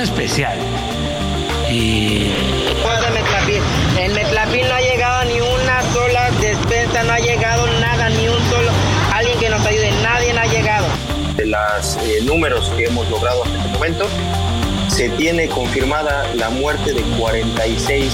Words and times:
especial. 0.00 0.58
Y... 1.70 2.32
En 3.98 4.14
Metlapil 4.14 4.66
no 4.68 4.74
ha 4.74 4.80
llegado 4.80 5.24
ni 5.24 5.40
una 5.40 5.82
sola 5.92 6.30
despensa, 6.40 7.02
no 7.02 7.12
ha 7.12 7.18
llegado 7.18 7.66
nada, 7.80 8.08
ni 8.08 8.28
un 8.28 8.38
solo, 8.48 8.70
alguien 9.12 9.38
que 9.38 9.50
nos 9.50 9.64
ayude, 9.66 9.90
nadie 10.02 10.32
ha 10.38 10.46
llegado. 10.46 10.86
De 11.36 11.46
los 11.46 11.96
eh, 12.02 12.20
números 12.24 12.70
que 12.76 12.84
hemos 12.84 13.08
logrado 13.10 13.44
hasta 13.44 13.58
este 13.58 13.68
momento, 13.68 14.06
se 14.88 15.10
tiene 15.10 15.48
confirmada 15.48 16.26
la 16.34 16.50
muerte 16.50 16.92
de 16.92 17.02
46 17.18 18.12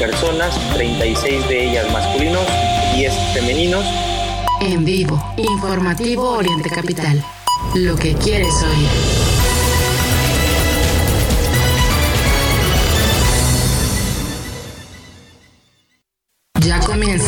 personas, 0.00 0.58
36 0.74 1.48
de 1.48 1.70
ellas 1.70 1.90
masculinos, 1.92 2.42
10 2.94 3.14
femeninos. 3.34 3.84
En 4.60 4.84
vivo, 4.84 5.22
informativo 5.36 6.30
Oriente 6.30 6.68
Capital. 6.68 7.24
Lo 7.74 7.96
que 7.96 8.14
quieres 8.14 8.54
oír. 8.62 9.27
Comienza 16.98 17.27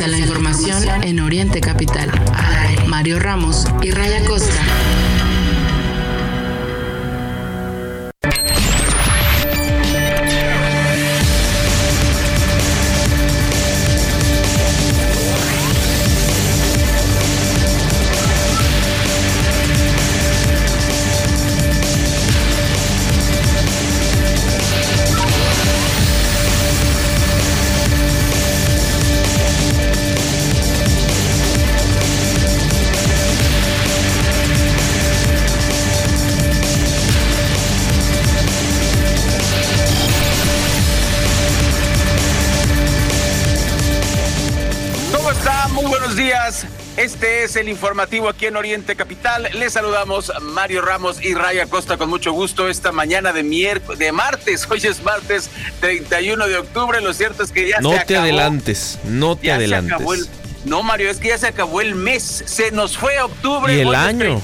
el 47.60 47.68
informativo 47.68 48.28
aquí 48.28 48.46
en 48.46 48.56
Oriente 48.56 48.96
Capital. 48.96 49.48
Les 49.54 49.74
saludamos 49.74 50.32
Mario 50.40 50.80
Ramos 50.80 51.22
y 51.22 51.34
Raya 51.34 51.66
Costa 51.66 51.96
con 51.96 52.08
mucho 52.08 52.32
gusto 52.32 52.68
esta 52.68 52.90
mañana 52.90 53.32
de 53.32 53.42
miércoles, 53.42 53.98
de 53.98 54.12
martes. 54.12 54.66
Hoy 54.68 54.80
es 54.82 55.02
martes 55.02 55.50
31 55.80 56.48
de 56.48 56.56
octubre. 56.56 57.00
Lo 57.00 57.12
cierto 57.12 57.42
es 57.42 57.52
que 57.52 57.68
ya 57.68 57.80
no 57.80 57.90
se 57.90 57.96
acabó. 57.96 58.00
No 58.00 58.06
te 58.06 58.16
adelantes, 58.16 58.98
no 59.04 59.36
te 59.36 59.52
adelantes. 59.52 60.30
no, 60.64 60.82
Mario, 60.82 61.10
es 61.10 61.18
que 61.18 61.28
ya 61.28 61.38
se 61.38 61.46
acabó 61.46 61.80
el 61.80 61.94
mes. 61.94 62.42
Se 62.46 62.70
nos 62.70 62.96
fue 62.96 63.20
octubre. 63.20 63.76
Y 63.76 63.80
el 63.80 63.94
año. 63.94 64.42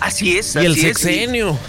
Así 0.00 0.38
es. 0.38 0.56
Y 0.56 0.66
el 0.66 0.76
sexenio. 0.76 1.58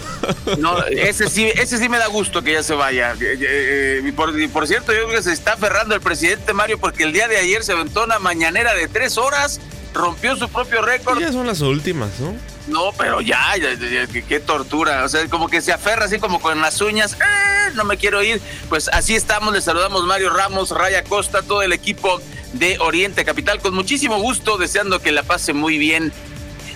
No, 0.58 0.86
ese 0.86 1.30
sí, 1.30 1.46
ese 1.46 1.78
sí 1.78 1.88
me 1.88 1.98
da 1.98 2.08
gusto 2.08 2.44
que 2.44 2.52
ya 2.52 2.62
se 2.62 2.74
vaya. 2.74 3.14
Eh, 3.14 3.38
eh, 3.40 4.02
y, 4.06 4.12
por, 4.12 4.34
por, 4.52 4.68
cierto, 4.68 4.92
yo 4.92 5.06
creo 5.06 5.16
que 5.16 5.24
se 5.24 5.32
está 5.32 5.54
aferrando 5.54 5.96
el 5.96 6.02
presidente 6.02 6.52
Mario 6.52 6.78
porque 6.78 7.04
el 7.04 7.14
día 7.14 7.30
de 7.30 7.38
ayer 7.38 7.64
se 7.64 7.72
aventó 7.72 8.04
una 8.04 8.20
mañanera 8.20 8.74
de 8.74 8.90
tres 8.90 9.18
horas 9.18 9.62
rompió 10.00 10.36
su 10.36 10.50
propio 10.50 10.82
récord. 10.82 11.20
Ya 11.20 11.32
son 11.32 11.46
las 11.46 11.62
últimas, 11.62 12.20
¿no? 12.20 12.36
No, 12.68 12.92
pero 12.98 13.22
ya, 13.22 13.56
ya, 13.58 14.08
qué 14.08 14.40
tortura. 14.40 15.04
O 15.04 15.10
sea, 15.10 15.28
como 15.28 15.48
que 15.48 15.62
se 15.62 15.72
aferra 15.72 16.06
así 16.06 16.20
como 16.20 16.40
con 16.40 16.62
las 16.62 16.82
uñas. 16.82 17.14
¡Eh! 17.14 17.72
No 17.76 17.84
me 17.84 17.98
quiero 17.98 18.24
ir. 18.24 18.42
Pues 18.70 18.90
así 18.90 19.16
estamos. 19.16 19.54
Le 19.54 19.62
saludamos 19.62 20.06
Mario 20.06 20.30
Ramos, 20.30 20.72
Raya 20.72 21.04
Costa, 21.04 21.42
todo 21.42 21.62
el 21.62 21.74
equipo 21.74 22.22
de 22.54 22.78
Oriente 22.80 23.26
Capital. 23.26 23.60
Con 23.60 23.74
muchísimo 23.74 24.20
gusto, 24.20 24.58
deseando 24.58 25.02
que 25.02 25.12
la 25.12 25.24
pase 25.24 25.54
muy 25.54 25.78
bien 25.78 26.14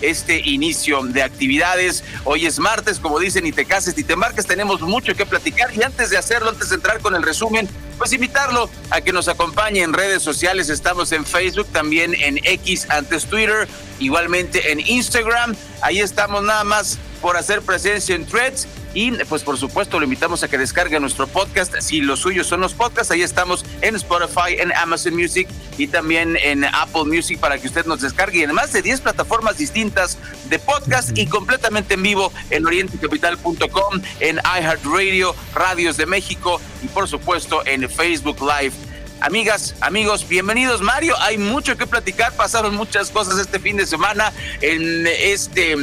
este 0.04 0.42
inicio 0.44 1.02
de 1.04 1.24
actividades. 1.24 2.04
Hoy 2.26 2.46
es 2.46 2.60
martes, 2.60 3.00
como 3.00 3.20
dicen, 3.20 3.46
ni 3.46 3.52
te 3.52 3.66
cases 3.66 3.96
ni 3.98 4.04
te 4.04 4.14
embarques, 4.14 4.46
tenemos 4.46 4.82
mucho 4.82 5.16
que 5.16 5.26
platicar 5.26 5.74
y 5.76 5.82
antes 5.82 6.10
de 6.10 6.18
hacerlo, 6.18 6.50
antes 6.50 6.70
de 6.70 6.76
entrar 6.76 7.00
con 7.00 7.16
el 7.16 7.24
resumen, 7.24 7.70
pues 7.98 8.14
invitarlo 8.14 8.70
a 8.90 9.02
que 9.02 9.12
nos 9.12 9.28
acompañe 9.28 9.82
en 9.82 9.94
redes 9.94 10.22
sociales. 10.22 10.70
Estamos 10.70 11.12
en 11.12 11.26
Facebook, 11.26 11.68
también 11.72 12.14
en 12.16 12.40
X, 12.44 12.88
antes 12.90 13.26
Twitter, 13.26 13.68
igualmente 14.00 14.72
en 14.72 14.80
Instagram. 14.80 15.56
Ahí 15.82 16.00
estamos 16.00 16.44
nada 16.44 16.64
más 16.64 16.98
por 17.22 17.38
hacer 17.38 17.62
presencia 17.62 18.16
en 18.16 18.26
threads 18.26 18.68
y 18.94 19.12
pues 19.26 19.44
por 19.44 19.58
supuesto 19.58 20.00
lo 20.00 20.06
invitamos 20.06 20.44
a 20.44 20.48
que 20.48 20.58
descargue 20.58 21.00
nuestro 21.00 21.28
podcast. 21.28 21.76
Si 21.80 22.02
los 22.02 22.20
suyos 22.20 22.48
son 22.48 22.62
los 22.62 22.74
podcasts, 22.74 23.12
ahí 23.12 23.22
estamos 23.22 23.66
en 23.82 23.96
Spotify, 23.96 24.56
en 24.60 24.72
Amazon 24.74 25.16
Music 25.16 25.48
y 25.78 25.88
también 25.88 26.38
en 26.42 26.64
Apple 26.64 27.06
Music 27.06 27.40
para 27.40 27.58
que 27.58 27.68
usted 27.68 27.86
nos 27.86 28.02
descargue 28.02 28.44
en 28.44 28.54
más 28.54 28.72
de 28.74 28.82
10 28.82 29.02
plataformas 29.02 29.58
distintas 29.58 30.18
de 30.50 30.60
podcast 30.60 31.18
y 31.18 31.28
completamente 31.28 31.96
en 31.96 32.04
vivo 32.04 32.32
en 32.50 32.66
orientecapital.com, 32.66 34.02
en 34.20 34.38
iHeartRadio, 34.38 35.36
Radios 35.54 35.98
de 35.98 36.06
México 36.06 36.62
y 36.84 36.88
por 36.88 37.08
supuesto 37.08 37.66
en 37.66 37.90
Facebook 37.90 38.38
Live. 38.42 38.74
Amigas, 39.22 39.76
amigos, 39.80 40.28
bienvenidos 40.28 40.82
Mario. 40.82 41.16
Hay 41.22 41.38
mucho 41.38 41.78
que 41.78 41.88
platicar, 41.88 42.34
pasaron 42.34 42.76
muchas 42.76 43.10
cosas 43.10 43.40
este 43.40 43.58
fin 43.58 43.78
de 43.78 43.86
semana 43.86 44.34
en 44.62 45.08
este 45.08 45.78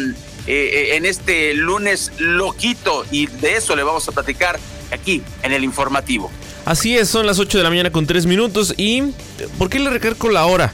eh, 0.53 0.97
en 0.97 1.07
este 1.07 1.55
lunes 1.55 2.11
loquito 2.19 3.05
y 3.13 3.27
de 3.27 3.57
eso 3.57 3.77
le 3.77 3.85
vamos 3.85 4.09
a 4.09 4.13
platicar 4.13 4.59
aquí 4.91 5.23
en 5.45 5.53
el 5.53 5.63
informativo. 5.63 6.29
Así 6.65 6.99
es, 6.99 7.09
son 7.09 7.25
las 7.25 7.39
8 7.39 7.59
de 7.59 7.63
la 7.63 7.71
mañana 7.71 7.93
con 7.93 8.05
3 8.05 8.27
minutos 8.27 8.75
y 8.77 9.13
¿por 9.59 9.71
qué 9.71 9.79
le 9.79 9.91
recargo 9.91 10.29
la 10.29 10.47
hora? 10.47 10.73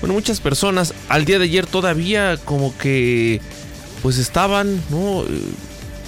Bueno, 0.00 0.14
muchas 0.14 0.40
personas 0.40 0.94
al 1.10 1.26
día 1.26 1.38
de 1.38 1.44
ayer 1.44 1.66
todavía 1.66 2.38
como 2.42 2.76
que 2.78 3.42
pues 4.02 4.16
estaban, 4.16 4.82
¿no? 4.88 5.24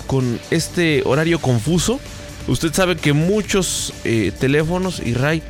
Con 0.06 0.40
este 0.50 1.02
horario 1.04 1.40
confuso. 1.40 2.00
Usted 2.48 2.72
sabe 2.72 2.96
que 2.96 3.12
muchos 3.12 3.92
eh, 4.04 4.32
teléfonos 4.40 5.02
y 5.04 5.12
Ray, 5.12 5.42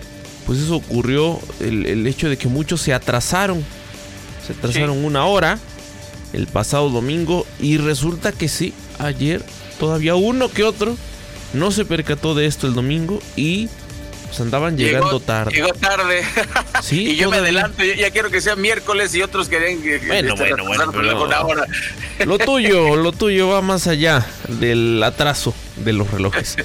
pues 0.45 0.59
eso 0.59 0.75
ocurrió, 0.75 1.39
el, 1.61 1.87
el, 1.87 2.05
hecho 2.09 2.29
de 2.29 2.37
que 2.37 2.49
muchos 2.49 2.81
se 2.81 2.93
atrasaron. 2.93 3.65
Se 4.45 4.55
atrasaron 4.55 4.99
sí. 4.99 5.05
una 5.05 5.25
hora 5.27 5.61
el 6.33 6.47
pasado 6.47 6.91
domingo 6.91 7.47
y 7.61 7.77
resulta 7.79 8.33
que 8.33 8.49
sí, 8.49 8.73
ayer 8.99 9.43
todavía 9.79 10.15
uno 10.15 10.49
que 10.51 10.65
otro 10.65 10.97
no 11.53 11.71
se 11.73 11.85
percató 11.85 12.35
de 12.35 12.47
esto 12.47 12.67
el 12.67 12.75
domingo 12.75 13.21
y 13.37 13.69
pues 14.29 14.41
andaban 14.43 14.77
llegando 14.77 15.07
llegó, 15.09 15.21
tarde. 15.21 15.51
Llegó 15.53 15.73
tarde. 15.73 16.23
Sí, 16.83 17.11
y 17.11 17.17
yo 17.17 17.25
todavía. 17.27 17.31
me 17.31 17.37
adelanto, 17.59 17.83
yo 17.85 17.95
ya 17.95 18.11
quiero 18.11 18.31
que 18.31 18.41
sea 18.41 18.55
miércoles 18.57 19.13
y 19.15 19.23
otros 19.23 19.49
quieren 19.49 19.83
que 19.83 19.99
Bueno, 19.99 20.35
que 20.37 20.41
bueno, 20.43 20.65
bueno, 20.65 20.85
por 20.93 20.95
pero- 21.03 21.25
una 21.25 21.41
hora. 21.43 21.67
Lo 22.25 22.39
tuyo, 22.39 22.95
lo 22.97 23.11
tuyo 23.13 23.49
va 23.49 23.61
más 23.61 23.87
allá 23.89 24.25
del 24.49 25.03
atraso 25.03 25.53
de 25.85 25.93
los 25.93 26.11
relojes. 26.11 26.57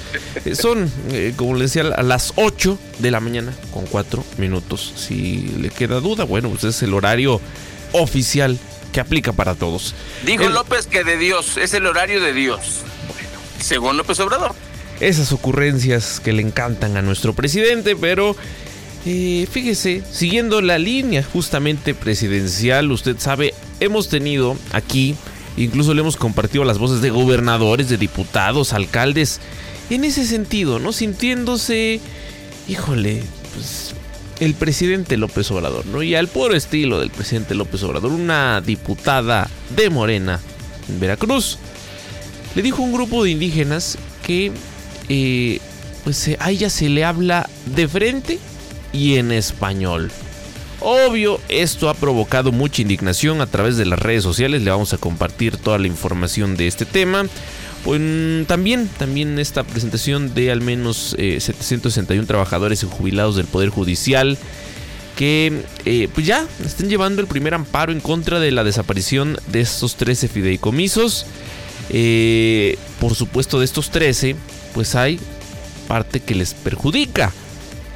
Eh, 0.45 0.53
Son, 0.55 0.89
eh, 1.11 1.33
como 1.35 1.55
le 1.55 1.63
decía, 1.63 1.81
a 1.95 2.03
las 2.03 2.33
8 2.35 2.77
de 2.99 3.11
la 3.11 3.19
mañana 3.19 3.51
con 3.73 3.85
4 3.87 4.23
minutos. 4.37 4.93
Si 4.95 5.53
le 5.59 5.69
queda 5.69 5.99
duda, 5.99 6.23
bueno, 6.23 6.49
pues 6.49 6.63
es 6.65 6.81
el 6.83 6.93
horario 6.93 7.41
oficial 7.93 8.57
que 8.95 9.01
aplica 9.01 9.33
para 9.33 9.55
todos. 9.55 9.93
Dijo 10.25 10.45
El- 10.45 10.53
López 10.53 10.87
que 10.87 11.03
de 11.03 11.17
Dios, 11.17 11.57
es 11.57 11.73
el 11.73 11.85
horario 11.85 12.21
de 12.21 12.31
Dios. 12.31 12.59
Bueno, 13.09 13.27
según 13.59 13.97
López 13.97 14.17
Obrador. 14.21 14.55
esas 15.01 15.33
ocurrencias 15.33 16.21
que 16.21 16.31
le 16.31 16.41
encantan 16.41 16.95
a 16.95 17.01
nuestro 17.01 17.33
presidente, 17.33 17.97
pero 17.97 18.37
eh, 19.05 19.47
fíjese, 19.51 20.01
siguiendo 20.09 20.61
la 20.61 20.77
línea 20.77 21.23
justamente 21.23 21.93
presidencial, 21.93 22.89
usted 22.89 23.17
sabe, 23.19 23.53
hemos 23.81 24.07
tenido 24.07 24.55
aquí, 24.71 25.15
incluso 25.57 25.93
le 25.93 25.99
hemos 25.99 26.15
compartido 26.15 26.63
las 26.63 26.77
voces 26.77 27.01
de 27.01 27.09
gobernadores, 27.09 27.89
de 27.89 27.97
diputados, 27.97 28.71
alcaldes, 28.71 29.41
en 29.89 30.05
ese 30.05 30.25
sentido, 30.25 30.79
¿no? 30.79 30.93
Sintiéndose, 30.93 31.99
híjole, 32.69 33.23
pues 33.53 33.93
el 34.39 34.53
presidente 34.53 35.17
López 35.17 35.49
Obrador, 35.51 35.85
¿no? 35.85 36.03
Y 36.03 36.15
al 36.15 36.27
puro 36.27 36.55
estilo 36.55 36.99
del 36.99 37.09
presidente 37.09 37.55
López 37.55 37.83
Obrador, 37.83 38.11
una 38.11 38.61
diputada 38.61 39.49
de 39.75 39.89
Morena 39.89 40.39
en 40.89 40.99
Veracruz, 40.99 41.57
le 42.55 42.61
dijo 42.61 42.81
a 42.81 42.85
un 42.85 42.93
grupo 42.93 43.23
de 43.23 43.31
indígenas 43.31 43.97
que 44.23 44.51
eh, 45.09 45.59
pues 46.03 46.27
eh, 46.27 46.37
a 46.39 46.51
ella 46.51 46.69
se 46.69 46.89
le 46.89 47.03
habla 47.03 47.49
de 47.65 47.87
frente 47.87 48.39
y 48.93 49.15
en 49.15 49.31
español. 49.31 50.11
Obvio, 50.81 51.39
esto 51.49 51.89
ha 51.89 51.93
provocado 51.93 52.51
mucha 52.51 52.81
indignación 52.81 53.41
a 53.41 53.47
través 53.47 53.77
de 53.77 53.85
las 53.85 53.97
redes 53.97 54.23
sociales. 54.23 54.61
Le 54.61 54.71
vamos 54.71 54.93
a 54.93 54.97
compartir 54.97 55.57
toda 55.57 55.79
la 55.79 55.87
información 55.87 56.55
de 56.57 56.67
este 56.67 56.85
tema. 56.85 57.25
Pues, 57.85 58.01
también, 58.47 58.89
también 58.97 59.39
esta 59.39 59.63
presentación 59.63 60.33
de 60.33 60.51
al 60.51 60.59
menos 60.59 61.15
eh, 61.17 61.39
761 61.39 62.27
trabajadores 62.27 62.83
y 62.83 62.87
jubilados 62.87 63.35
del 63.37 63.45
Poder 63.45 63.69
Judicial 63.69 64.37
que 65.15 65.63
eh, 65.85 66.09
pues 66.13 66.25
ya 66.27 66.45
están 66.63 66.89
llevando 66.89 67.21
el 67.21 67.27
primer 67.27 67.53
amparo 67.53 67.91
en 67.91 68.01
contra 68.01 68.39
de 68.39 68.51
la 68.51 68.63
desaparición 68.63 69.37
de 69.47 69.61
estos 69.61 69.95
13 69.95 70.27
fideicomisos. 70.27 71.25
Eh, 71.89 72.77
por 72.99 73.15
supuesto, 73.15 73.59
de 73.59 73.65
estos 73.65 73.91
13, 73.91 74.35
pues 74.73 74.95
hay 74.95 75.19
parte 75.87 76.19
que 76.19 76.35
les 76.35 76.53
perjudica. 76.53 77.31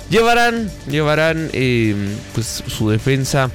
Llevarán, 0.09 0.71
llevarán 0.89 1.50
eh, 1.53 1.95
pues 2.33 2.63
su 2.68 2.89
defensa 2.89 3.51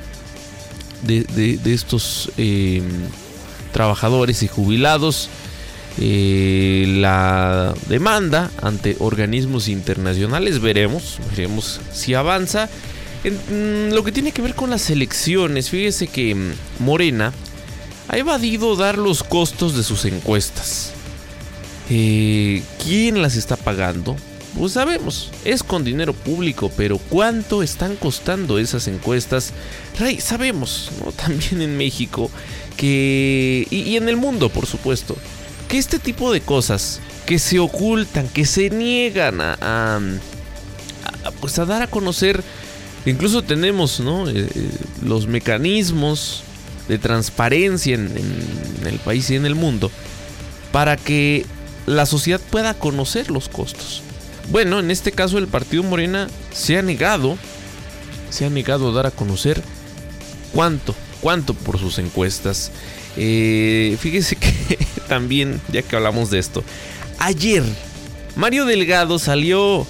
de, 1.03 1.59
estos 1.65 2.31
trabajadores 3.73 4.43
y 4.43 4.49
jubilados. 4.49 5.31
Eh, 5.99 6.87
la 6.99 7.73
demanda 7.89 8.51
ante 8.63 8.97
organismos 8.99 9.69
internacionales 9.69 10.61
veremos, 10.61 11.19
veremos 11.31 11.81
si 11.93 12.15
avanza. 12.15 12.69
En, 13.23 13.91
mm, 13.91 13.95
lo 13.95 14.03
que 14.05 14.13
tiene 14.13 14.33
que 14.33 14.43
ver 14.43 14.55
con 14.55 14.71
las 14.71 14.91
elecciones, 14.91 15.71
fíjese 15.71 16.09
que 16.09 16.35
mm, 16.35 16.53
Morena 16.81 17.33
ha 18.09 18.19
evadido 18.19 18.77
dar 18.77 18.99
los 18.99 19.23
costos 19.23 19.77
de 19.77 19.83
sus 19.83 20.05
encuestas. 20.05 20.93
Eh, 21.91 22.63
¿Quién 22.83 23.23
las 23.23 23.37
está 23.37 23.57
pagando? 23.57 24.17
Pues 24.57 24.73
sabemos, 24.75 25.31
es 25.45 25.65
con 25.65 25.83
dinero 25.83 26.13
público, 26.13 26.71
pero 26.77 26.99
¿cuánto 26.99 27.63
están 27.63 27.97
costando 27.97 28.59
esas 28.59 28.87
encuestas? 28.87 29.53
Rey, 29.99 30.21
sabemos. 30.21 30.91
También 31.17 31.61
en 31.61 31.77
México, 31.77 32.31
que... 32.77 33.67
Y, 33.71 33.97
en 33.97 34.09
el 34.09 34.17
mundo, 34.17 34.49
por 34.51 34.67
supuesto, 34.67 35.17
que 35.69 35.79
este 35.79 35.99
tipo 35.99 36.33
de 36.33 36.41
cosas 36.41 37.01
que 37.27 37.39
se 37.39 37.59
ocultan, 37.59 38.29
que 38.29 38.45
se 38.45 38.71
niegan 38.71 39.41
a, 39.41 40.01
pues 41.41 41.59
a 41.59 41.65
dar 41.65 41.83
a 41.83 41.87
conocer, 41.87 42.43
incluso 43.07 43.43
tenemos, 43.43 44.01
¿no? 44.01 44.29
Eh, 44.29 44.49
eh, 44.55 44.71
los 45.03 45.27
mecanismos 45.27 46.43
de 46.89 46.99
transparencia 46.99 47.95
en, 47.95 48.11
el 48.85 48.99
país 48.99 49.31
y 49.31 49.37
en 49.37 49.47
el 49.47 49.55
mundo 49.55 49.91
para 50.73 50.97
que 50.97 51.47
la 51.87 52.05
sociedad 52.05 52.41
pueda 52.51 52.75
conocer 52.75 53.31
los 53.31 53.49
costos. 53.49 54.03
Bueno, 54.51 54.81
en 54.81 54.91
este 54.91 55.13
caso 55.13 55.39
el 55.39 55.49
partido 55.49 55.83
Morena 55.83 56.29
se 56.53 56.77
ha 56.77 56.83
negado, 56.83 57.39
se 58.31 58.45
ha 58.45 58.51
negado 58.51 58.91
a 58.91 58.93
dar 58.93 59.07
a 59.07 59.11
conocer 59.11 59.63
cuánto, 60.53 60.95
cuánto 61.21 61.55
por 61.55 61.79
sus 61.79 61.99
encuestas. 61.99 62.71
Eh, 63.17 63.97
fíjese 64.01 64.37
que 64.37 64.79
también, 65.09 65.61
ya 65.73 65.83
que 65.83 65.97
hablamos 65.97 66.31
de 66.31 66.39
esto, 66.39 66.65
ayer 67.19 67.63
Mario 68.37 68.65
Delgado 68.65 69.19
salió, 69.19 69.87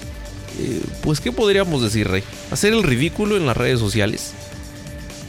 eh, 0.59 0.81
pues, 1.01 1.19
¿qué 1.19 1.31
podríamos 1.31 1.81
decir, 1.81 2.07
Rey? 2.07 2.23
Hacer 2.51 2.73
el 2.73 2.83
ridículo 2.83 3.37
en 3.37 3.45
las 3.45 3.57
redes 3.57 3.79
sociales. 3.79 4.33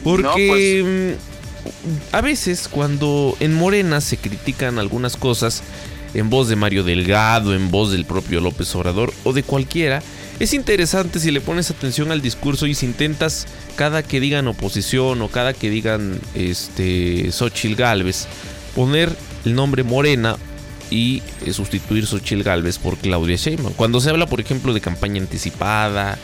Porque 0.03 1.17
pues, 1.65 1.73
a 2.11 2.21
veces 2.21 2.67
cuando 2.69 3.35
en 3.39 3.53
Morena 3.53 3.99
se 4.01 4.17
critican 4.17 4.79
algunas 4.79 5.17
cosas, 5.17 5.63
en 6.13 6.29
voz 6.29 6.47
de 6.47 6.55
Mario 6.55 6.83
Delgado, 6.83 7.53
en 7.53 7.71
voz 7.71 7.91
del 7.91 8.05
propio 8.05 8.39
López 8.39 8.73
Obrador 8.75 9.13
o 9.23 9.33
de 9.33 9.43
cualquiera, 9.43 10.01
es 10.39 10.53
interesante 10.53 11.19
si 11.19 11.31
le 11.31 11.41
pones 11.41 11.71
atención 11.71 12.11
al 12.11 12.21
discurso 12.21 12.67
y 12.67 12.75
si 12.75 12.85
intentas 12.85 13.47
cada 13.75 14.03
que 14.03 14.19
digan 14.19 14.47
oposición 14.47 15.21
o 15.21 15.29
cada 15.29 15.53
que 15.53 15.69
digan 15.69 16.19
este 16.35 17.31
Xochil 17.31 17.75
Gálvez 17.75 18.27
poner 18.75 19.15
el 19.45 19.55
nombre 19.55 19.83
Morena 19.83 20.37
y 20.89 21.21
eh, 21.45 21.53
sustituir 21.53 22.05
Xochil 22.05 22.43
Gálvez 22.43 22.77
por 22.77 22.97
Claudia 22.97 23.35
Sheinbaum. 23.35 23.73
Cuando 23.73 23.99
se 23.99 24.09
habla, 24.09 24.27
por 24.27 24.39
ejemplo, 24.39 24.73
de 24.73 24.81
campaña 24.81 25.21
anticipada, 25.21 26.17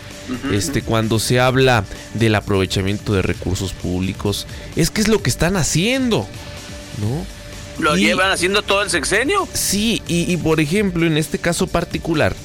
este, 0.51 0.81
cuando 0.81 1.19
se 1.19 1.39
habla 1.39 1.83
del 2.13 2.35
aprovechamiento 2.35 3.13
de 3.13 3.21
recursos 3.21 3.73
públicos, 3.73 4.47
es 4.75 4.89
que 4.89 5.01
es 5.01 5.09
lo 5.09 5.21
que 5.21 5.29
están 5.29 5.57
haciendo, 5.57 6.27
¿no? 7.01 7.25
¿Lo 7.83 7.97
llevan 7.97 8.31
haciendo 8.31 8.61
todo 8.61 8.83
el 8.83 8.89
sexenio? 8.89 9.47
Sí, 9.53 10.01
y, 10.07 10.37
por 10.37 10.59
ejemplo, 10.59 11.05
en 11.05 11.17
este 11.17 11.39
caso 11.39 11.67
particular, 11.67 12.35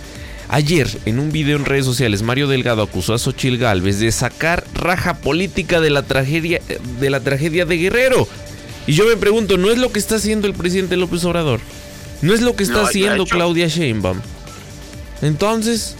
ayer 0.48 0.88
en 1.04 1.18
un 1.18 1.30
video 1.32 1.56
en 1.56 1.64
redes 1.64 1.84
sociales, 1.84 2.22
Mario 2.22 2.48
Delgado 2.48 2.82
acusó 2.82 3.14
a 3.14 3.18
Xochil 3.18 3.58
Gálvez 3.58 4.00
de 4.00 4.12
sacar 4.12 4.64
raja 4.74 5.14
política 5.14 5.80
de 5.80 5.90
la 5.90 6.02
tragedia 6.02 6.60
de 7.00 7.10
la 7.10 7.20
tragedia 7.20 7.64
de 7.64 7.76
Guerrero. 7.76 8.28
Y 8.86 8.94
yo 8.94 9.06
me 9.06 9.16
pregunto, 9.16 9.58
¿no 9.58 9.70
es 9.70 9.78
lo 9.78 9.92
que 9.92 9.98
está 9.98 10.16
haciendo 10.16 10.46
el 10.46 10.54
presidente 10.54 10.96
López 10.96 11.24
Obrador? 11.24 11.60
¿No 12.22 12.32
es 12.32 12.40
lo 12.40 12.56
que 12.56 12.64
está 12.64 12.82
haciendo 12.82 13.26
Claudia 13.26 13.68
Sheinbaum? 13.68 14.20
Entonces, 15.22 15.96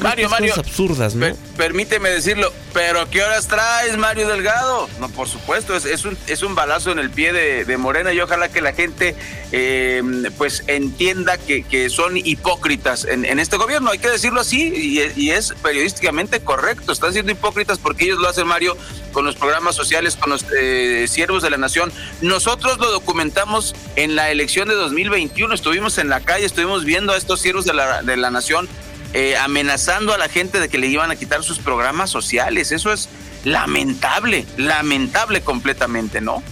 Mario, 0.00 0.28
Mario. 0.28 0.54
absurdas, 0.56 1.14
¿no? 1.14 1.26
permíteme 1.56 2.10
decirlo, 2.10 2.52
pero 2.72 3.08
¿qué 3.10 3.22
horas 3.22 3.48
traes, 3.48 3.96
Mario 3.96 4.28
Delgado? 4.28 4.88
No, 5.00 5.08
por 5.08 5.28
supuesto, 5.28 5.74
es, 5.74 6.04
un, 6.04 6.16
es 6.26 6.42
un 6.42 6.54
balazo 6.54 6.92
en 6.92 6.98
el 6.98 7.10
pie 7.10 7.32
de, 7.32 7.76
Morena 7.76 8.12
y 8.12 8.20
ojalá 8.20 8.48
que 8.48 8.60
la 8.60 8.72
gente 8.72 9.14
eh, 9.52 10.02
pues 10.38 10.64
entienda 10.66 11.36
que, 11.38 11.62
que 11.62 11.90
son 11.90 12.16
hipócritas 12.16 13.04
en, 13.04 13.38
este 13.38 13.56
gobierno. 13.56 13.90
Hay 13.90 13.98
que 13.98 14.08
decirlo 14.08 14.40
así 14.40 14.72
y, 15.16 15.30
es 15.30 15.54
periodísticamente 15.62 16.40
correcto. 16.40 16.92
Están 16.92 17.12
siendo 17.12 17.32
hipócritas 17.32 17.78
porque 17.78 18.04
ellos 18.04 18.18
lo 18.18 18.28
hacen, 18.28 18.46
Mario, 18.46 18.76
con 19.12 19.24
los 19.24 19.36
programas 19.36 19.74
sociales, 19.74 20.16
con 20.16 20.30
los 20.30 20.44
eh, 20.58 21.06
siervos 21.08 21.42
de 21.42 21.50
la 21.50 21.56
nación. 21.56 21.92
Nosotros 22.20 22.78
lo 22.78 22.90
documentamos 22.90 23.74
en 23.96 24.16
la 24.16 24.30
elección 24.30 24.68
de 24.68 24.74
2021. 24.74 25.54
Estuvimos 25.54 25.98
en 25.98 26.08
la 26.08 26.20
calle, 26.20 26.46
estuvimos 26.46 26.84
viendo 26.84 27.12
a 27.12 27.16
estos 27.16 27.40
siervos 27.40 27.64
de 27.64 27.74
la, 27.74 28.02
de 28.02 28.16
la 28.16 28.30
nación 28.30 28.68
eh, 29.18 29.34
amenazando 29.34 30.12
a 30.12 30.18
la 30.18 30.28
gente 30.28 30.60
de 30.60 30.68
que 30.68 30.76
le 30.76 30.88
iban 30.88 31.10
a 31.10 31.16
quitar 31.16 31.42
sus 31.42 31.58
programas 31.58 32.10
sociales. 32.10 32.70
Eso 32.70 32.92
es 32.92 33.08
lamentable, 33.44 34.44
lamentable 34.58 35.40
completamente, 35.40 36.20
¿no? 36.20 36.42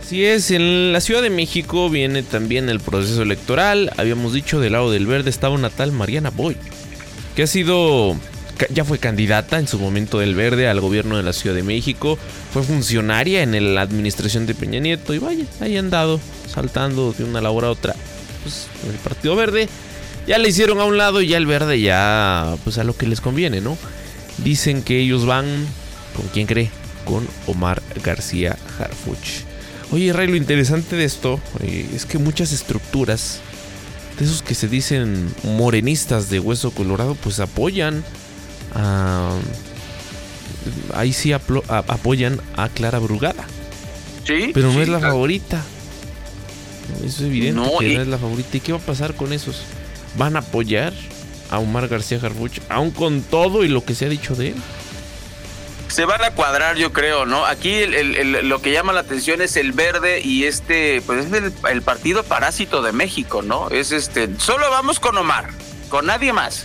Así 0.00 0.24
es, 0.24 0.52
en 0.52 0.92
la 0.92 1.00
Ciudad 1.00 1.22
de 1.22 1.30
México 1.30 1.90
viene 1.90 2.22
también 2.22 2.68
el 2.68 2.78
proceso 2.78 3.22
electoral. 3.22 3.90
Habíamos 3.96 4.32
dicho 4.32 4.60
del 4.60 4.74
lado 4.74 4.92
del 4.92 5.08
verde 5.08 5.30
estaba 5.30 5.56
una 5.56 5.70
tal 5.70 5.90
Mariana 5.90 6.30
Boy, 6.30 6.56
que 7.34 7.42
ha 7.42 7.46
sido, 7.48 8.16
ya 8.70 8.84
fue 8.84 9.00
candidata 9.00 9.58
en 9.58 9.66
su 9.66 9.80
momento 9.80 10.20
del 10.20 10.36
verde 10.36 10.68
al 10.68 10.80
gobierno 10.80 11.16
de 11.16 11.24
la 11.24 11.32
Ciudad 11.32 11.56
de 11.56 11.64
México, 11.64 12.16
fue 12.52 12.62
funcionaria 12.62 13.42
en 13.42 13.74
la 13.74 13.80
administración 13.80 14.46
de 14.46 14.54
Peña 14.54 14.78
Nieto 14.78 15.14
y 15.14 15.18
vaya, 15.18 15.46
ahí 15.58 15.76
han 15.76 15.90
dado 15.90 16.20
saltando 16.46 17.12
de 17.12 17.24
una 17.24 17.40
labor 17.40 17.64
a 17.64 17.70
otra 17.70 17.96
pues, 18.44 18.68
el 18.88 18.98
Partido 18.98 19.34
Verde 19.34 19.68
ya 20.26 20.38
le 20.38 20.48
hicieron 20.48 20.80
a 20.80 20.84
un 20.84 20.96
lado 20.96 21.20
y 21.20 21.28
ya 21.28 21.36
el 21.36 21.46
verde 21.46 21.80
ya, 21.80 22.56
pues 22.64 22.78
a 22.78 22.84
lo 22.84 22.96
que 22.96 23.06
les 23.06 23.20
conviene, 23.20 23.60
¿no? 23.60 23.76
Dicen 24.38 24.82
que 24.82 25.00
ellos 25.00 25.26
van, 25.26 25.46
¿con 26.16 26.26
quién 26.28 26.46
cree? 26.46 26.70
Con 27.04 27.26
Omar 27.46 27.82
García 28.02 28.56
Harfuch. 28.78 29.44
Oye, 29.90 30.12
Ray, 30.12 30.28
lo 30.28 30.36
interesante 30.36 30.96
de 30.96 31.04
esto 31.04 31.38
eh, 31.60 31.86
es 31.94 32.06
que 32.06 32.18
muchas 32.18 32.52
estructuras, 32.52 33.40
de 34.18 34.24
esos 34.24 34.42
que 34.42 34.54
se 34.54 34.68
dicen 34.68 35.28
morenistas 35.42 36.30
de 36.30 36.40
hueso 36.40 36.70
colorado, 36.70 37.14
pues 37.14 37.40
apoyan 37.40 38.02
a... 38.74 39.32
Ahí 40.94 41.12
sí 41.12 41.32
apoyan 41.32 42.40
a 42.56 42.68
Clara 42.68 43.00
Brugada. 43.00 43.44
Sí. 44.24 44.52
Pero 44.54 44.72
no 44.72 44.80
es 44.80 44.88
la 44.88 45.00
favorita. 45.00 45.60
Eso 46.98 47.06
es 47.06 47.20
evidente 47.22 47.60
que 47.80 47.94
no 47.94 48.02
es 48.02 48.08
la 48.08 48.18
favorita. 48.18 48.56
¿Y 48.56 48.60
qué 48.60 48.72
va 48.72 48.78
a 48.78 48.82
pasar 48.82 49.14
con 49.14 49.32
esos? 49.32 49.62
Van 50.16 50.36
a 50.36 50.40
apoyar 50.40 50.92
a 51.50 51.58
Omar 51.58 51.88
García 51.88 52.18
Harfuch, 52.22 52.60
aún 52.68 52.90
con 52.90 53.22
todo 53.22 53.64
y 53.64 53.68
lo 53.68 53.84
que 53.84 53.94
se 53.94 54.06
ha 54.06 54.08
dicho 54.08 54.34
de 54.34 54.48
él. 54.48 54.56
Se 55.88 56.06
van 56.06 56.24
a 56.24 56.30
cuadrar, 56.30 56.76
yo 56.76 56.94
creo, 56.94 57.26
¿no? 57.26 57.44
Aquí 57.44 57.84
lo 57.84 58.62
que 58.62 58.72
llama 58.72 58.94
la 58.94 59.00
atención 59.00 59.42
es 59.42 59.56
el 59.56 59.72
verde 59.72 60.22
y 60.24 60.44
este, 60.44 61.02
pues 61.02 61.26
es 61.26 61.52
el, 61.70 61.82
partido 61.82 62.24
parásito 62.24 62.80
de 62.80 62.92
México, 62.92 63.42
¿no? 63.42 63.68
Es 63.68 63.92
este, 63.92 64.30
solo 64.38 64.70
vamos 64.70 64.98
con 64.98 65.18
Omar, 65.18 65.50
con 65.90 66.06
nadie 66.06 66.32
más. 66.32 66.64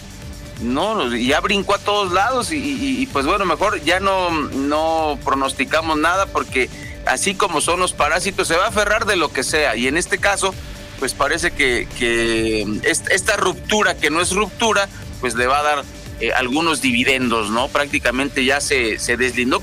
No, 0.61 1.13
ya 1.13 1.41
brincó 1.41 1.75
a 1.75 1.79
todos 1.79 2.13
lados 2.13 2.51
y, 2.53 3.07
pues 3.11 3.25
bueno, 3.25 3.43
mejor 3.43 3.83
ya 3.83 3.99
no, 3.99 4.31
no 4.31 5.19
pronosticamos 5.23 5.97
nada 5.97 6.25
porque 6.27 6.69
así 7.05 7.35
como 7.35 7.59
son 7.59 7.79
los 7.79 7.93
parásitos, 7.93 8.47
se 8.47 8.55
va 8.55 8.65
a 8.65 8.69
aferrar 8.69 9.05
de 9.05 9.17
lo 9.17 9.31
que 9.33 9.43
sea. 9.43 9.75
Y 9.75 9.87
en 9.87 9.97
este 9.97 10.17
caso, 10.19 10.53
pues 10.99 11.13
parece 11.13 11.51
que, 11.51 12.67
esta 12.83 13.37
ruptura, 13.37 13.95
que 13.95 14.09
no 14.09 14.21
es 14.21 14.31
ruptura, 14.31 14.87
pues 15.21 15.35
le 15.35 15.47
va 15.47 15.59
a 15.59 15.63
dar 15.63 15.85
eh, 16.19 16.31
algunos 16.33 16.81
dividendos, 16.81 17.49
¿no? 17.49 17.67
Prácticamente 17.67 18.43
ya 18.45 18.61
se, 18.61 18.99
se 18.99 19.17
deslindó, 19.17 19.61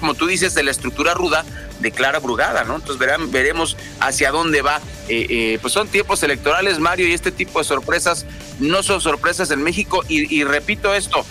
como 0.00 0.14
tú 0.14 0.26
dices, 0.26 0.54
de 0.54 0.62
la 0.62 0.70
estructura 0.70 1.14
ruda 1.14 1.44
de 1.80 1.90
Clara 1.90 2.18
Brugada, 2.18 2.64
¿no? 2.64 2.76
Entonces 2.76 2.98
verán, 2.98 3.30
veremos 3.30 3.76
hacia 4.00 4.30
dónde 4.30 4.62
va. 4.62 4.80
Eh, 5.08 5.26
eh, 5.28 5.58
pues 5.60 5.72
son 5.72 5.88
tiempos 5.88 6.22
electorales, 6.22 6.78
Mario, 6.78 7.08
y 7.08 7.12
este 7.12 7.32
tipo 7.32 7.58
de 7.58 7.64
sorpresas 7.64 8.26
no 8.58 8.82
son 8.82 9.00
sorpresas 9.00 9.50
en 9.50 9.62
México. 9.62 10.02
Y, 10.08 10.34
y 10.34 10.44
repito 10.44 10.94
esto, 10.94 11.24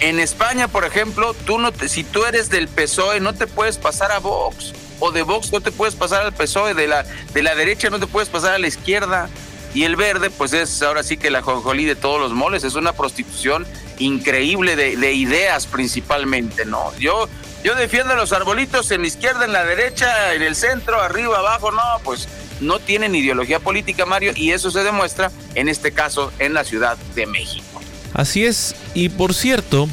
en 0.00 0.20
España, 0.20 0.68
por 0.68 0.84
ejemplo, 0.84 1.34
tú 1.46 1.58
no 1.58 1.72
te, 1.72 1.88
si 1.88 2.04
tú 2.04 2.24
eres 2.24 2.50
del 2.50 2.68
PSOE, 2.68 3.20
no 3.20 3.34
te 3.34 3.46
puedes 3.46 3.78
pasar 3.78 4.12
a 4.12 4.18
Vox 4.18 4.72
o 5.00 5.10
de 5.12 5.22
Vox 5.22 5.52
no 5.52 5.60
te 5.60 5.72
puedes 5.72 5.94
pasar 5.94 6.22
al 6.22 6.32
PSOE, 6.32 6.74
de 6.74 6.86
la, 6.88 7.04
de 7.32 7.42
la 7.42 7.54
derecha 7.54 7.90
no 7.90 7.98
te 7.98 8.06
puedes 8.06 8.28
pasar 8.28 8.54
a 8.54 8.58
la 8.58 8.66
izquierda. 8.66 9.28
Y 9.74 9.82
el 9.82 9.96
verde, 9.96 10.30
pues 10.30 10.52
es 10.52 10.82
ahora 10.82 11.02
sí 11.02 11.16
que 11.16 11.30
la 11.30 11.42
jonjolí 11.42 11.84
de 11.84 11.96
todos 11.96 12.20
los 12.20 12.32
moles, 12.32 12.62
es 12.62 12.76
una 12.76 12.92
prostitución 12.92 13.66
increíble 13.98 14.76
de, 14.76 14.96
de 14.96 15.12
ideas 15.12 15.66
principalmente, 15.66 16.64
¿no? 16.64 16.96
Yo, 16.98 17.28
yo 17.64 17.74
defiendo 17.74 18.14
los 18.14 18.32
arbolitos 18.32 18.92
en 18.92 19.00
la 19.00 19.08
izquierda, 19.08 19.44
en 19.44 19.52
la 19.52 19.64
derecha, 19.64 20.34
en 20.34 20.42
el 20.42 20.54
centro, 20.54 21.02
arriba, 21.02 21.40
abajo, 21.40 21.72
no, 21.72 21.82
pues 22.04 22.28
no 22.60 22.78
tienen 22.78 23.14
ideología 23.16 23.58
política, 23.58 24.06
Mario, 24.06 24.32
y 24.36 24.52
eso 24.52 24.70
se 24.70 24.84
demuestra 24.84 25.32
en 25.56 25.68
este 25.68 25.90
caso 25.90 26.32
en 26.38 26.54
la 26.54 26.62
Ciudad 26.62 26.96
de 27.16 27.26
México. 27.26 27.80
Así 28.12 28.44
es, 28.44 28.76
y 28.94 29.08
por 29.08 29.34
cierto, 29.34 29.88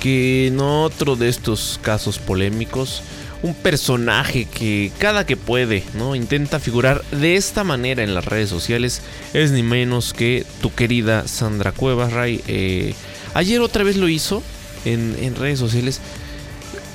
que 0.00 0.46
en 0.46 0.60
otro 0.60 1.16
de 1.16 1.28
estos 1.28 1.80
casos 1.82 2.18
polémicos, 2.18 3.02
un 3.44 3.52
personaje 3.52 4.46
que 4.46 4.90
cada 4.96 5.26
que 5.26 5.36
puede, 5.36 5.84
¿no? 5.92 6.14
Intenta 6.14 6.58
figurar 6.60 7.04
de 7.10 7.36
esta 7.36 7.62
manera 7.62 8.02
en 8.02 8.14
las 8.14 8.24
redes 8.24 8.48
sociales 8.48 9.02
es 9.34 9.50
ni 9.50 9.62
menos 9.62 10.14
que 10.14 10.46
tu 10.62 10.72
querida 10.72 11.28
Sandra 11.28 11.72
Cuevas, 11.72 12.14
Ray. 12.14 12.40
Eh, 12.48 12.94
ayer 13.34 13.60
otra 13.60 13.84
vez 13.84 13.98
lo 13.98 14.08
hizo 14.08 14.42
en, 14.86 15.36
redes 15.36 15.58
sociales. 15.58 16.00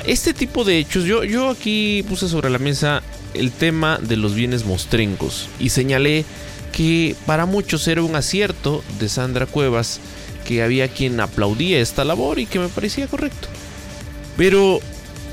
Este 0.08 0.34
tipo 0.34 0.64
de 0.64 0.80
hechos, 0.80 1.04
yo, 1.04 1.24
yo 1.24 1.52
aquí 1.52 2.04
puse 2.10 2.28
sobre 2.28 2.50
la 2.50 2.58
mesa 2.58 3.04
el 3.36 3.52
tema 3.52 4.00
de 4.02 4.18
los 4.18 4.34
bienes 4.34 4.66
mostrencos 4.66 5.50
y 5.60 5.70
señalé 5.70 6.26
que 6.72 7.16
para 7.28 7.46
muchos 7.46 7.88
era 7.88 8.02
un 8.02 8.16
acierto 8.16 8.84
de 9.00 9.08
Sandra 9.08 9.46
Cuevas 9.46 10.00
que 10.48 10.64
había 10.64 10.88
quien 10.88 11.20
aplaudía 11.20 11.80
esta 11.80 12.04
labor 12.06 12.40
y 12.40 12.48
que 12.48 12.58
me 12.58 12.70
parecía 12.70 13.06
correcto. 13.06 13.50
Pero 14.36 14.80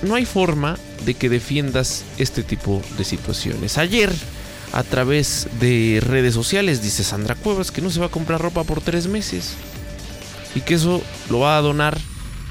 no 0.02 0.14
hay 0.14 0.26
forma 0.26 0.76
de 1.06 1.14
que 1.14 1.30
defiendas 1.30 2.04
este 2.18 2.42
tipo 2.42 2.82
de 2.98 3.04
situaciones. 3.04 3.78
Ayer, 3.78 4.12
a 4.72 4.82
través 4.82 5.48
de 5.60 6.02
redes 6.04 6.34
sociales, 6.34 6.82
dice 6.82 7.04
Sandra 7.04 7.34
Cuevas 7.36 7.70
que 7.70 7.80
no 7.80 7.90
se 7.90 8.00
va 8.00 8.06
a 8.06 8.10
comprar 8.10 8.42
ropa 8.42 8.64
por 8.64 8.82
tres 8.82 9.06
meses 9.06 9.54
y 10.54 10.60
que 10.60 10.75
eso 10.75 11.02
lo 11.30 11.40
va 11.40 11.56
a 11.56 11.62
donar 11.62 11.96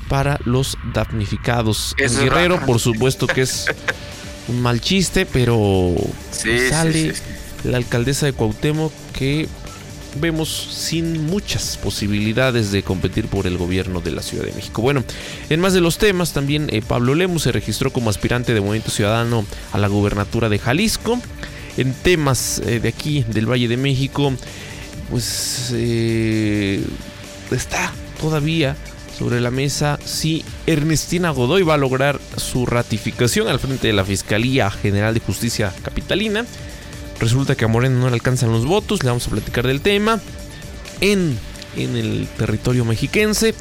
para 0.07 0.39
los 0.45 0.77
damnificados. 0.93 1.93
en 1.97 2.17
Guerrero, 2.17 2.65
por 2.65 2.79
supuesto 2.79 3.27
que 3.27 3.41
es 3.41 3.65
un 4.47 4.61
mal 4.61 4.79
chiste, 4.79 5.25
pero 5.25 5.93
sale 6.31 7.13
la 7.63 7.77
alcaldesa 7.77 8.25
de 8.25 8.33
Cuauhtémoc 8.33 8.93
que 9.13 9.49
vemos 10.19 10.49
sin 10.49 11.25
muchas 11.25 11.77
posibilidades 11.77 12.71
de 12.71 12.83
competir 12.83 13.27
por 13.27 13.47
el 13.47 13.57
gobierno 13.57 14.01
de 14.01 14.11
la 14.11 14.21
Ciudad 14.21 14.45
de 14.45 14.53
México. 14.53 14.81
Bueno, 14.81 15.03
en 15.49 15.59
más 15.59 15.73
de 15.73 15.81
los 15.81 15.97
temas, 15.97 16.33
también 16.33 16.67
eh, 16.71 16.81
Pablo 16.81 17.15
Lemus 17.15 17.43
se 17.43 17.51
registró 17.51 17.91
como 17.91 18.09
aspirante 18.09 18.53
de 18.53 18.61
Movimiento 18.61 18.91
Ciudadano 18.91 19.45
a 19.71 19.77
la 19.77 19.87
gubernatura 19.87 20.49
de 20.49 20.59
Jalisco. 20.59 21.19
En 21.77 21.93
temas 21.93 22.59
eh, 22.59 22.79
de 22.79 22.89
aquí, 22.89 23.23
del 23.23 23.49
Valle 23.49 23.67
de 23.67 23.77
México, 23.77 24.33
pues 25.09 25.71
eh, 25.73 26.81
está 27.51 27.91
todavía 28.19 28.75
sobre 29.17 29.39
la 29.39 29.51
mesa 29.51 29.97
si 30.03 30.43
Ernestina 30.67 31.29
Godoy 31.29 31.63
va 31.63 31.75
a 31.75 31.77
lograr 31.77 32.19
su 32.37 32.65
ratificación 32.65 33.47
al 33.47 33.59
frente 33.59 33.87
de 33.87 33.93
la 33.93 34.05
Fiscalía 34.05 34.69
General 34.69 35.13
de 35.13 35.19
Justicia 35.19 35.73
Capitalina. 35.83 36.45
Resulta 37.19 37.55
que 37.55 37.65
a 37.65 37.67
Moreno 37.67 37.99
no 37.99 38.09
le 38.09 38.15
alcanzan 38.15 38.51
los 38.51 38.65
votos, 38.65 39.03
le 39.03 39.09
vamos 39.09 39.27
a 39.27 39.31
platicar 39.31 39.65
del 39.65 39.81
tema. 39.81 40.19
En, 41.01 41.37
en 41.75 41.95
el 41.95 42.27
territorio 42.37 42.85
mexiquense, 42.85 43.53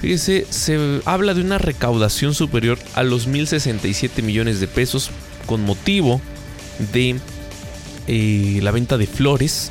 fíjese, 0.00 0.46
se 0.50 1.00
habla 1.04 1.34
de 1.34 1.40
una 1.40 1.58
recaudación 1.58 2.34
superior 2.34 2.78
a 2.94 3.02
los 3.02 3.28
1.067 3.28 4.22
millones 4.22 4.60
de 4.60 4.66
pesos 4.66 5.10
con 5.46 5.62
motivo 5.62 6.20
de 6.92 7.18
eh, 8.06 8.60
la 8.62 8.70
venta 8.70 8.98
de 8.98 9.06
flores 9.06 9.70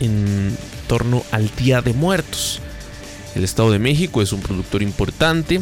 en 0.00 0.56
torno 0.88 1.24
al 1.30 1.50
Día 1.56 1.82
de 1.82 1.92
Muertos. 1.92 2.60
El 3.34 3.44
Estado 3.44 3.70
de 3.70 3.78
México 3.78 4.22
es 4.22 4.32
un 4.32 4.40
productor 4.40 4.82
importante 4.82 5.60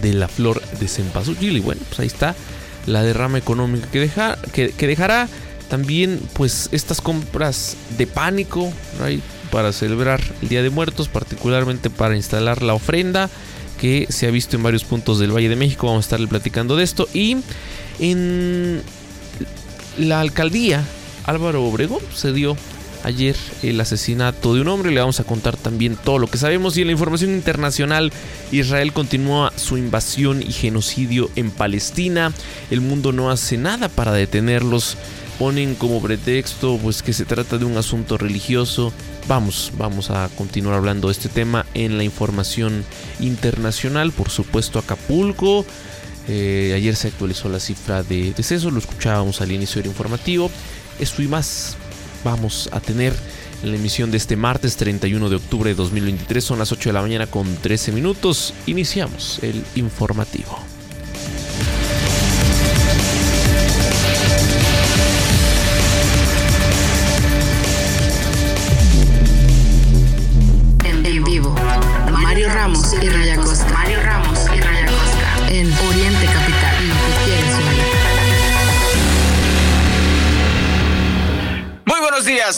de 0.00 0.12
la 0.14 0.28
flor 0.28 0.62
de 0.78 0.88
cempasúchil 0.88 1.56
y 1.56 1.60
bueno, 1.60 1.80
pues 1.88 2.00
ahí 2.00 2.06
está 2.06 2.34
la 2.86 3.02
derrama 3.02 3.38
económica 3.38 3.86
que, 3.90 4.00
deja, 4.00 4.38
que, 4.52 4.86
dejará 4.86 5.28
también 5.68 6.20
pues 6.34 6.68
estas 6.72 7.00
compras 7.00 7.76
de 7.96 8.06
pánico 8.06 8.72
para 9.50 9.72
celebrar 9.72 10.20
el 10.42 10.48
Día 10.48 10.62
de 10.62 10.70
Muertos, 10.70 11.08
particularmente 11.08 11.90
para 11.90 12.16
instalar 12.16 12.62
la 12.62 12.74
ofrenda 12.74 13.30
que 13.80 14.06
se 14.10 14.26
ha 14.26 14.30
visto 14.30 14.56
en 14.56 14.62
varios 14.62 14.84
puntos 14.84 15.18
del 15.18 15.34
Valle 15.34 15.48
de 15.48 15.56
México. 15.56 15.86
Vamos 15.86 16.04
a 16.04 16.06
estarle 16.06 16.28
platicando 16.28 16.76
de 16.76 16.84
esto. 16.84 17.08
Y 17.12 17.38
en 17.98 18.82
la 19.98 20.20
alcaldía, 20.20 20.84
Álvaro 21.24 21.64
Obregón 21.64 22.00
se 22.14 22.32
dio 22.32 22.56
ayer 23.04 23.36
el 23.62 23.80
asesinato 23.80 24.54
de 24.54 24.60
un 24.60 24.68
hombre. 24.68 24.90
Le 24.90 25.00
vamos 25.00 25.20
a 25.20 25.24
contar 25.24 25.56
también 25.56 25.96
todo 25.96 26.18
lo 26.18 26.26
que 26.26 26.38
sabemos. 26.38 26.76
Y 26.76 26.82
en 26.82 26.88
la 26.88 26.92
información 26.92 27.30
internacional, 27.30 28.12
Israel 28.50 28.92
continúa 28.92 29.52
su 29.56 29.76
invasión 29.76 30.42
y 30.42 30.52
genocidio 30.52 31.30
en 31.36 31.50
Palestina. 31.50 32.32
El 32.70 32.80
mundo 32.80 33.12
no 33.12 33.30
hace 33.30 33.56
nada 33.56 33.88
para 33.88 34.12
detenerlos. 34.12 34.96
Ponen 35.38 35.74
como 35.74 36.00
pretexto 36.00 36.78
pues 36.82 37.02
que 37.02 37.12
se 37.12 37.24
trata 37.24 37.58
de 37.58 37.64
un 37.64 37.76
asunto 37.76 38.18
religioso. 38.18 38.92
Vamos, 39.28 39.72
vamos 39.76 40.10
a 40.10 40.28
continuar 40.36 40.76
hablando 40.76 41.08
de 41.08 41.12
este 41.12 41.28
tema 41.28 41.66
en 41.74 41.96
la 41.96 42.04
información 42.04 42.84
internacional. 43.18 44.12
Por 44.12 44.30
supuesto, 44.30 44.78
Acapulco. 44.78 45.64
Eh, 46.28 46.72
ayer 46.76 46.94
se 46.94 47.08
actualizó 47.08 47.48
la 47.48 47.58
cifra 47.58 48.02
de 48.02 48.32
decesos, 48.32 48.72
lo 48.72 48.78
escuchábamos 48.78 49.40
al 49.40 49.50
inicio 49.50 49.82
del 49.82 49.90
informativo. 49.90 50.50
Esto 51.00 51.22
y 51.22 51.28
más 51.28 51.76
vamos 52.24 52.68
a 52.72 52.80
tener 52.80 53.14
en 53.62 53.70
la 53.70 53.76
emisión 53.76 54.10
de 54.10 54.16
este 54.16 54.36
martes 54.36 54.76
31 54.76 55.28
de 55.28 55.36
octubre 55.36 55.70
de 55.70 55.74
2023. 55.74 56.42
Son 56.42 56.58
las 56.58 56.72
8 56.72 56.88
de 56.88 56.92
la 56.92 57.02
mañana 57.02 57.26
con 57.26 57.54
13 57.56 57.92
minutos. 57.92 58.54
Iniciamos 58.66 59.38
el 59.42 59.64
informativo. 59.74 60.71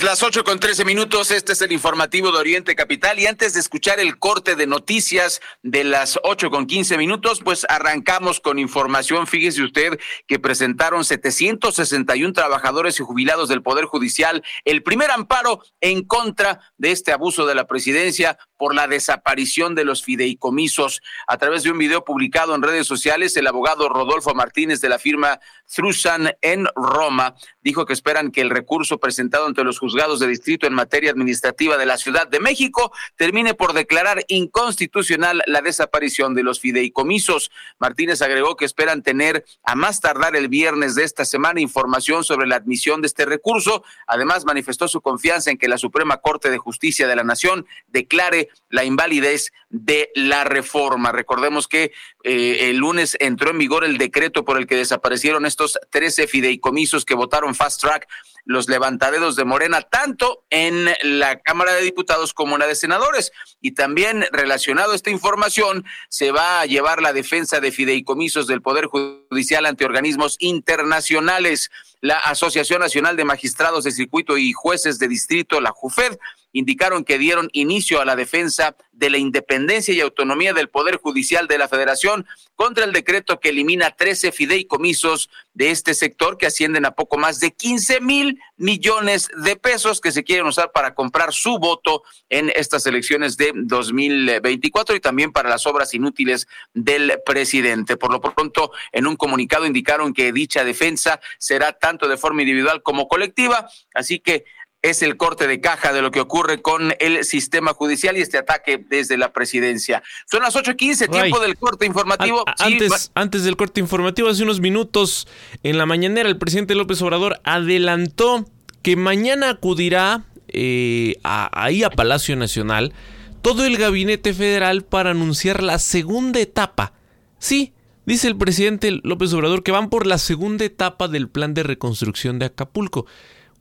Las 0.02 0.22
8 0.22 0.44
con 0.44 0.58
13 0.58 0.84
minutos. 0.84 1.30
Este 1.30 1.52
es 1.52 1.62
el 1.62 1.70
informativo 1.70 2.32
de 2.32 2.38
Oriente 2.38 2.74
Capital. 2.74 3.18
Y 3.18 3.26
antes 3.26 3.54
de 3.54 3.60
escuchar 3.60 4.00
el 4.00 4.18
corte 4.18 4.56
de 4.56 4.66
noticias 4.66 5.40
de 5.62 5.84
las 5.84 6.18
8 6.22 6.50
con 6.50 6.66
15 6.66 6.96
minutos, 6.98 7.40
pues 7.44 7.66
arrancamos 7.68 8.40
con 8.40 8.58
información. 8.58 9.26
Fíjese 9.26 9.62
usted 9.62 10.00
que 10.26 10.38
presentaron 10.38 11.04
761 11.04 12.32
trabajadores 12.32 12.98
y 12.98 13.02
jubilados 13.02 13.48
del 13.48 13.62
Poder 13.62 13.84
Judicial 13.84 14.42
el 14.64 14.82
primer 14.82 15.10
amparo 15.10 15.62
en 15.80 16.02
contra 16.02 16.60
de 16.78 16.90
este 16.90 17.12
abuso 17.12 17.46
de 17.46 17.54
la 17.54 17.66
presidencia 17.66 18.38
por 18.64 18.75
la 18.75 18.88
desaparición 18.88 19.75
de 19.75 19.85
los 19.85 20.02
fideicomisos. 20.02 21.02
A 21.26 21.37
través 21.37 21.64
de 21.64 21.71
un 21.71 21.76
video 21.76 22.02
publicado 22.02 22.54
en 22.54 22.62
redes 22.62 22.87
sociales, 22.87 23.37
el 23.37 23.47
abogado 23.47 23.90
Rodolfo 23.90 24.33
Martínez 24.33 24.80
de 24.80 24.88
la 24.88 24.99
firma 24.99 25.38
Trusan 25.71 26.33
en 26.40 26.66
Roma 26.75 27.35
dijo 27.61 27.85
que 27.85 27.92
esperan 27.92 28.30
que 28.30 28.40
el 28.40 28.49
recurso 28.49 28.99
presentado 28.99 29.44
ante 29.44 29.64
los 29.64 29.78
juzgados 29.78 30.18
de 30.21 30.28
distrito 30.28 30.66
en 30.66 30.73
materia 30.73 31.11
administrativa 31.11 31.76
de 31.76 31.85
la 31.85 31.99
Ciudad 31.99 32.26
de 32.26 32.40
México 32.40 32.90
termine 33.16 33.52
por 33.52 33.75
declarar 33.75 34.25
inconstitucional 34.28 35.42
la 35.47 35.61
desaparición 35.61 36.35
de 36.35 36.42
los 36.42 36.59
fideicomisos. 36.59 37.50
Martínez 37.78 38.23
agregó 38.23 38.56
que 38.56 38.64
esperan 38.64 39.02
tener 39.02 39.44
a 39.62 39.75
más 39.75 40.00
tardar 40.00 40.37
el 40.37 40.49
viernes 40.49 40.94
de 40.94 41.04
esta 41.04 41.26
semana 41.26 41.61
información 41.61 42.25
sobre 42.25 42.47
la 42.47 42.56
admisión 42.56 43.02
de 43.02 43.09
este 43.09 43.26
recurso. 43.26 43.85
Además, 44.06 44.47
manifestó 44.47 44.88
su 44.88 45.02
confianza 45.02 45.50
en 45.50 45.59
que 45.59 45.68
la 45.68 45.76
Suprema 45.76 46.18
Corte 46.18 46.50
de 46.50 46.56
Justicia 46.59 47.06
de 47.06 47.16
la 47.16 47.25
Nación 47.25 47.66
declare 47.88 48.49
la 48.68 48.84
invalidez 48.84 49.52
de 49.70 50.11
la 50.14 50.44
reforma. 50.44 51.12
Recordemos 51.12 51.68
que 51.68 51.92
eh, 52.23 52.70
el 52.70 52.76
lunes 52.76 53.16
entró 53.20 53.50
en 53.50 53.58
vigor 53.58 53.84
el 53.84 53.99
decreto 53.99 54.44
por 54.44 54.58
el 54.58 54.66
que 54.66 54.76
desaparecieron 54.76 55.46
estos 55.46 55.78
13 55.90 56.26
fideicomisos 56.26 57.04
que 57.04 57.14
votaron 57.14 57.54
fast 57.54 57.80
track 57.80 58.08
los 58.44 58.68
levantaderos 58.68 59.37
de 59.37 59.44
Morena, 59.44 59.82
tanto 59.82 60.44
en 60.50 60.88
la 61.02 61.40
Cámara 61.40 61.73
de 61.75 61.82
Diputados 61.82 62.34
como 62.34 62.54
en 62.54 62.61
la 62.61 62.66
de 62.66 62.75
Senadores. 62.75 63.32
Y 63.61 63.73
también 63.73 64.26
relacionado 64.32 64.92
a 64.92 64.96
esta 64.96 65.11
información, 65.11 65.84
se 66.08 66.30
va 66.30 66.61
a 66.61 66.66
llevar 66.66 67.00
la 67.00 67.12
defensa 67.12 67.61
de 67.61 67.73
fideicomisos 67.73 68.46
del 68.46 68.62
Poder 68.62 68.87
Judicial 68.87 69.66
ante 69.66 69.84
organismos 69.84 70.37
internacionales. 70.40 71.70
La 72.00 72.18
Asociación 72.18 72.80
Nacional 72.80 73.16
de 73.16 73.25
Magistrados 73.25 73.84
de 73.84 73.92
Circuito 73.92 74.37
y 74.37 74.52
Jueces 74.52 74.99
de 74.99 75.08
Distrito, 75.08 75.61
la 75.61 75.70
JUFED, 75.70 76.18
indicaron 76.54 77.04
que 77.04 77.18
dieron 77.18 77.50
inicio 77.52 78.00
a 78.00 78.04
la 78.06 78.16
defensa 78.16 78.76
de 78.92 79.11
la 79.11 79.18
independencia 79.18 79.92
y 79.92 80.00
autonomía 80.00 80.54
del 80.54 80.68
Poder 80.68 80.96
Judicial 80.96 81.49
de 81.49 81.58
la 81.58 81.68
Federación 81.68 82.26
contra 82.54 82.84
el 82.84 82.92
decreto 82.92 83.40
que 83.40 83.49
elimina 83.49 83.90
13 83.90 84.30
fideicomisos 84.30 85.28
de 85.52 85.73
este 85.73 85.94
sector 85.94 86.38
que 86.38 86.46
ascienden 86.46 86.87
a 86.87 86.92
poco 86.92 87.18
más 87.18 87.40
de 87.40 87.52
15 87.52 88.00
mil 88.00 88.40
millones 88.56 89.28
de 89.37 89.56
pesos 89.56 90.00
que 90.00 90.12
se 90.12 90.23
quieren 90.23 90.46
usar 90.46 90.70
para 90.73 90.94
comprar 90.94 91.32
su 91.32 91.58
voto 91.58 92.04
en 92.28 92.52
estas 92.54 92.87
elecciones 92.87 93.37
de 93.37 93.52
2024 93.54 94.94
y 94.94 95.00
también 95.00 95.32
para 95.32 95.50
las 95.50 95.66
obras 95.66 95.92
inútiles 95.92 96.46
del 96.73 97.18
presidente. 97.26 97.96
Por 97.96 98.12
lo 98.12 98.20
pronto, 98.20 98.70
en 98.92 99.08
un 99.08 99.16
comunicado 99.16 99.66
indicaron 99.66 100.14
que 100.14 100.32
dicha 100.32 100.64
defensa 100.64 101.20
será 101.38 101.73
tanto 101.73 102.06
de 102.06 102.16
forma 102.16 102.42
individual 102.42 102.82
como 102.82 103.08
colectiva, 103.08 103.68
así 103.92 104.20
que 104.20 104.44
es 104.85 105.00
el 105.03 105.17
corte 105.17 105.47
de 105.47 105.62
caja 105.62 105.95
de 105.95 106.03
lo 106.03 106.11
que 106.11 106.21
ocurre 106.21 106.61
con 106.61 106.93
el 107.00 107.25
sistema 107.25 107.73
judicial 107.73 108.19
y 108.19 108.21
este 108.21 108.37
ataque 108.37 108.85
desde 108.87 109.17
la 109.17 109.33
presidencia. 109.33 110.03
Son 110.31 110.43
las 110.43 110.55
8.15, 110.55 111.11
tiempo 111.11 111.41
del 111.41 111.57
corte 111.57 111.87
informativo. 111.87 112.45
antes, 112.59 113.11
antes 113.14 113.45
del 113.45 113.57
corte 113.57 113.81
informativo, 113.81 114.29
hace 114.29 114.43
unos 114.43 114.61
minutos 114.61 115.26
en 115.62 115.79
la 115.79 115.87
mañanera, 115.87 116.29
el 116.29 116.37
presidente 116.37 116.75
López 116.75 117.00
Obrador 117.00 117.41
adelantó 117.45 118.45
que 118.83 118.95
mañana 118.97 119.49
acudirá 119.49 120.26
eh, 120.49 121.17
ahí 121.23 121.83
a 121.83 121.88
Palacio 121.88 122.37
Nacional 122.37 122.93
todo 123.41 123.64
el 123.64 123.79
gabinete 123.79 124.35
federal 124.35 124.85
para 124.85 125.12
anunciar 125.12 125.62
la 125.62 125.79
segunda 125.79 126.41
etapa. 126.41 126.93
Sí, 127.38 127.73
dice 128.05 128.29
el 128.29 128.37
presidente 128.37 129.00
López 129.03 129.33
Obrador 129.33 129.62
que 129.62 129.73
van 129.73 129.88
por 129.88 130.07
la 130.07 130.19
segunda 130.19 130.67
etapa 130.67 131.09
del 131.09 131.31
plan 131.31 131.55
de 131.55 131.62
reconstrucción 131.62 132.38
de 132.38 132.47
Acapulco. 132.47 133.07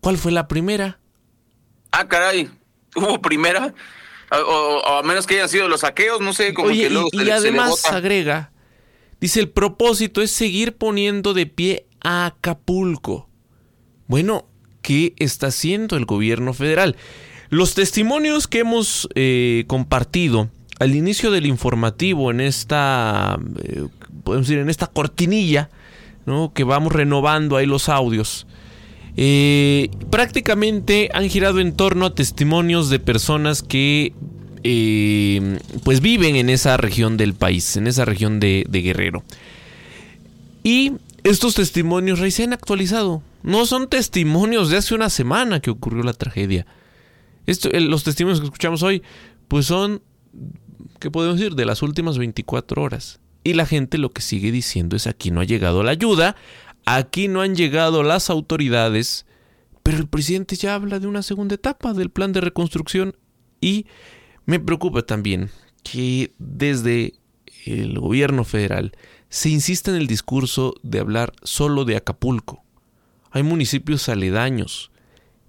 ¿Cuál 0.02 0.18
fue 0.18 0.34
la 0.34 0.50
primera? 0.50 1.00
Ah, 1.94 2.08
caray, 2.08 2.50
hubo 2.96 3.22
primera, 3.22 3.74
o, 4.32 4.82
a 4.86 5.04
menos 5.04 5.26
que 5.26 5.36
hayan 5.36 5.50
sido 5.50 5.68
los 5.68 5.82
saqueos, 5.82 6.20
no 6.20 6.34
sé, 6.34 6.54
como 6.54 6.70
que 6.70 6.90
luego 6.90 7.10
y, 7.12 7.24
y 7.24 7.30
además 7.30 7.86
agrega, 7.86 8.52
dice, 9.22 9.40
el 9.40 9.50
propósito 9.50 10.22
es 10.22 10.32
seguir 10.32 10.76
poniendo 10.76 11.34
de 11.34 11.46
pie 11.46 11.88
a 12.02 12.26
Acapulco. 12.26 13.30
Bueno, 14.08 14.48
¿qué 14.82 15.14
está 15.18 15.48
haciendo 15.48 15.96
el 15.96 16.06
gobierno 16.06 16.54
federal? 16.54 16.98
Los 17.50 17.76
testimonios 17.76 18.48
que 18.48 18.60
hemos 18.60 19.08
eh, 19.16 19.64
compartido 19.68 20.50
al 20.80 20.96
inicio 20.96 21.32
del 21.32 21.46
informativo 21.46 22.32
en 22.32 22.42
esta, 22.42 23.40
eh, 23.64 23.88
podemos 24.24 24.48
decir, 24.48 24.60
en 24.60 24.70
esta 24.70 24.88
cortinilla, 24.88 25.70
¿no? 26.26 26.52
que 26.54 26.64
vamos 26.64 26.92
renovando 26.92 27.56
ahí 27.58 27.66
los 27.66 27.90
audios, 27.90 28.48
eh, 29.16 29.90
prácticamente 30.10 31.10
han 31.14 31.30
girado 31.30 31.60
en 31.60 31.74
torno 31.74 32.08
a 32.08 32.16
testimonios 32.16 32.90
de 32.90 33.00
personas 33.00 33.62
que 33.62 34.14
eh, 34.64 35.60
pues 35.84 36.02
viven 36.02 36.36
en 36.36 36.50
esa 36.50 36.78
región 36.78 37.18
del 37.18 37.34
país, 37.34 37.78
en 37.78 37.88
esa 37.88 38.06
región 38.06 38.40
de, 38.40 38.66
Guerrero. 38.70 39.24
Y 40.64 40.94
estos 41.24 41.56
testimonios 41.56 42.20
Rey, 42.20 42.32
se 42.32 42.44
han 42.44 42.54
actualizado. 42.54 43.22
No 43.44 43.66
son 43.66 43.90
testimonios 43.90 44.70
de 44.70 44.78
hace 44.78 44.96
una 44.96 45.10
semana 45.10 45.60
que 45.60 45.70
ocurrió 45.70 46.04
la 46.04 46.14
tragedia. 46.14 46.66
los 47.46 48.04
testimonios 48.04 48.40
que 48.40 48.46
escuchamos 48.46 48.84
hoy, 48.84 49.04
pues 49.50 49.66
son, 49.66 50.02
¿qué 51.00 51.12
podemos 51.12 51.38
decir? 51.38 51.56
De 51.56 51.66
las 51.66 51.82
últimas 51.82 52.18
24 52.18 52.82
horas. 52.82 53.20
Y 53.44 53.54
la 53.54 53.66
gente 53.66 53.98
lo 53.98 54.12
que 54.12 54.22
sigue 54.22 54.54
diciendo 54.54 54.96
es 54.96 55.06
aquí 55.06 55.30
no 55.30 55.42
ha 55.42 55.44
llegado 55.44 55.84
la 55.84 55.92
ayuda, 55.92 56.38
Aquí 56.86 57.28
no 57.28 57.42
han 57.42 57.56
llegado 57.56 58.04
las 58.04 58.30
autoridades, 58.30 59.26
pero 59.84 59.98
el 59.98 60.08
presidente 60.08 60.56
ya 60.56 60.76
habla 60.76 61.00
de 61.00 61.08
una 61.08 61.24
segunda 61.24 61.56
etapa 61.56 61.94
del 61.94 62.10
plan 62.10 62.34
de 62.34 62.42
reconstrucción 62.42 63.16
y 63.62 63.86
me 64.46 64.60
preocupa 64.60 65.04
también 65.04 65.50
que 65.84 66.34
desde 66.38 67.14
el 67.66 68.00
gobierno 68.00 68.44
federal 68.44 68.94
se 69.30 69.50
insista 69.50 69.92
en 69.92 69.98
el 69.98 70.08
discurso 70.08 70.76
de 70.84 71.00
hablar 71.00 71.34
solo 71.44 71.86
de 71.86 71.96
Acapulco. 71.96 72.64
Hay 73.32 73.44
municipios 73.44 74.10
aledaños 74.10 74.92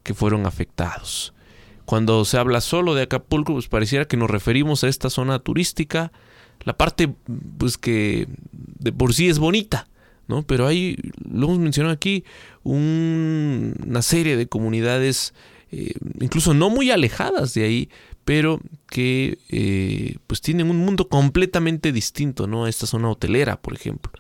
que 0.02 0.14
fueron 0.14 0.46
afectados. 0.46 1.34
Cuando 1.84 2.24
se 2.24 2.38
habla 2.38 2.60
solo 2.60 2.94
de 2.94 3.02
Acapulco, 3.02 3.52
pues 3.52 3.68
pareciera 3.68 4.06
que 4.06 4.16
nos 4.16 4.30
referimos 4.30 4.84
a 4.84 4.88
esta 4.88 5.10
zona 5.10 5.38
turística, 5.38 6.12
la 6.60 6.76
parte 6.76 7.14
pues 7.58 7.76
que 7.76 8.28
de 8.52 8.92
por 8.92 9.12
sí 9.12 9.28
es 9.28 9.38
bonita, 9.38 9.88
¿no? 10.28 10.43
Pero 10.43 10.66
hay, 10.66 10.97
lo 11.28 11.47
hemos 11.47 11.59
mencionado 11.59 11.95
aquí, 11.95 12.25
una 12.62 14.02
serie 14.02 14.37
de 14.37 14.47
comunidades, 14.47 15.34
eh, 15.71 15.95
incluso 16.21 16.54
no 16.54 16.71
muy 16.71 16.91
alejadas 16.91 17.54
de 17.54 17.65
ahí, 17.65 17.89
pero 18.25 18.60
que 18.89 19.39
eh, 19.50 20.17
pues 20.26 20.41
tienen 20.41 20.71
un 20.71 20.78
mundo 20.78 21.08
completamente 21.08 21.93
distinto, 21.93 22.47
¿no? 22.47 22.65
A 22.65 22.71
esta 22.71 22.87
zona 22.87 23.10
hotelera, 23.10 23.60
por 23.60 23.75
ejemplo. 23.75 24.13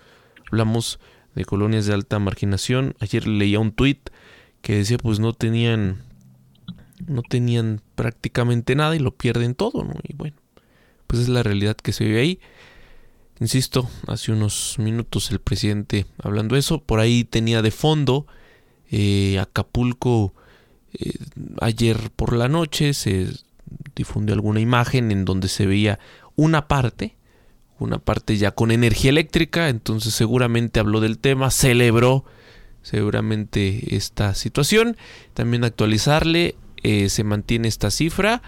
Hablamos 0.50 0.98
de 1.34 1.44
colonias 1.44 1.86
de 1.86 1.94
alta 1.94 2.18
marginación. 2.18 2.94
Ayer 3.00 3.26
leía 3.26 3.60
un 3.60 3.72
tuit 3.72 4.10
que 4.60 4.76
decía 4.76 4.98
pues 4.98 5.20
no 5.20 5.32
tenían 5.32 6.02
no 7.06 7.22
tenían 7.22 7.80
prácticamente 7.96 8.74
nada 8.74 8.96
y 8.96 8.98
lo 8.98 9.14
pierden 9.14 9.54
todo, 9.54 9.84
¿no? 9.84 9.94
Y 10.02 10.14
bueno, 10.14 10.36
pues 11.06 11.22
es 11.22 11.28
la 11.28 11.42
realidad 11.42 11.76
que 11.76 11.92
se 11.92 12.04
ve 12.04 12.20
ahí. 12.20 12.40
Insisto, 13.40 13.88
hace 14.06 14.32
unos 14.32 14.76
minutos 14.78 15.30
el 15.30 15.40
presidente 15.40 16.06
hablando 16.22 16.56
eso, 16.56 16.80
por 16.82 17.00
ahí 17.00 17.24
tenía 17.24 17.62
de 17.62 17.70
fondo 17.70 18.26
eh, 18.90 19.38
Acapulco 19.40 20.34
eh, 20.92 21.12
ayer 21.60 22.10
por 22.14 22.32
la 22.34 22.48
noche 22.48 22.94
se 22.94 23.28
difundió 23.96 24.34
alguna 24.34 24.60
imagen 24.60 25.10
en 25.10 25.24
donde 25.24 25.48
se 25.48 25.66
veía 25.66 25.98
una 26.36 26.68
parte, 26.68 27.16
una 27.78 27.98
parte 27.98 28.36
ya 28.36 28.52
con 28.52 28.70
energía 28.70 29.10
eléctrica, 29.10 29.68
entonces 29.68 30.14
seguramente 30.14 30.78
habló 30.78 31.00
del 31.00 31.18
tema, 31.18 31.50
celebró 31.50 32.24
seguramente 32.82 33.96
esta 33.96 34.34
situación, 34.34 34.96
también 35.32 35.64
actualizarle, 35.64 36.54
eh, 36.82 37.08
se 37.08 37.24
mantiene 37.24 37.66
esta 37.66 37.90
cifra, 37.90 38.42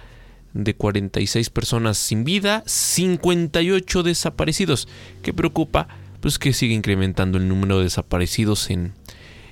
de 0.64 0.74
46 0.74 1.50
personas 1.50 1.98
sin 1.98 2.24
vida, 2.24 2.62
58 2.66 4.02
desaparecidos. 4.02 4.88
¿Qué 5.22 5.32
preocupa? 5.32 5.88
Pues 6.20 6.38
que 6.38 6.52
sigue 6.52 6.74
incrementando 6.74 7.38
el 7.38 7.48
número 7.48 7.78
de 7.78 7.84
desaparecidos 7.84 8.70
en, 8.70 8.94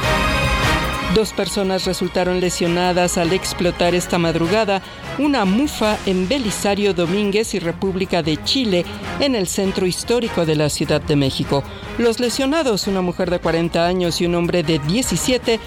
Dos 1.14 1.32
personas 1.32 1.86
resultaron 1.86 2.40
lesionadas 2.40 3.16
al 3.16 3.32
explotar 3.32 3.94
esta 3.94 4.18
madrugada 4.18 4.82
una 5.18 5.44
mufa 5.44 5.96
en 6.04 6.28
Belisario 6.28 6.92
Domínguez 6.92 7.54
y 7.54 7.58
República 7.58 8.22
de 8.22 8.42
Chile, 8.44 8.84
en 9.20 9.34
el 9.34 9.46
centro 9.46 9.86
histórico 9.86 10.44
de 10.44 10.56
la 10.56 10.68
Ciudad 10.68 11.00
de 11.00 11.16
México. 11.16 11.62
Los 11.96 12.20
lesionados, 12.20 12.86
una 12.86 13.00
mujer 13.00 13.30
de 13.30 13.38
40 13.38 13.86
años 13.86 14.20
y 14.20 14.26
un 14.26 14.34
hombre 14.34 14.62
de 14.62 14.78
17, 14.78 15.58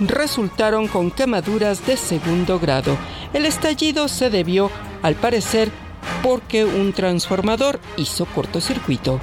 resultaron 0.00 0.88
con 0.88 1.10
quemaduras 1.10 1.86
de 1.86 1.96
segundo 1.96 2.58
grado. 2.58 2.98
El 3.32 3.46
estallido 3.46 4.08
se 4.08 4.28
debió, 4.28 4.70
al 5.02 5.14
parecer, 5.14 5.70
porque 6.22 6.64
un 6.64 6.92
transformador 6.92 7.80
hizo 7.96 8.26
cortocircuito. 8.26 9.20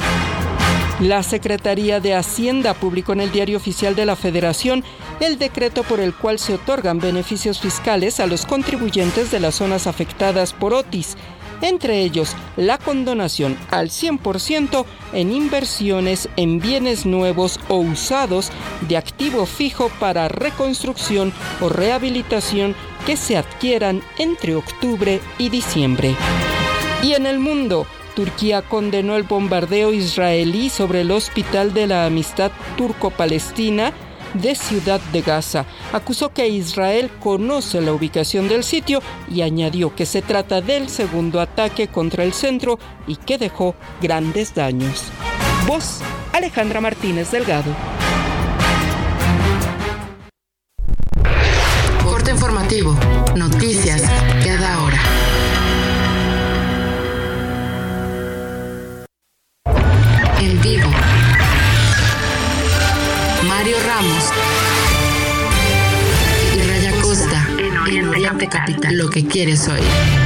La 1.00 1.24
Secretaría 1.24 2.00
de 2.00 2.14
Hacienda 2.14 2.74
publicó 2.74 3.14
en 3.14 3.22
el 3.22 3.32
Diario 3.32 3.58
Oficial 3.58 3.96
de 3.96 4.06
la 4.06 4.16
Federación 4.16 4.84
el 5.20 5.38
decreto 5.38 5.84
por 5.84 6.00
el 6.00 6.14
cual 6.14 6.40
se 6.40 6.54
otorgan 6.54 7.00
beneficios 7.00 7.60
fiscales 7.60 8.20
a 8.20 8.28
los 8.28 8.46
contribuyentes 8.46 9.32
de 9.32 9.40
las 9.40 9.56
zonas 9.56 9.88
afectadas 9.88 10.54
por 10.54 10.74
Otis, 10.74 11.18
entre 11.62 12.02
ellos 12.02 12.36
la 12.58 12.78
condonación 12.78 13.58
al 13.72 13.90
100% 13.90 14.86
en 15.14 15.32
inversiones 15.32 16.30
en 16.36 16.60
bienes 16.60 17.06
nuevos 17.06 17.60
o 17.70 17.78
usados 17.78 18.52
de 18.88 18.98
activo 18.98 19.46
fijo 19.46 19.90
para 20.00 20.28
reconstrucción 20.28 21.34
o 21.60 21.70
rehabilitación 21.70 22.76
que 23.06 23.18
se 23.18 23.36
adquieran 23.36 24.02
entre 24.18 24.56
octubre 24.56 25.20
y 25.38 25.50
diciembre. 25.50 26.16
Y 27.04 27.16
en 27.16 27.26
el 27.26 27.38
mundo, 27.38 27.86
Turquía 28.16 28.62
condenó 28.62 29.18
el 29.18 29.24
bombardeo 29.24 29.92
israelí 29.92 30.70
sobre 30.70 31.02
el 31.02 31.12
Hospital 31.12 31.74
de 31.74 31.86
la 31.86 32.06
Amistad 32.06 32.50
Turco-Palestina 32.78 33.92
de 34.36 34.56
Ciudad 34.56 35.02
de 35.12 35.22
Gaza. 35.22 35.66
Acusó 35.92 36.32
que 36.32 36.48
Israel 36.48 37.12
conoce 37.20 37.82
la 37.82 37.92
ubicación 37.92 38.48
del 38.48 38.64
sitio 38.64 39.02
y 39.30 39.42
añadió 39.42 39.94
que 39.94 40.06
se 40.06 40.22
trata 40.22 40.62
del 40.62 40.88
segundo 40.88 41.42
ataque 41.42 41.90
contra 41.90 42.24
el 42.24 42.32
centro 42.32 42.80
y 43.06 43.18
que 43.18 43.38
dejó 43.38 43.76
grandes 44.02 44.56
daños. 44.56 45.04
Voz 45.68 46.00
Alejandra 46.32 46.80
Martínez 46.80 47.32
Delgado. 47.32 47.72
Corte 52.02 52.32
informativo. 52.32 52.96
Noticias 53.36 54.04
cada 54.44 54.82
hora. 54.82 55.00
Vivo. 60.64 60.90
Mario 63.48 63.76
Ramos 63.86 64.32
y 66.56 66.62
Raya 66.68 67.02
Costa 67.02 67.46
en 67.60 68.08
Oriente 68.08 68.48
Capital. 68.48 68.98
Lo 68.98 69.10
que 69.10 69.26
quieres 69.26 69.68
oír. 69.68 70.23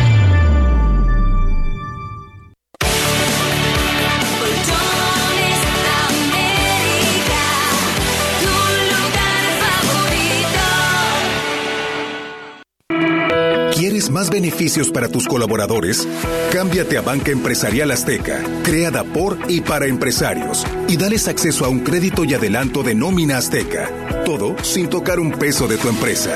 ¿Quieres 13.77 14.09
más 14.09 14.29
beneficios 14.31 14.89
para 14.89 15.07
tus 15.07 15.27
colaboradores? 15.27 16.07
Cámbiate 16.51 16.97
a 16.97 17.01
Banca 17.01 17.29
Empresarial 17.29 17.91
Azteca, 17.91 18.41
creada 18.63 19.03
por 19.03 19.37
y 19.49 19.61
para 19.61 19.85
empresarios, 19.85 20.65
y 20.87 20.97
dales 20.97 21.27
acceso 21.27 21.63
a 21.63 21.69
un 21.69 21.81
crédito 21.81 22.25
y 22.25 22.33
adelanto 22.33 22.81
de 22.81 22.95
nómina 22.95 23.37
Azteca. 23.37 24.23
Todo 24.25 24.55
sin 24.63 24.89
tocar 24.89 25.19
un 25.19 25.31
peso 25.31 25.67
de 25.67 25.77
tu 25.77 25.89
empresa. 25.89 26.35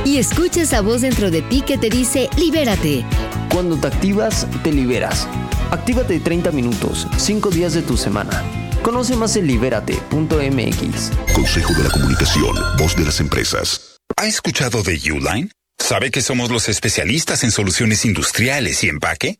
Y 0.06 0.18
escucha 0.18 0.64
esa 0.64 0.82
voz 0.82 1.02
dentro 1.02 1.30
de 1.30 1.44
ti 1.44 1.62
que 1.62 1.78
te 1.78 1.92
dice 1.92 2.32
libérate. 2.36 3.06
Cuando 3.52 3.78
te 3.78 3.88
activas, 3.88 4.48
te 4.64 4.72
liberas. 4.72 5.28
Actívate 5.72 6.20
30 6.20 6.52
minutos, 6.52 7.08
5 7.18 7.50
días 7.50 7.74
de 7.74 7.82
tu 7.82 7.98
semana. 7.98 8.44
Conoce 8.82 9.16
más 9.18 9.36
en 9.36 9.46
libérate.mx. 9.46 11.12
Consejo 11.36 11.74
de 11.74 11.84
la 11.84 11.90
Comunicación, 11.90 12.56
voz 12.78 12.96
de 12.96 13.04
las 13.04 13.20
empresas. 13.20 13.98
¿Ha 14.16 14.26
escuchado 14.26 14.84
de 14.84 15.00
Uline? 15.12 15.52
¿Sabe 15.78 16.12
que 16.12 16.22
somos 16.22 16.50
los 16.50 16.70
especialistas 16.70 17.44
en 17.44 17.52
soluciones 17.52 18.06
industriales 18.06 18.84
y 18.84 18.90
empaque? 18.90 19.40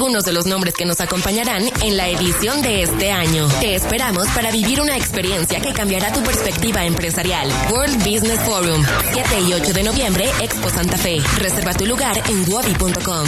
de 0.01 0.33
los 0.33 0.47
nombres 0.47 0.73
que 0.73 0.83
nos 0.83 0.99
acompañarán 0.99 1.63
en 1.83 1.95
la 1.95 2.09
edición 2.09 2.63
de 2.63 2.81
este 2.81 3.11
año. 3.11 3.47
Te 3.59 3.75
esperamos 3.75 4.27
para 4.29 4.51
vivir 4.51 4.81
una 4.81 4.97
experiencia 4.97 5.61
que 5.61 5.73
cambiará 5.73 6.11
tu 6.11 6.23
perspectiva 6.23 6.83
empresarial. 6.85 7.47
World 7.69 7.97
Business 7.97 8.39
Forum, 8.41 8.83
7 9.13 9.41
y 9.47 9.53
8 9.53 9.73
de 9.73 9.83
noviembre, 9.83 10.31
Expo 10.41 10.71
Santa 10.71 10.97
Fe. 10.97 11.21
Reserva 11.37 11.75
tu 11.75 11.85
lugar 11.85 12.17
en 12.27 12.51
wadi.com. 12.51 13.27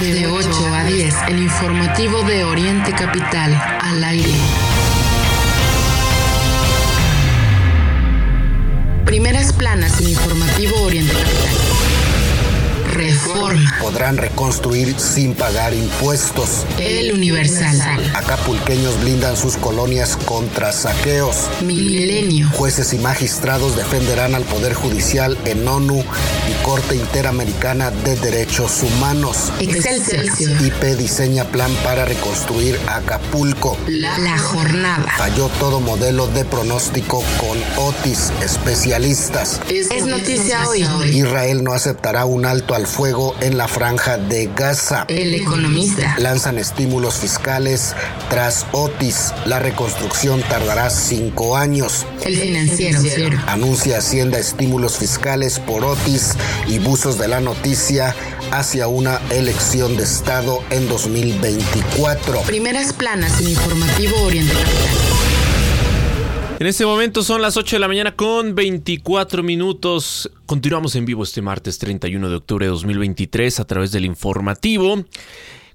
De 0.00 0.26
8 0.28 0.48
a 0.74 0.84
10, 0.84 1.14
el 1.30 1.38
informativo 1.42 2.22
de 2.22 2.44
Oriente 2.44 2.92
Capital, 2.92 3.52
al 3.80 4.04
aire. 4.04 4.32
Primeras 9.04 9.52
planas 9.54 10.00
en 10.00 10.10
informativo 10.10 10.82
Oriente 10.82 11.12
Capital. 11.12 11.57
Reforma. 12.98 13.76
Podrán 13.80 14.16
reconstruir 14.16 14.98
sin 14.98 15.34
pagar 15.34 15.72
impuestos. 15.72 16.66
El 16.80 17.12
Universal. 17.12 17.80
Acapulqueños 18.12 19.00
blindan 19.00 19.36
sus 19.36 19.56
colonias 19.56 20.16
contra 20.16 20.72
saqueos. 20.72 21.48
Milenio. 21.64 22.48
Jueces 22.50 22.92
y 22.92 22.98
magistrados 22.98 23.76
defenderán 23.76 24.34
al 24.34 24.42
Poder 24.42 24.74
Judicial 24.74 25.38
en 25.44 25.68
ONU 25.68 26.04
Corte 26.62 26.96
Interamericana 26.96 27.90
de 27.90 28.16
Derechos 28.16 28.82
Humanos. 28.82 29.52
Excelsior. 29.60 30.24
IP 30.62 30.96
diseña 30.96 31.44
plan 31.44 31.72
para 31.84 32.04
reconstruir 32.04 32.78
Acapulco. 32.88 33.76
La, 33.86 34.18
la 34.18 34.38
jornada. 34.38 35.12
Falló 35.16 35.48
todo 35.58 35.80
modelo 35.80 36.26
de 36.28 36.44
pronóstico 36.44 37.22
con 37.38 37.58
Otis, 37.84 38.32
especialistas. 38.42 39.60
Es, 39.68 39.90
es 39.90 40.06
noticia 40.06 40.68
hoy. 40.68 40.86
Israel 41.10 41.64
no 41.64 41.72
aceptará 41.72 42.24
un 42.24 42.44
alto 42.44 42.74
al 42.74 42.86
fuego 42.86 43.34
en 43.40 43.56
la 43.56 43.68
franja 43.68 44.18
de 44.18 44.50
Gaza. 44.54 45.04
El 45.08 45.34
economista. 45.34 46.14
Lanzan 46.18 46.58
estímulos 46.58 47.16
fiscales 47.16 47.94
tras 48.28 48.66
Otis. 48.72 49.32
La 49.46 49.58
reconstrucción 49.58 50.42
tardará 50.42 50.90
cinco 50.90 51.56
años. 51.56 52.06
El 52.24 52.36
financiero. 52.36 53.38
Anuncia 53.46 53.98
Hacienda 53.98 54.38
estímulos 54.38 54.96
fiscales 54.96 55.58
por 55.58 55.84
Otis 55.84 56.36
y 56.66 56.78
buzos 56.78 57.18
de 57.18 57.28
la 57.28 57.40
noticia 57.40 58.14
hacia 58.50 58.88
una 58.88 59.20
elección 59.30 59.96
de 59.96 60.04
Estado 60.04 60.62
en 60.70 60.88
2024. 60.88 62.42
Primeras 62.42 62.92
planas 62.92 63.40
en 63.40 63.48
informativo 63.50 64.16
Oriente 64.22 64.52
Capital. 64.52 64.98
En 66.60 66.66
este 66.66 66.84
momento 66.84 67.22
son 67.22 67.40
las 67.40 67.56
8 67.56 67.76
de 67.76 67.80
la 67.80 67.86
mañana 67.86 68.16
con 68.16 68.56
24 68.56 69.44
minutos. 69.44 70.28
Continuamos 70.44 70.96
en 70.96 71.04
vivo 71.04 71.22
este 71.22 71.40
martes 71.40 71.78
31 71.78 72.28
de 72.28 72.34
octubre 72.34 72.66
de 72.66 72.70
2023 72.70 73.60
a 73.60 73.64
través 73.64 73.92
del 73.92 74.04
informativo. 74.04 75.04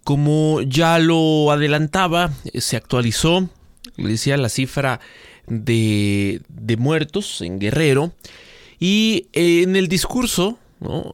Como 0.03 0.61
ya 0.61 0.99
lo 0.99 1.51
adelantaba, 1.51 2.33
se 2.53 2.75
actualizó, 2.75 3.47
le 3.95 4.09
decía 4.09 4.35
la 4.35 4.49
cifra 4.49 4.99
de, 5.47 6.41
de 6.49 6.75
muertos 6.75 7.41
en 7.41 7.59
Guerrero. 7.59 8.11
Y 8.77 9.27
en 9.31 9.77
el 9.77 9.87
discurso, 9.87 10.59
¿no? 10.83 11.13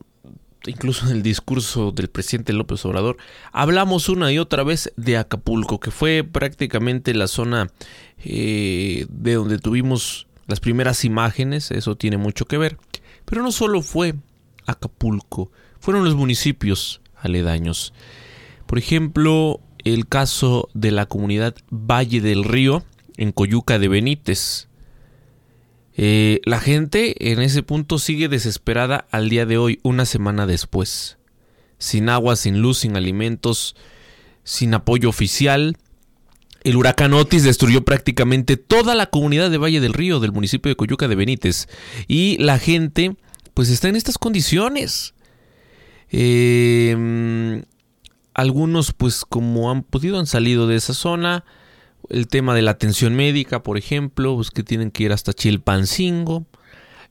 incluso 0.65 1.05
en 1.05 1.15
el 1.15 1.23
discurso 1.23 1.91
del 1.91 2.09
presidente 2.09 2.53
López 2.53 2.83
Obrador, 2.85 3.17
hablamos 3.51 4.09
una 4.09 4.31
y 4.31 4.39
otra 4.39 4.63
vez 4.63 4.91
de 4.97 5.17
Acapulco, 5.17 5.79
que 5.79 5.91
fue 5.91 6.23
prácticamente 6.23 7.13
la 7.13 7.27
zona 7.27 7.71
eh, 8.23 9.05
de 9.09 9.33
donde 9.35 9.57
tuvimos 9.57 10.27
las 10.47 10.59
primeras 10.59 11.05
imágenes, 11.05 11.71
eso 11.71 11.95
tiene 11.95 12.17
mucho 12.17 12.45
que 12.45 12.57
ver. 12.57 12.77
Pero 13.25 13.43
no 13.43 13.51
solo 13.51 13.81
fue 13.81 14.15
Acapulco, 14.65 15.51
fueron 15.79 16.03
los 16.03 16.15
municipios 16.15 17.01
aledaños. 17.15 17.93
Por 18.65 18.77
ejemplo, 18.77 19.61
el 19.83 20.07
caso 20.07 20.69
de 20.73 20.91
la 20.91 21.05
comunidad 21.05 21.55
Valle 21.69 22.21
del 22.21 22.43
Río, 22.43 22.83
en 23.17 23.31
Coyuca 23.33 23.79
de 23.79 23.89
Benítez. 23.89 24.68
Eh, 26.01 26.39
la 26.45 26.61
gente 26.61 27.29
en 27.29 27.41
ese 27.41 27.61
punto 27.61 27.99
sigue 27.99 28.29
desesperada 28.29 29.05
al 29.11 29.27
día 29.27 29.45
de 29.45 29.57
hoy, 29.57 29.81
una 29.83 30.05
semana 30.05 30.47
después. 30.47 31.17
Sin 31.77 32.07
agua, 32.07 32.37
sin 32.37 32.61
luz, 32.61 32.77
sin 32.77 32.95
alimentos, 32.95 33.75
sin 34.45 34.73
apoyo 34.73 35.09
oficial. 35.09 35.75
El 36.63 36.77
huracán 36.77 37.13
Otis 37.13 37.43
destruyó 37.43 37.83
prácticamente 37.83 38.55
toda 38.55 38.95
la 38.95 39.07
comunidad 39.07 39.51
de 39.51 39.57
Valle 39.57 39.81
del 39.81 39.91
Río, 39.91 40.21
del 40.21 40.31
municipio 40.31 40.69
de 40.69 40.77
Coyuca 40.77 41.09
de 41.09 41.15
Benítez. 41.15 41.67
Y 42.07 42.37
la 42.37 42.59
gente, 42.59 43.17
pues 43.53 43.67
está 43.67 43.89
en 43.89 43.97
estas 43.97 44.17
condiciones. 44.17 45.15
Eh, 46.11 47.61
algunos, 48.33 48.93
pues 48.93 49.25
como 49.27 49.69
han 49.69 49.83
podido, 49.83 50.17
han 50.17 50.27
salido 50.27 50.65
de 50.65 50.77
esa 50.77 50.93
zona 50.93 51.43
el 52.09 52.27
tema 52.27 52.55
de 52.55 52.61
la 52.61 52.71
atención 52.71 53.15
médica, 53.15 53.63
por 53.63 53.77
ejemplo, 53.77 54.35
pues 54.35 54.51
que 54.51 54.63
tienen 54.63 54.91
que 54.91 55.03
ir 55.03 55.13
hasta 55.13 55.33
Chilpancingo. 55.33 56.45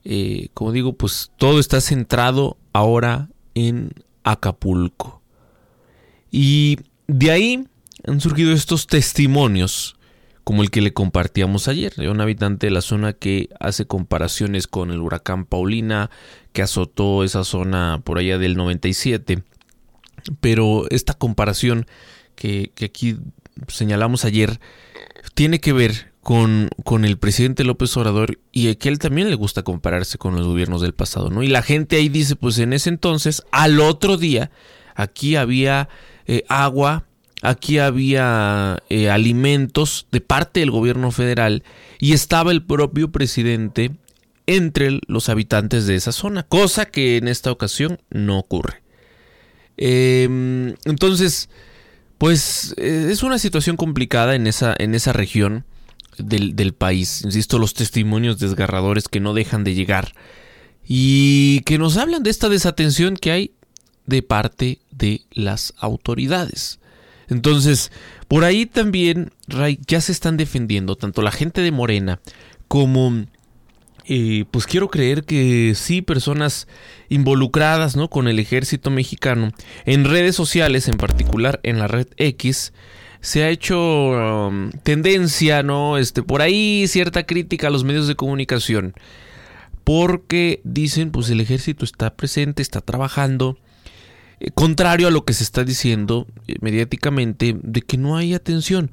Eh, 0.03 0.49
como 0.53 0.71
digo, 0.71 0.93
pues 0.93 1.31
todo 1.37 1.59
está 1.59 1.81
centrado 1.81 2.57
ahora 2.73 3.29
en 3.55 3.91
Acapulco. 4.23 5.21
Y 6.31 6.79
de 7.07 7.31
ahí 7.31 7.67
han 8.05 8.21
surgido 8.21 8.53
estos 8.53 8.87
testimonios, 8.87 9.95
como 10.43 10.63
el 10.63 10.71
que 10.71 10.81
le 10.81 10.93
compartíamos 10.93 11.67
ayer, 11.67 11.93
de 11.95 12.09
un 12.09 12.21
habitante 12.21 12.67
de 12.67 12.71
la 12.71 12.81
zona 12.81 13.13
que 13.13 13.49
hace 13.59 13.85
comparaciones 13.85 14.67
con 14.67 14.91
el 14.91 14.99
huracán 14.99 15.45
Paulina, 15.45 16.09
que 16.53 16.61
azotó 16.61 17.23
esa 17.23 17.43
zona 17.43 18.01
por 18.03 18.17
allá 18.17 18.37
del 18.37 18.55
97. 18.55 19.43
Pero 20.41 20.89
esta 20.89 21.13
comparación 21.13 21.85
que, 22.35 22.71
que 22.75 22.85
aquí 22.85 23.17
señalamos 23.67 24.25
ayer, 24.25 24.59
tiene 25.39 25.61
que 25.61 25.71
ver 25.71 26.11
con, 26.21 26.67
con, 26.83 27.05
el 27.05 27.17
presidente 27.17 27.63
López 27.63 27.95
Obrador 27.95 28.39
y 28.51 28.75
que 28.75 28.89
él 28.89 28.99
también 28.99 29.29
le 29.29 29.37
gusta 29.37 29.63
compararse 29.63 30.17
con 30.17 30.35
los 30.35 30.45
gobiernos 30.45 30.81
del 30.81 30.93
pasado, 30.93 31.29
¿no? 31.29 31.43
Y 31.43 31.47
la 31.47 31.61
gente 31.61 31.95
ahí 31.95 32.09
dice, 32.09 32.35
pues 32.35 32.59
en 32.59 32.73
ese 32.73 32.89
entonces, 32.89 33.43
al 33.53 33.79
otro 33.79 34.17
día, 34.17 34.51
aquí 34.95 35.37
había 35.37 35.87
eh, 36.25 36.43
agua, 36.49 37.05
aquí 37.41 37.77
había 37.77 38.83
eh, 38.89 39.09
alimentos 39.09 40.07
de 40.11 40.19
parte 40.19 40.59
del 40.59 40.71
gobierno 40.71 41.09
federal 41.09 41.63
y 41.99 42.11
estaba 42.11 42.51
el 42.51 42.61
propio 42.61 43.09
presidente 43.09 43.91
entre 44.45 44.99
los 45.07 45.29
habitantes 45.29 45.87
de 45.87 45.95
esa 45.95 46.11
zona, 46.11 46.43
cosa 46.43 46.85
que 46.85 47.15
en 47.15 47.29
esta 47.29 47.49
ocasión 47.49 48.01
no 48.09 48.39
ocurre. 48.39 48.81
Eh, 49.77 50.75
entonces, 50.83 51.49
pues 52.19 52.75
eh, 52.77 53.07
es 53.09 53.23
una 53.23 53.39
situación 53.39 53.77
complicada 53.77 54.35
en 54.35 54.45
esa, 54.45 54.75
en 54.77 54.93
esa 54.93 55.13
región 55.13 55.65
del, 56.19 56.55
del, 56.55 56.73
país. 56.73 57.23
Insisto, 57.23 57.57
los 57.57 57.73
testimonios 57.73 58.37
desgarradores 58.37 59.07
que 59.07 59.21
no 59.21 59.33
dejan 59.33 59.63
de 59.63 59.73
llegar 59.73 60.13
y 60.85 61.61
que 61.61 61.77
nos 61.77 61.97
hablan 61.97 62.21
de 62.21 62.29
esta 62.29 62.49
desatención 62.49 63.15
que 63.15 63.31
hay 63.31 63.51
de 64.05 64.21
parte 64.21 64.79
de 64.91 65.21
las 65.31 65.73
autoridades. 65.79 66.79
Entonces, 67.29 67.91
por 68.27 68.43
ahí 68.43 68.65
también, 68.65 69.31
Ray, 69.47 69.79
ya 69.87 70.01
se 70.01 70.11
están 70.11 70.35
defendiendo 70.35 70.97
tanto 70.97 71.21
la 71.21 71.31
gente 71.31 71.61
de 71.61 71.71
Morena 71.71 72.19
como 72.67 73.25
eh, 74.11 74.45
pues 74.49 74.65
quiero 74.65 74.89
creer 74.89 75.23
que 75.23 75.73
sí, 75.75 76.01
personas 76.01 76.67
involucradas 77.09 77.95
¿no? 77.95 78.09
con 78.09 78.27
el 78.27 78.39
ejército 78.39 78.89
mexicano 78.89 79.51
en 79.85 80.03
redes 80.03 80.35
sociales, 80.35 80.87
en 80.87 80.97
particular 80.97 81.59
en 81.61 81.77
la 81.77 81.87
red 81.87 82.07
X, 82.17 82.73
se 83.21 83.43
ha 83.43 83.49
hecho 83.49 84.47
um, 84.47 84.71
tendencia, 84.81 85.61
¿no? 85.61 85.99
Este, 85.99 86.23
por 86.23 86.41
ahí 86.41 86.87
cierta 86.87 87.27
crítica 87.27 87.67
a 87.67 87.69
los 87.69 87.83
medios 87.83 88.07
de 88.07 88.15
comunicación. 88.15 88.95
Porque 89.83 90.59
dicen, 90.63 91.11
pues 91.11 91.29
el 91.29 91.39
ejército 91.39 91.85
está 91.85 92.15
presente, 92.15 92.63
está 92.63 92.81
trabajando. 92.81 93.59
Eh, 94.39 94.49
contrario 94.51 95.07
a 95.07 95.11
lo 95.11 95.23
que 95.23 95.33
se 95.33 95.43
está 95.43 95.63
diciendo 95.63 96.25
eh, 96.47 96.55
mediáticamente, 96.61 97.55
de 97.61 97.81
que 97.83 97.97
no 97.97 98.17
hay 98.17 98.33
atención 98.33 98.91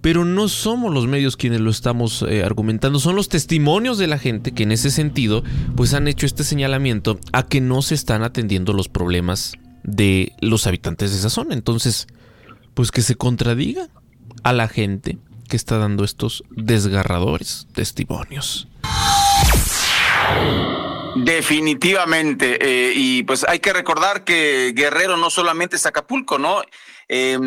pero 0.00 0.24
no 0.24 0.48
somos 0.48 0.92
los 0.92 1.06
medios 1.06 1.36
quienes 1.36 1.60
lo 1.60 1.70
estamos 1.70 2.22
eh, 2.28 2.44
argumentando, 2.44 2.98
son 2.98 3.16
los 3.16 3.28
testimonios 3.28 3.98
de 3.98 4.06
la 4.06 4.18
gente 4.18 4.52
que 4.52 4.62
en 4.62 4.72
ese 4.72 4.90
sentido 4.90 5.42
pues 5.76 5.94
han 5.94 6.08
hecho 6.08 6.26
este 6.26 6.44
señalamiento 6.44 7.18
a 7.32 7.44
que 7.44 7.60
no 7.60 7.82
se 7.82 7.94
están 7.94 8.22
atendiendo 8.22 8.72
los 8.72 8.88
problemas 8.88 9.54
de 9.82 10.32
los 10.40 10.66
habitantes 10.66 11.12
de 11.12 11.18
esa 11.18 11.30
zona. 11.30 11.54
Entonces, 11.54 12.06
pues 12.74 12.90
que 12.90 13.02
se 13.02 13.14
contradiga 13.14 13.88
a 14.42 14.52
la 14.52 14.68
gente 14.68 15.18
que 15.48 15.56
está 15.56 15.78
dando 15.78 16.04
estos 16.04 16.44
desgarradores 16.50 17.68
testimonios. 17.72 18.68
Definitivamente, 21.16 22.58
eh, 22.60 22.92
y 22.94 23.22
pues 23.22 23.44
hay 23.48 23.60
que 23.60 23.72
recordar 23.72 24.24
que 24.24 24.72
Guerrero 24.76 25.16
no 25.16 25.30
solamente 25.30 25.76
es 25.76 25.86
Acapulco, 25.86 26.38
¿no? 26.38 26.62
Eh, 27.08 27.38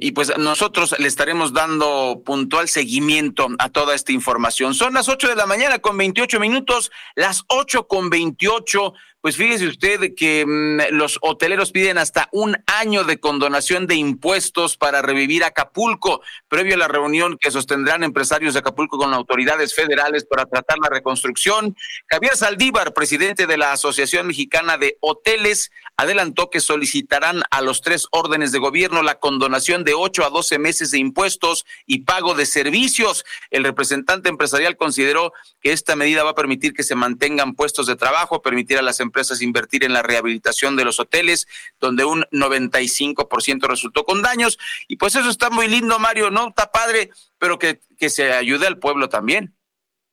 y 0.00 0.12
pues 0.12 0.36
nosotros 0.36 0.96
le 0.98 1.06
estaremos 1.06 1.52
dando 1.52 2.22
puntual 2.24 2.68
seguimiento 2.68 3.48
a 3.58 3.68
toda 3.68 3.94
esta 3.94 4.12
información. 4.12 4.74
Son 4.74 4.94
las 4.94 5.08
8 5.08 5.28
de 5.28 5.36
la 5.36 5.46
mañana 5.46 5.78
con 5.78 5.96
28 5.96 6.40
minutos, 6.40 6.90
las 7.14 7.44
8 7.48 7.86
con 7.86 8.10
28. 8.10 8.92
Pues 9.22 9.36
fíjese 9.36 9.66
usted 9.66 10.14
que 10.16 10.46
mmm, 10.46 10.96
los 10.96 11.18
hoteleros 11.20 11.72
piden 11.72 11.98
hasta 11.98 12.30
un 12.32 12.56
año 12.66 13.04
de 13.04 13.20
condonación 13.20 13.86
de 13.86 13.94
impuestos 13.94 14.78
para 14.78 15.02
revivir 15.02 15.44
Acapulco, 15.44 16.22
previo 16.48 16.74
a 16.74 16.78
la 16.78 16.88
reunión 16.88 17.36
que 17.38 17.50
sostendrán 17.50 18.02
empresarios 18.02 18.54
de 18.54 18.60
Acapulco 18.60 18.96
con 18.96 19.12
autoridades 19.12 19.74
federales 19.74 20.24
para 20.24 20.46
tratar 20.46 20.78
la 20.78 20.88
reconstrucción. 20.88 21.76
Javier 22.06 22.34
Saldívar, 22.34 22.94
presidente 22.94 23.46
de 23.46 23.58
la 23.58 23.72
Asociación 23.72 24.26
Mexicana 24.26 24.78
de 24.78 24.96
Hoteles, 25.00 25.70
adelantó 25.98 26.48
que 26.48 26.60
solicitarán 26.60 27.42
a 27.50 27.60
los 27.60 27.82
tres 27.82 28.06
órdenes 28.12 28.52
de 28.52 28.58
gobierno 28.58 29.02
la 29.02 29.18
condonación 29.18 29.84
de 29.84 29.92
8 29.92 30.24
a 30.24 30.30
12 30.30 30.58
meses 30.58 30.92
de 30.92 30.98
impuestos 30.98 31.66
y 31.84 32.04
pago 32.04 32.32
de 32.32 32.46
servicios. 32.46 33.26
El 33.50 33.64
representante 33.64 34.30
empresarial 34.30 34.78
consideró 34.78 35.34
que 35.60 35.72
esta 35.72 35.94
medida 35.94 36.24
va 36.24 36.30
a 36.30 36.34
permitir 36.34 36.72
que 36.72 36.84
se 36.84 36.94
mantengan 36.94 37.54
puestos 37.54 37.86
de 37.86 37.96
trabajo, 37.96 38.40
permitir 38.40 38.78
a 38.78 38.82
las 38.82 38.98
empresas 38.98 39.09
invertir 39.40 39.84
en 39.84 39.92
la 39.92 40.02
rehabilitación 40.02 40.76
de 40.76 40.84
los 40.84 41.00
hoteles, 41.00 41.46
donde 41.78 42.04
un 42.04 42.24
95% 42.32 43.66
resultó 43.66 44.04
con 44.04 44.22
daños. 44.22 44.58
Y 44.88 44.96
pues 44.96 45.16
eso 45.16 45.28
está 45.28 45.50
muy 45.50 45.68
lindo, 45.68 45.98
Mario, 45.98 46.30
¿no? 46.30 46.48
Está 46.48 46.70
padre, 46.70 47.10
pero 47.38 47.58
que, 47.58 47.80
que 47.98 48.10
se 48.10 48.32
ayude 48.32 48.66
al 48.66 48.78
pueblo 48.78 49.08
también. 49.08 49.54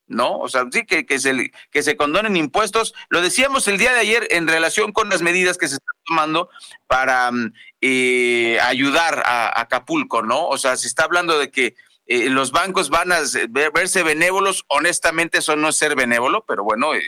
¿no? 0.08 0.40
O 0.40 0.48
sea, 0.48 0.66
sí, 0.72 0.86
que, 0.86 1.06
que, 1.06 1.20
se, 1.20 1.52
que 1.70 1.84
se 1.84 1.98
condonen 1.98 2.38
impuestos. 2.38 2.94
Lo 3.10 3.22
decíamos 3.22 3.68
el 3.68 3.78
día 3.78 3.94
de 3.94 4.00
ayer 4.00 4.28
en 4.32 4.48
relación 4.48 4.92
con 4.94 5.10
las 5.10 5.22
medidas 5.22 5.58
que 5.58 5.68
se 5.68 5.76
están 5.76 5.96
tomando 6.06 6.50
para 6.88 7.30
eh, 7.82 8.58
ayudar 8.62 9.22
a, 9.26 9.60
Acapulco, 9.60 10.22
¿no? 10.24 10.48
O 10.48 10.58
sea, 10.58 10.78
se 10.78 10.88
está 10.88 11.04
hablando 11.04 11.38
de 11.38 11.52
que 11.52 11.76
eh, 12.08 12.30
los 12.30 12.52
bancos 12.52 12.90
van 12.90 13.12
a 13.12 13.20
verse 13.50 14.02
benévolos. 14.02 14.64
Honestamente, 14.68 15.40
eso 15.40 15.56
no 15.56 15.70
es 15.70 15.76
ser 15.76 15.96
benévolo, 15.96 16.46
pero 16.46 16.64
bueno, 16.64 16.96
eh, 16.96 17.04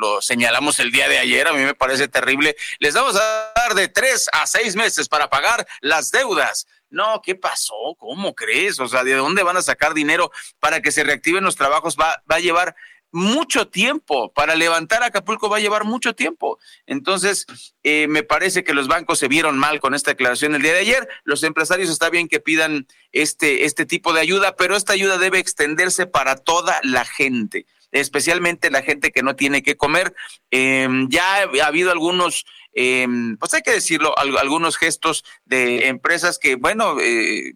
lo, 0.00 0.20
señalamos 0.20 0.80
el 0.80 0.90
día 0.90 1.08
de 1.08 1.18
ayer. 1.18 1.46
A 1.46 1.52
mí 1.52 1.62
me 1.62 1.74
parece 1.74 2.08
terrible. 2.08 2.56
Les 2.80 2.94
vamos 2.94 3.16
a 3.16 3.52
dar 3.54 3.74
de 3.74 3.88
tres 3.88 4.28
a 4.32 4.46
seis 4.46 4.74
meses 4.74 5.08
para 5.08 5.30
pagar 5.30 5.66
las 5.80 6.10
deudas. 6.10 6.66
No, 6.88 7.22
¿qué 7.22 7.36
pasó? 7.36 7.94
¿Cómo 7.98 8.34
crees? 8.34 8.80
O 8.80 8.88
sea, 8.88 9.04
¿de 9.04 9.14
dónde 9.14 9.44
van 9.44 9.56
a 9.56 9.62
sacar 9.62 9.94
dinero 9.94 10.32
para 10.58 10.82
que 10.82 10.90
se 10.90 11.04
reactiven 11.04 11.44
los 11.44 11.54
trabajos? 11.54 11.96
Va 11.96 12.20
a 12.28 12.40
llevar 12.40 12.74
mucho 13.12 13.68
tiempo. 13.68 14.32
Para 14.32 14.54
levantar 14.54 15.02
Acapulco 15.02 15.48
va 15.48 15.58
a 15.58 15.60
llevar 15.60 15.84
mucho 15.84 16.14
tiempo. 16.14 16.58
Entonces, 16.86 17.46
eh, 17.82 18.06
me 18.08 18.22
parece 18.22 18.64
que 18.64 18.74
los 18.74 18.88
bancos 18.88 19.18
se 19.18 19.28
vieron 19.28 19.58
mal 19.58 19.80
con 19.80 19.94
esta 19.94 20.10
declaración 20.10 20.54
el 20.54 20.62
día 20.62 20.72
de 20.72 20.80
ayer. 20.80 21.08
Los 21.24 21.42
empresarios 21.42 21.90
está 21.90 22.10
bien 22.10 22.28
que 22.28 22.40
pidan 22.40 22.86
este, 23.12 23.64
este 23.64 23.86
tipo 23.86 24.12
de 24.12 24.20
ayuda, 24.20 24.56
pero 24.56 24.76
esta 24.76 24.92
ayuda 24.92 25.18
debe 25.18 25.38
extenderse 25.38 26.06
para 26.06 26.36
toda 26.36 26.80
la 26.82 27.04
gente 27.04 27.66
especialmente 27.92 28.70
la 28.70 28.82
gente 28.82 29.12
que 29.12 29.22
no 29.22 29.36
tiene 29.36 29.62
que 29.62 29.76
comer. 29.76 30.14
Eh, 30.50 30.88
ya 31.08 31.42
ha 31.42 31.66
habido 31.66 31.90
algunos, 31.90 32.46
eh, 32.72 33.06
pues 33.38 33.54
hay 33.54 33.62
que 33.62 33.72
decirlo, 33.72 34.16
algunos 34.16 34.76
gestos 34.76 35.24
de 35.44 35.88
empresas 35.88 36.38
que, 36.38 36.54
bueno, 36.54 36.98
eh, 37.00 37.54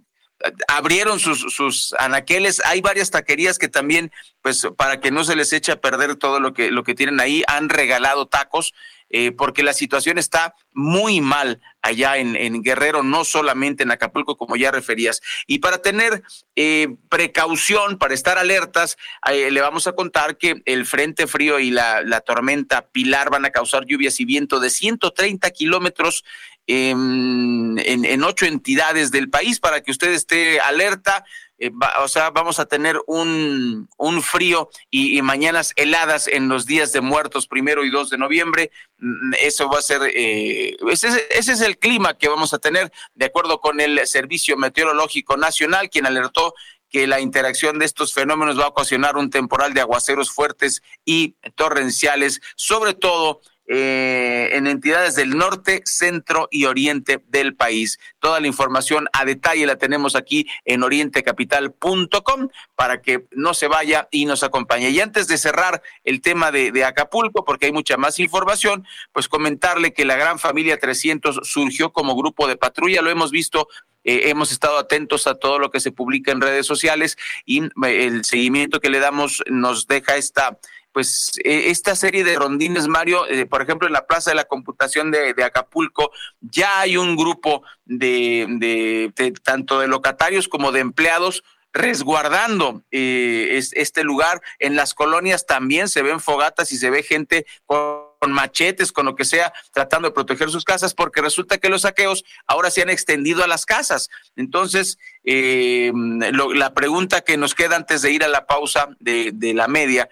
abrieron 0.68 1.18
sus, 1.20 1.94
anaqueles. 1.98 2.62
Hay 2.64 2.80
varias 2.80 3.10
taquerías 3.10 3.58
que 3.58 3.68
también, 3.68 4.12
pues, 4.42 4.66
para 4.76 5.00
que 5.00 5.10
no 5.10 5.24
se 5.24 5.36
les 5.36 5.52
eche 5.52 5.72
a 5.72 5.80
perder 5.80 6.16
todo 6.16 6.40
lo 6.40 6.52
que, 6.52 6.70
lo 6.70 6.84
que 6.84 6.94
tienen 6.94 7.20
ahí, 7.20 7.42
han 7.46 7.68
regalado 7.68 8.26
tacos. 8.26 8.74
eh, 9.10 9.30
porque 9.30 9.62
la 9.62 9.74
situación 9.74 10.18
está 10.18 10.54
muy 10.72 11.20
mal 11.20 11.60
allá 11.82 12.16
en, 12.16 12.34
en 12.34 12.62
Guerrero, 12.62 13.02
no 13.02 13.24
solamente 13.24 13.82
en 13.82 13.92
Acapulco, 13.92 14.36
como 14.36 14.56
ya 14.56 14.72
referías. 14.72 15.20
Y 15.46 15.58
para 15.60 15.78
tener 15.78 16.22
eh, 16.56 16.88
precaución, 17.10 17.98
para 17.98 18.14
estar 18.14 18.38
alertas, 18.38 18.96
eh, 19.30 19.50
le 19.50 19.60
vamos 19.60 19.86
a 19.86 19.92
contar 19.92 20.36
que 20.36 20.62
el 20.64 20.86
frente 20.86 21.26
frío 21.26 21.60
y 21.60 21.70
la, 21.70 22.02
la 22.02 22.22
tormenta 22.22 22.88
Pilar 22.88 23.30
van 23.30 23.44
a 23.44 23.50
causar 23.50 23.84
lluvias 23.86 24.18
y 24.18 24.24
viento 24.24 24.58
de 24.58 24.70
130 24.70 25.48
kilómetros 25.50 26.24
en, 26.66 27.80
en, 27.84 28.22
ocho 28.24 28.46
entidades 28.46 29.10
del 29.10 29.30
país 29.30 29.60
para 29.60 29.82
que 29.82 29.90
usted 29.90 30.12
esté 30.12 30.60
alerta. 30.60 31.24
Eh, 31.58 31.70
o 32.02 32.08
sea, 32.08 32.30
vamos 32.30 32.58
a 32.58 32.66
tener 32.66 33.00
un, 33.06 33.88
un 33.96 34.22
frío 34.22 34.70
y, 34.90 35.16
y 35.16 35.22
mañanas 35.22 35.72
heladas 35.76 36.26
en 36.26 36.48
los 36.48 36.66
días 36.66 36.92
de 36.92 37.00
muertos 37.00 37.46
primero 37.46 37.84
y 37.84 37.90
2 37.90 38.10
de 38.10 38.18
noviembre. 38.18 38.70
Mm, 38.98 39.34
Eso 39.40 39.68
va 39.68 39.78
a 39.78 39.82
ser, 39.82 40.02
eh, 40.14 40.76
ese, 40.90 41.08
es- 41.08 41.26
ese 41.30 41.52
es 41.52 41.60
el 41.60 41.78
clima 41.78 42.14
que 42.14 42.28
vamos 42.28 42.52
a 42.54 42.58
tener 42.58 42.90
de 43.14 43.26
acuerdo 43.26 43.60
con 43.60 43.80
el 43.80 44.04
Servicio 44.06 44.56
Meteorológico 44.56 45.36
Nacional, 45.36 45.90
quien 45.90 46.06
alertó 46.06 46.54
que 46.90 47.06
la 47.08 47.20
interacción 47.20 47.78
de 47.80 47.86
estos 47.86 48.14
fenómenos 48.14 48.58
va 48.58 48.64
a 48.64 48.68
ocasionar 48.68 49.16
un 49.16 49.28
temporal 49.30 49.74
de 49.74 49.80
aguaceros 49.80 50.30
fuertes 50.30 50.80
y 51.04 51.34
torrenciales, 51.56 52.40
sobre 52.56 52.94
todo 52.94 53.40
eh, 53.66 54.50
en 54.52 54.66
entidades 54.66 55.14
del 55.14 55.38
norte, 55.38 55.82
centro 55.86 56.48
y 56.50 56.66
oriente 56.66 57.24
del 57.28 57.54
país. 57.56 57.98
Toda 58.18 58.38
la 58.38 58.46
información 58.46 59.08
a 59.14 59.24
detalle 59.24 59.64
la 59.64 59.76
tenemos 59.76 60.16
aquí 60.16 60.46
en 60.66 60.82
orientecapital.com 60.82 62.48
para 62.74 63.00
que 63.00 63.24
no 63.30 63.54
se 63.54 63.66
vaya 63.66 64.06
y 64.10 64.26
nos 64.26 64.42
acompañe. 64.42 64.90
Y 64.90 65.00
antes 65.00 65.28
de 65.28 65.38
cerrar 65.38 65.82
el 66.04 66.20
tema 66.20 66.52
de, 66.52 66.84
Acapulco, 66.84 67.44
porque 67.46 67.66
hay 67.66 67.72
mucha 67.72 67.96
más 67.96 68.18
información, 68.18 68.86
pues 69.12 69.28
comentarle 69.28 69.94
que 69.94 70.04
la 70.04 70.16
gran 70.16 70.38
familia 70.38 70.78
300 70.78 71.40
surgió 71.44 71.92
como 71.92 72.16
grupo 72.16 72.46
de 72.46 72.56
patrulla, 72.56 73.00
lo 73.00 73.08
hemos 73.08 73.30
visto 73.30 73.68
eh, 74.06 74.28
hemos 74.28 74.52
estado 74.52 74.76
atentos 74.76 75.26
a 75.26 75.36
todo 75.36 75.58
lo 75.58 75.70
que 75.70 75.80
se 75.80 75.90
publica 75.90 76.30
en 76.30 76.42
redes 76.42 76.66
sociales 76.66 77.16
y 77.46 77.64
eh, 77.64 77.70
el 78.04 78.26
seguimiento 78.26 78.78
que 78.78 78.90
le 78.90 78.98
damos 78.98 79.42
nos 79.46 79.86
deja 79.86 80.16
esta 80.16 80.58
pues 80.94 81.32
eh, 81.42 81.64
esta 81.70 81.96
serie 81.96 82.22
de 82.22 82.36
rondines, 82.36 82.86
Mario, 82.86 83.26
eh, 83.28 83.46
por 83.46 83.60
ejemplo, 83.60 83.88
en 83.88 83.92
la 83.92 84.06
Plaza 84.06 84.30
de 84.30 84.36
la 84.36 84.44
Computación 84.44 85.10
de, 85.10 85.34
Acapulco, 85.44 86.12
ya 86.40 86.80
hay 86.80 86.96
un 86.96 87.16
grupo 87.16 87.64
de, 87.84 89.12
tanto 89.42 89.80
de 89.80 89.88
locatarios 89.88 90.46
como 90.48 90.70
de 90.70 90.80
empleados 90.80 91.42
resguardando 91.72 92.84
eh, 92.92 93.56
es- 93.58 93.72
este 93.72 94.04
lugar. 94.04 94.40
En 94.60 94.76
las 94.76 94.94
colonias 94.94 95.46
también 95.46 95.88
se 95.88 96.02
ven 96.02 96.20
fogatas 96.20 96.70
y 96.70 96.78
se 96.78 96.90
ve 96.90 97.02
gente 97.02 97.44
con 97.66 98.04
machetes, 98.28 98.92
con 98.92 99.04
lo 99.06 99.16
que 99.16 99.24
sea, 99.24 99.52
tratando 99.72 100.08
de 100.08 100.14
proteger 100.14 100.48
sus 100.48 100.64
casas, 100.64 100.94
porque 100.94 101.20
resulta 101.20 101.58
que 101.58 101.68
los 101.68 101.82
saqueos 101.82 102.24
ahora 102.46 102.70
se 102.70 102.82
han 102.82 102.90
extendido 102.90 103.42
a 103.42 103.48
las 103.48 103.66
casas. 103.66 104.08
Entonces, 104.36 104.96
eh, 105.24 105.90
lo- 105.92 106.54
la 106.54 106.72
pregunta 106.72 107.22
que 107.22 107.36
nos 107.36 107.56
queda 107.56 107.74
antes 107.74 108.00
de 108.02 108.12
ir 108.12 108.22
a 108.22 108.28
la 108.28 108.46
pausa 108.46 108.90
de 109.00 109.52
la 109.54 109.66
media 109.66 110.08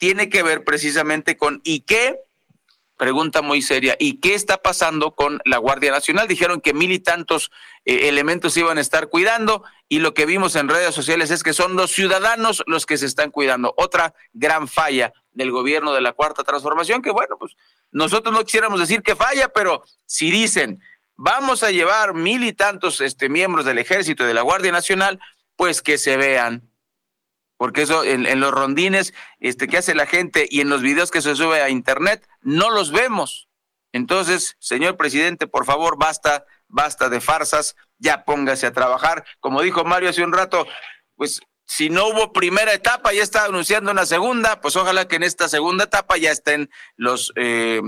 tiene 0.00 0.30
que 0.30 0.42
ver 0.42 0.64
precisamente 0.64 1.36
con 1.36 1.60
¿y 1.62 1.80
qué? 1.80 2.18
Pregunta 2.96 3.42
muy 3.42 3.60
seria. 3.60 3.96
¿Y 3.98 4.18
qué 4.18 4.34
está 4.34 4.62
pasando 4.62 5.10
con 5.10 5.42
la 5.44 5.58
Guardia 5.58 5.92
Nacional? 5.92 6.26
Dijeron 6.26 6.62
que 6.62 6.72
mil 6.72 6.90
y 6.90 7.00
tantos 7.00 7.50
eh, 7.84 8.08
elementos 8.08 8.56
iban 8.56 8.78
a 8.78 8.80
estar 8.80 9.08
cuidando 9.10 9.62
y 9.90 9.98
lo 9.98 10.14
que 10.14 10.24
vimos 10.24 10.56
en 10.56 10.70
redes 10.70 10.94
sociales 10.94 11.30
es 11.30 11.42
que 11.42 11.52
son 11.52 11.76
los 11.76 11.92
ciudadanos 11.92 12.64
los 12.66 12.86
que 12.86 12.96
se 12.96 13.04
están 13.04 13.30
cuidando. 13.30 13.74
Otra 13.76 14.14
gran 14.32 14.68
falla 14.68 15.12
del 15.32 15.50
gobierno 15.50 15.92
de 15.92 16.00
la 16.00 16.14
Cuarta 16.14 16.44
Transformación 16.44 17.02
que 17.02 17.10
bueno, 17.10 17.36
pues 17.38 17.54
nosotros 17.92 18.34
no 18.34 18.42
quisiéramos 18.42 18.80
decir 18.80 19.02
que 19.02 19.16
falla, 19.16 19.50
pero 19.50 19.84
si 20.06 20.30
dicen 20.30 20.80
vamos 21.14 21.62
a 21.62 21.70
llevar 21.70 22.14
mil 22.14 22.42
y 22.42 22.54
tantos 22.54 23.02
este, 23.02 23.28
miembros 23.28 23.66
del 23.66 23.76
ejército 23.76 24.24
y 24.24 24.28
de 24.28 24.34
la 24.34 24.40
Guardia 24.40 24.72
Nacional, 24.72 25.20
pues 25.56 25.82
que 25.82 25.98
se 25.98 26.16
vean 26.16 26.69
porque 27.60 27.82
eso 27.82 28.04
en, 28.04 28.40
los 28.40 28.52
rondines 28.52 29.12
este, 29.38 29.68
que 29.68 29.76
hace 29.76 29.94
la 29.94 30.06
gente 30.06 30.46
y 30.48 30.62
en 30.62 30.70
los 30.70 30.80
videos 30.80 31.10
que 31.10 31.20
se 31.20 31.36
sube 31.36 31.60
a 31.60 31.68
internet 31.68 32.26
no 32.40 32.70
los 32.70 32.90
vemos. 32.90 33.50
Entonces, 33.92 34.56
señor 34.60 34.96
presidente, 34.96 35.46
por 35.46 35.66
favor, 35.66 35.98
basta, 35.98 36.46
basta 36.68 37.10
de 37.10 37.20
farsas, 37.20 37.76
ya 37.98 38.24
póngase 38.24 38.66
a 38.66 38.72
trabajar. 38.72 39.26
Como 39.40 39.60
dijo 39.60 39.84
Mario 39.84 40.08
hace 40.08 40.24
un 40.24 40.32
rato, 40.32 40.66
pues 41.16 41.42
si 41.66 41.90
no 41.90 42.08
hubo 42.08 42.32
primera 42.32 42.72
etapa, 42.72 43.12
ya 43.12 43.22
está 43.22 43.44
anunciando 43.44 43.90
una 43.90 44.06
segunda, 44.06 44.62
pues 44.62 44.74
ojalá 44.76 45.06
que 45.06 45.16
en 45.16 45.24
esta 45.24 45.46
segunda 45.46 45.84
etapa 45.84 46.16
ya 46.16 46.30
estén 46.30 46.70
los, 46.96 47.30
eh, 47.36 47.82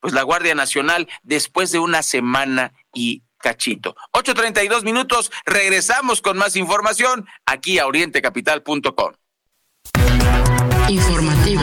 pues 0.00 0.14
la 0.14 0.24
Guardia 0.24 0.56
Nacional 0.56 1.08
después 1.22 1.70
de 1.70 1.78
una 1.78 2.02
semana 2.02 2.72
y 2.92 3.22
cachito. 3.42 3.94
8.32 4.12 4.84
minutos, 4.84 5.30
regresamos 5.44 6.22
con 6.22 6.38
más 6.38 6.56
información 6.56 7.26
aquí 7.44 7.78
a 7.78 7.86
orientecapital.com. 7.86 9.12
Informativo 10.88 11.62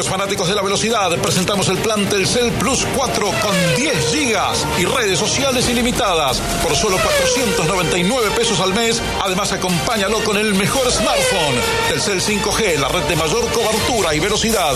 Amigos 0.00 0.18
fanáticos 0.18 0.48
de 0.48 0.54
la 0.54 0.62
velocidad, 0.62 1.10
presentamos 1.18 1.68
el 1.68 1.76
plan 1.76 2.08
Telcel 2.08 2.50
Plus 2.52 2.86
4 2.96 3.22
con 3.42 3.54
10 3.76 4.14
gigas 4.14 4.66
y 4.78 4.86
redes 4.86 5.18
sociales 5.18 5.68
ilimitadas 5.68 6.40
por 6.62 6.74
solo 6.74 6.96
499 6.96 8.30
pesos 8.34 8.60
al 8.60 8.72
mes. 8.72 9.02
Además, 9.22 9.52
acompáñalo 9.52 10.24
con 10.24 10.38
el 10.38 10.54
mejor 10.54 10.90
smartphone. 10.90 11.54
Telcel 11.90 12.22
5G, 12.22 12.78
la 12.78 12.88
red 12.88 13.02
de 13.02 13.16
mayor 13.16 13.46
cobertura 13.52 14.14
y 14.14 14.20
velocidad. 14.20 14.72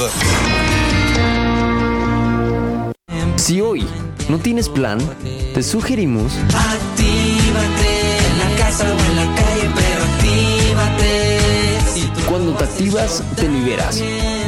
Si 3.36 3.62
hoy 3.62 3.88
no 4.28 4.38
tienes 4.40 4.68
plan, 4.68 4.98
te 5.54 5.62
sugerimos 5.62 6.34
Actívate 6.54 8.18
en 8.18 8.38
la 8.40 8.56
casa 8.58 8.84
o 8.84 8.98
en 8.98 9.16
la 9.16 9.34
calle, 9.36 9.43
Activas, 12.62 13.22
te 13.36 13.48
liberas. 13.48 14.02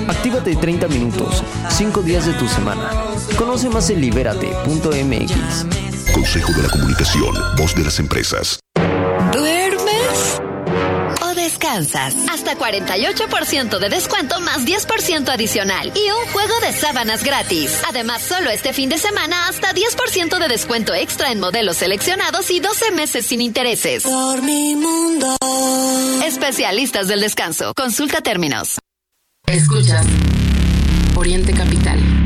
Actívate 0.09 0.57
30 0.57 0.89
minutos, 0.89 1.43
5 1.71 2.03
días 2.03 2.27
de 2.27 2.33
tu 2.35 2.49
semana. 2.49 2.91
Conoce 3.37 3.69
más 3.69 3.91
en 3.91 4.01
libérate.mx. 4.01 6.13
Consejo 6.13 6.53
de 6.53 6.63
la 6.63 6.69
Comunicación, 6.69 7.35
voz 7.57 7.75
de 7.75 7.85
las 7.85 7.99
empresas. 7.99 8.61
Hasta 11.69 12.57
48% 12.57 13.79
de 13.79 13.89
descuento 13.89 14.41
más 14.41 14.65
10% 14.65 15.29
adicional 15.29 15.93
y 15.97 16.11
un 16.11 16.33
juego 16.33 16.55
de 16.61 16.73
sábanas 16.73 17.25
gratis. 17.25 17.81
Además, 17.89 18.23
solo 18.23 18.51
este 18.51 18.73
fin 18.73 18.89
de 18.89 18.99
semana 18.99 19.49
hasta 19.49 19.73
10% 19.73 20.39
de 20.39 20.49
descuento 20.49 20.95
extra 20.95 21.33
en 21.33 21.41
modelos 21.41 21.79
seleccionados 21.79 22.51
y 22.51 22.61
12 22.61 22.93
meses 22.93 23.27
sin 23.27 23.41
intereses. 23.41 24.05
Por 24.05 24.43
mi 24.43 24.77
mundo. 24.77 25.37
Especialistas 26.25 27.09
del 27.09 27.21
descanso. 27.21 27.73
Consulta 27.77 28.21
términos. 28.21 28.79
Escuchas 29.47 30.07
Oriente 31.17 31.53
Capital. 31.53 32.26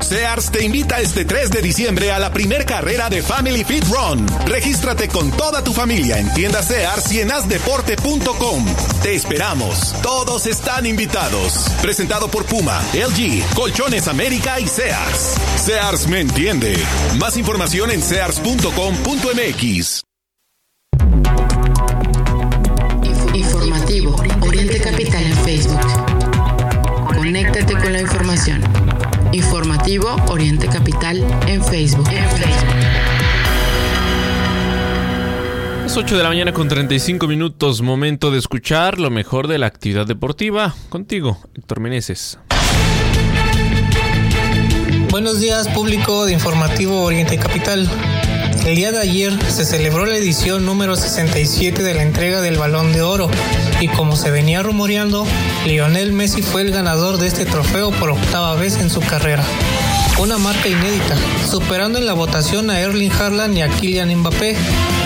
Sears 0.00 0.50
te 0.50 0.64
invita 0.64 1.00
este 1.00 1.24
3 1.24 1.50
de 1.50 1.62
diciembre 1.62 2.12
a 2.12 2.18
la 2.18 2.32
primer 2.32 2.64
carrera 2.64 3.08
de 3.08 3.22
Family 3.22 3.64
Fit 3.64 3.84
Run. 3.88 4.26
Regístrate 4.46 5.08
con 5.08 5.30
toda 5.32 5.64
tu 5.64 5.72
familia 5.72 6.18
en 6.18 6.32
tiendas 6.32 6.68
Sears 6.68 7.10
y 7.12 7.20
en 7.20 7.32
asdeporte.com. 7.32 8.64
Te 9.02 9.14
esperamos. 9.14 9.94
Todos 10.02 10.46
están 10.46 10.86
invitados. 10.86 11.68
Presentado 11.82 12.28
por 12.28 12.44
Puma, 12.46 12.80
LG, 12.94 13.54
Colchones 13.54 14.08
América 14.08 14.60
y 14.60 14.68
Sears. 14.68 15.34
Sears 15.64 16.06
me 16.06 16.20
entiende. 16.20 16.76
Más 17.18 17.36
información 17.36 17.90
en 17.90 18.02
sears.com.mx. 18.02 20.02
Informativo 23.34 24.16
Oriente 24.40 24.80
Capital 24.80 25.24
en 25.24 25.36
Facebook. 25.38 25.80
Conéctate 27.08 27.74
con 27.74 27.92
la 27.92 28.00
información. 28.00 28.75
Informativo 29.36 30.16
Oriente 30.30 30.66
Capital 30.66 31.22
en 31.46 31.62
Facebook. 31.62 32.08
Las 35.82 35.94
8 35.94 36.16
de 36.16 36.22
la 36.22 36.30
mañana 36.30 36.54
con 36.54 36.68
35 36.68 37.28
minutos, 37.28 37.82
momento 37.82 38.30
de 38.30 38.38
escuchar 38.38 38.98
lo 38.98 39.10
mejor 39.10 39.46
de 39.46 39.58
la 39.58 39.66
actividad 39.66 40.06
deportiva. 40.06 40.74
Contigo, 40.88 41.38
Héctor 41.54 41.80
Meneses. 41.80 42.38
Buenos 45.10 45.38
días, 45.40 45.68
público 45.68 46.24
de 46.24 46.32
Informativo 46.32 47.02
Oriente 47.02 47.36
Capital. 47.36 47.86
El 48.66 48.74
día 48.74 48.90
de 48.90 48.98
ayer 48.98 49.32
se 49.48 49.64
celebró 49.64 50.06
la 50.06 50.16
edición 50.16 50.66
número 50.66 50.96
67 50.96 51.84
de 51.84 51.94
la 51.94 52.02
entrega 52.02 52.40
del 52.40 52.58
Balón 52.58 52.92
de 52.92 53.00
Oro 53.00 53.30
y 53.80 53.86
como 53.86 54.16
se 54.16 54.32
venía 54.32 54.60
rumoreando, 54.60 55.24
Lionel 55.66 56.12
Messi 56.12 56.42
fue 56.42 56.62
el 56.62 56.72
ganador 56.72 57.18
de 57.18 57.28
este 57.28 57.46
trofeo 57.46 57.92
por 57.92 58.10
octava 58.10 58.56
vez 58.56 58.78
en 58.78 58.90
su 58.90 59.00
carrera. 59.00 59.44
Una 60.18 60.36
marca 60.38 60.66
inédita, 60.66 61.14
superando 61.48 61.98
en 61.98 62.06
la 62.06 62.14
votación 62.14 62.68
a 62.70 62.80
Erling 62.80 63.12
Haaland 63.12 63.56
y 63.56 63.60
a 63.60 63.68
Kylian 63.68 64.12
Mbappé. 64.16 64.56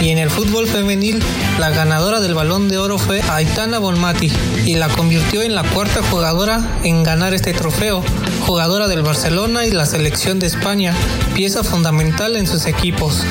Y 0.01 0.09
en 0.09 0.19
el 0.19 0.31
fútbol 0.31 0.67
femenil, 0.67 1.21
la 1.59 1.69
ganadora 1.69 2.21
del 2.21 2.35
Balón 2.35 2.69
de 2.69 2.79
Oro 2.79 2.97
fue 2.97 3.21
Aitana 3.29 3.79
Bonmati 3.79 4.33
y 4.65 4.77
la 4.77 4.89
convirtió 4.89 5.43
en 5.43 5.55
la 5.55 5.65
cuarta 5.65 6.01
jugadora 6.03 6.79
en 6.85 7.03
ganar 7.03 7.35
este 7.35 7.53
trofeo, 7.53 8.03
jugadora 8.51 8.89
del 8.89 9.03
Barcelona 9.03 9.65
y 9.65 9.71
la 9.71 9.87
selección 9.87 10.41
de 10.41 10.49
España, 10.49 10.93
pieza 11.37 11.63
fundamental 11.63 12.35
en 12.35 12.49
sus 12.49 12.67
equipos. 12.67 13.23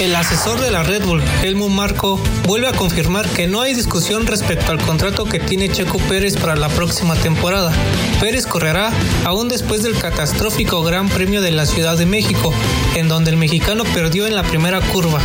El 0.00 0.14
asesor 0.14 0.60
de 0.60 0.70
la 0.70 0.82
Red 0.82 1.06
Bull, 1.06 1.22
Helmut 1.42 1.70
Marco, 1.70 2.20
vuelve 2.46 2.68
a 2.68 2.74
confirmar 2.74 3.26
que 3.26 3.46
no 3.46 3.62
hay 3.62 3.72
discusión 3.72 4.26
respecto 4.26 4.70
al 4.70 4.82
contrato 4.82 5.24
que 5.24 5.40
tiene 5.40 5.70
Checo 5.70 5.96
Pérez 5.96 6.36
para 6.36 6.56
la 6.56 6.68
próxima 6.68 7.14
temporada. 7.14 7.72
Pérez 8.20 8.46
correrá 8.46 8.92
aún 9.24 9.48
después 9.48 9.82
del 9.82 9.96
catastrófico 9.96 10.82
Gran 10.82 11.08
Premio 11.08 11.40
de 11.40 11.50
la 11.50 11.64
Ciudad 11.64 11.96
de 11.96 12.04
México, 12.04 12.52
en 12.96 13.08
donde 13.08 13.30
el 13.30 13.38
mexicano 13.38 13.84
perdió 13.94 14.26
en 14.26 14.34
la 14.34 14.42
primera 14.42 14.82
curva. 14.82 15.20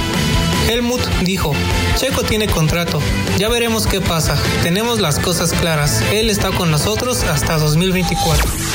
Helmut 0.69 1.05
dijo, 1.23 1.51
Checo 1.97 2.23
tiene 2.23 2.47
contrato, 2.47 3.01
ya 3.37 3.49
veremos 3.49 3.85
qué 3.85 3.99
pasa, 3.99 4.37
tenemos 4.63 5.01
las 5.01 5.19
cosas 5.19 5.51
claras, 5.51 6.03
él 6.13 6.29
está 6.29 6.51
con 6.51 6.71
nosotros 6.71 7.23
hasta 7.23 7.57
2024. 7.57 8.68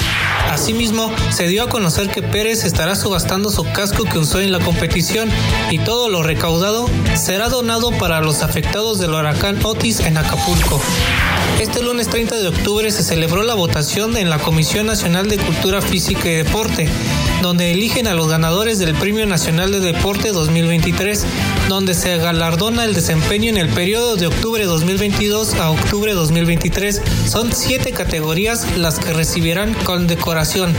Asimismo, 0.54 1.12
se 1.30 1.48
dio 1.48 1.64
a 1.64 1.68
conocer 1.68 2.10
que 2.10 2.22
Pérez 2.22 2.62
estará 2.62 2.94
subastando 2.94 3.50
su 3.50 3.64
casco 3.72 4.04
que 4.04 4.18
usó 4.18 4.40
en 4.40 4.52
la 4.52 4.60
competición 4.60 5.28
y 5.72 5.80
todo 5.80 6.08
lo 6.08 6.22
recaudado 6.22 6.88
será 7.16 7.48
donado 7.48 7.90
para 7.90 8.20
los 8.20 8.44
afectados 8.44 9.00
del 9.00 9.14
huracán 9.14 9.58
Otis 9.64 9.98
en 9.98 10.16
Acapulco. 10.16 10.80
Este 11.60 11.82
lunes 11.82 12.08
30 12.08 12.36
de 12.36 12.46
octubre 12.46 12.88
se 12.92 13.02
celebró 13.02 13.42
la 13.42 13.54
votación 13.54 14.16
en 14.16 14.30
la 14.30 14.38
Comisión 14.38 14.86
Nacional 14.86 15.28
de 15.28 15.38
Cultura 15.38 15.82
Física 15.82 16.28
y 16.28 16.36
Deporte, 16.36 16.88
donde 17.44 17.72
eligen 17.72 18.06
a 18.06 18.14
los 18.14 18.28
ganadores 18.28 18.78
del 18.78 18.94
Premio 18.94 19.26
Nacional 19.26 19.70
de 19.70 19.80
Deporte 19.80 20.32
2023, 20.32 21.26
donde 21.68 21.92
se 21.92 22.16
galardona 22.16 22.86
el 22.86 22.94
desempeño 22.94 23.50
en 23.50 23.58
el 23.58 23.68
periodo 23.68 24.16
de 24.16 24.28
octubre 24.28 24.64
2022 24.64 25.52
a 25.56 25.68
octubre 25.68 26.14
2023. 26.14 27.02
Son 27.28 27.52
siete 27.52 27.92
categorías 27.92 28.78
las 28.78 28.98
que 28.98 29.12
recibirán 29.12 29.74
condecoración. 29.84 30.72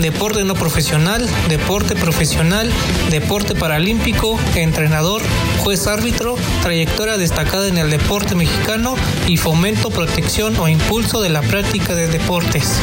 Deporte 0.00 0.44
no 0.44 0.54
profesional, 0.54 1.28
deporte 1.48 1.96
profesional, 1.96 2.70
deporte 3.10 3.56
paralímpico, 3.56 4.38
entrenador, 4.54 5.22
juez 5.58 5.88
árbitro, 5.88 6.36
trayectoria 6.62 7.16
destacada 7.16 7.66
en 7.66 7.78
el 7.78 7.90
deporte 7.90 8.36
mexicano 8.36 8.94
y 9.26 9.38
fomento, 9.38 9.90
protección 9.90 10.56
o 10.60 10.68
impulso 10.68 11.20
de 11.20 11.30
la 11.30 11.42
práctica 11.42 11.96
de 11.96 12.06
deportes. 12.06 12.78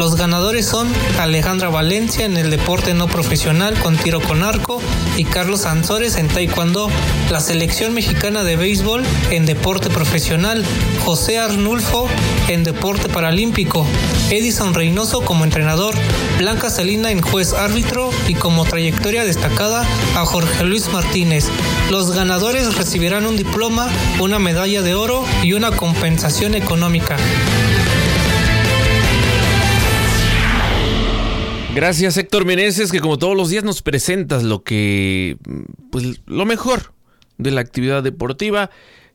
Los 0.00 0.16
ganadores 0.16 0.64
son 0.64 0.88
Alejandra 1.18 1.68
Valencia 1.68 2.24
en 2.24 2.38
el 2.38 2.48
deporte 2.48 2.94
no 2.94 3.06
profesional 3.06 3.78
con 3.78 3.98
tiro 3.98 4.22
con 4.22 4.42
arco 4.42 4.80
y 5.18 5.24
Carlos 5.24 5.66
Ansores 5.66 6.16
en 6.16 6.26
taekwondo. 6.26 6.88
La 7.30 7.38
selección 7.40 7.92
mexicana 7.92 8.42
de 8.42 8.56
béisbol 8.56 9.02
en 9.30 9.44
deporte 9.44 9.90
profesional, 9.90 10.64
José 11.04 11.38
Arnulfo 11.38 12.08
en 12.48 12.64
deporte 12.64 13.10
paralímpico, 13.10 13.86
Edison 14.30 14.72
Reynoso 14.72 15.20
como 15.20 15.44
entrenador, 15.44 15.94
Blanca 16.38 16.70
Salina 16.70 17.10
en 17.10 17.20
juez 17.20 17.52
árbitro 17.52 18.08
y 18.26 18.32
como 18.32 18.64
trayectoria 18.64 19.26
destacada 19.26 19.86
a 20.16 20.24
Jorge 20.24 20.64
Luis 20.64 20.90
Martínez. 20.90 21.44
Los 21.90 22.12
ganadores 22.12 22.74
recibirán 22.74 23.26
un 23.26 23.36
diploma, 23.36 23.90
una 24.18 24.38
medalla 24.38 24.80
de 24.80 24.94
oro 24.94 25.26
y 25.42 25.52
una 25.52 25.72
compensación 25.72 26.54
económica. 26.54 27.18
Gracias 31.72 32.16
Héctor 32.16 32.44
Meneses, 32.46 32.90
que 32.90 33.00
como 33.00 33.16
todos 33.16 33.36
los 33.36 33.48
días 33.48 33.62
nos 33.62 33.80
presentas 33.80 34.42
lo 34.42 34.64
que, 34.64 35.36
pues 35.90 36.20
lo 36.26 36.44
mejor 36.44 36.92
de 37.38 37.52
la 37.52 37.60
actividad 37.60 38.02
deportiva, 38.02 38.70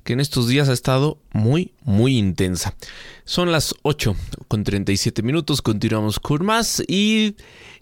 que 0.05 0.13
en 0.13 0.21
estos 0.21 0.47
días 0.47 0.69
ha 0.69 0.73
estado 0.73 1.19
muy, 1.33 1.73
muy 1.83 2.17
intensa. 2.17 2.75
Son 3.25 3.51
las 3.51 3.75
8 3.81 4.15
con 4.47 4.63
37 4.63 5.21
minutos, 5.21 5.61
continuamos 5.61 6.19
con 6.19 6.45
más 6.45 6.81
y, 6.87 7.35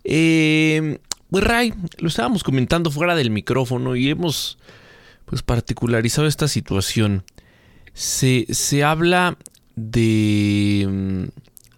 eh, 0.06 0.98
pues 1.30 1.44
Ray, 1.44 1.74
lo 2.00 2.08
estábamos 2.08 2.44
comentando 2.44 2.90
fuera 2.90 3.16
del 3.16 3.30
micrófono 3.30 3.96
y 3.96 4.10
hemos, 4.10 4.58
pues 5.26 5.44
particularizado 5.44 6.28
esta 6.28 6.48
situación. 6.48 7.24
Se, 7.94 8.48
se 8.50 8.84
habla 8.84 9.38
de 9.76 10.88
mm, 10.90 11.24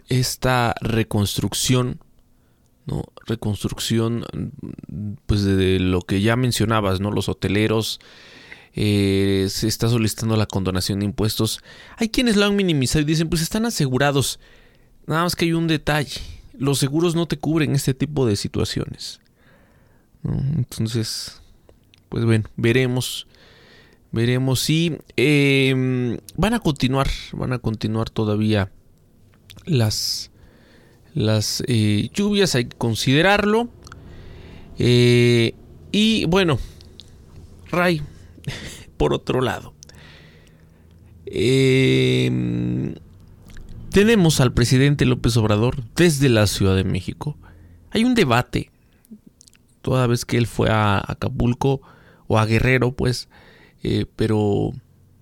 esta 0.08 0.76
reconstrucción 0.80 2.00
¿no? 2.86 3.04
Reconstrucción, 3.26 4.26
pues 5.26 5.44
de 5.44 5.80
lo 5.80 6.02
que 6.02 6.22
ya 6.22 6.36
mencionabas, 6.36 7.00
¿no? 7.00 7.12
Los 7.12 7.30
hoteleros, 7.30 8.00
eh, 8.74 9.48
se 9.50 9.68
está 9.68 9.88
solicitando 9.88 10.36
la 10.36 10.46
condonación 10.46 11.00
de 11.00 11.06
impuestos. 11.06 11.62
Hay 11.98 12.10
quienes 12.10 12.36
lo 12.36 12.46
han 12.46 12.56
minimizado 12.56 13.02
y 13.02 13.06
dicen, 13.06 13.30
pues 13.30 13.42
están 13.42 13.66
asegurados. 13.66 14.40
Nada 15.08 15.24
más 15.24 15.36
que 15.36 15.46
hay 15.46 15.54
un 15.54 15.68
detalle. 15.68 16.22
Los 16.58 16.80
seguros 16.80 17.16
no 17.16 17.28
te 17.28 17.38
cubren 17.38 17.74
este 17.74 17.94
tipo 17.94 18.26
de 18.26 18.36
situaciones. 18.36 19.22
Entonces, 20.24 21.42
pues 22.10 22.26
bueno, 22.26 22.50
veremos. 22.58 23.28
Veremos 24.12 24.62
si 24.62 24.98
em, 25.18 26.18
van 26.38 26.54
a 26.54 26.60
continuar, 26.60 27.10
van 27.34 27.52
a 27.52 27.60
continuar 27.60 28.10
todavía 28.10 28.72
las, 29.66 30.32
las 31.16 31.64
eh, 31.68 32.10
lluvias, 32.14 32.54
hay 32.54 32.66
que 32.66 32.78
considerarlo. 32.78 33.70
Eh, 34.78 35.56
y 35.92 36.26
bueno, 36.26 36.60
Ray, 37.72 38.02
por 38.98 39.14
otro 39.14 39.42
lado, 39.42 39.74
em, 41.26 42.96
tenemos 43.90 44.42
al 44.42 44.54
presidente 44.54 45.06
López 45.06 45.38
Obrador 45.38 45.82
desde 45.96 46.30
la 46.30 46.46
Ciudad 46.48 46.76
de 46.76 46.84
México. 46.84 47.38
Hay 47.92 48.04
un 48.04 48.14
debate, 48.14 48.70
toda 49.82 50.06
vez 50.08 50.26
que 50.26 50.38
él 50.38 50.48
fue 50.48 50.70
a 50.70 51.02
Acapulco 51.08 51.82
o 52.28 52.38
a 52.38 52.46
Guerrero, 52.46 52.92
pues, 52.92 53.30
eh, 53.84 54.06
pero 54.18 54.74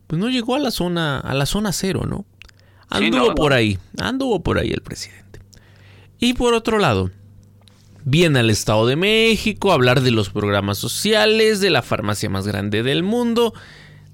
pues 0.08 0.20
no 0.20 0.30
llegó 0.30 0.56
a 0.56 0.60
la 0.60 0.72
zona, 0.72 1.20
a 1.20 1.36
la 1.36 1.46
zona 1.46 1.72
cero, 1.72 2.06
¿no? 2.08 2.26
Anduvo 2.90 3.36
por 3.36 3.54
ahí, 3.54 3.78
anduvo 4.00 4.42
por 4.42 4.58
ahí 4.58 4.72
el 4.72 4.82
presidente. 4.82 5.23
Y 6.24 6.36
por 6.36 6.54
otro 6.54 6.80
lado, 6.80 7.12
viene 8.06 8.40
al 8.40 8.50
Estado 8.50 8.88
de 8.88 8.96
México 8.96 9.72
a 9.72 9.74
hablar 9.74 10.00
de 10.00 10.12
los 10.12 10.30
programas 10.30 10.78
sociales, 10.78 11.60
de 11.60 11.70
la 11.70 11.82
farmacia 11.82 12.30
más 12.30 12.48
grande 12.48 12.82
del 12.82 13.04
mundo. 13.04 13.54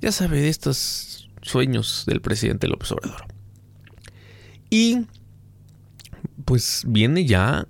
Ya 0.02 0.12
sabe, 0.12 0.42
de 0.42 0.50
estos 0.50 1.30
sueños 1.44 2.06
del 2.08 2.20
presidente 2.20 2.68
López 2.68 2.92
Obrador. 2.94 3.28
Y 4.72 5.06
pues 6.46 6.84
viene 6.88 7.26
ya 7.26 7.68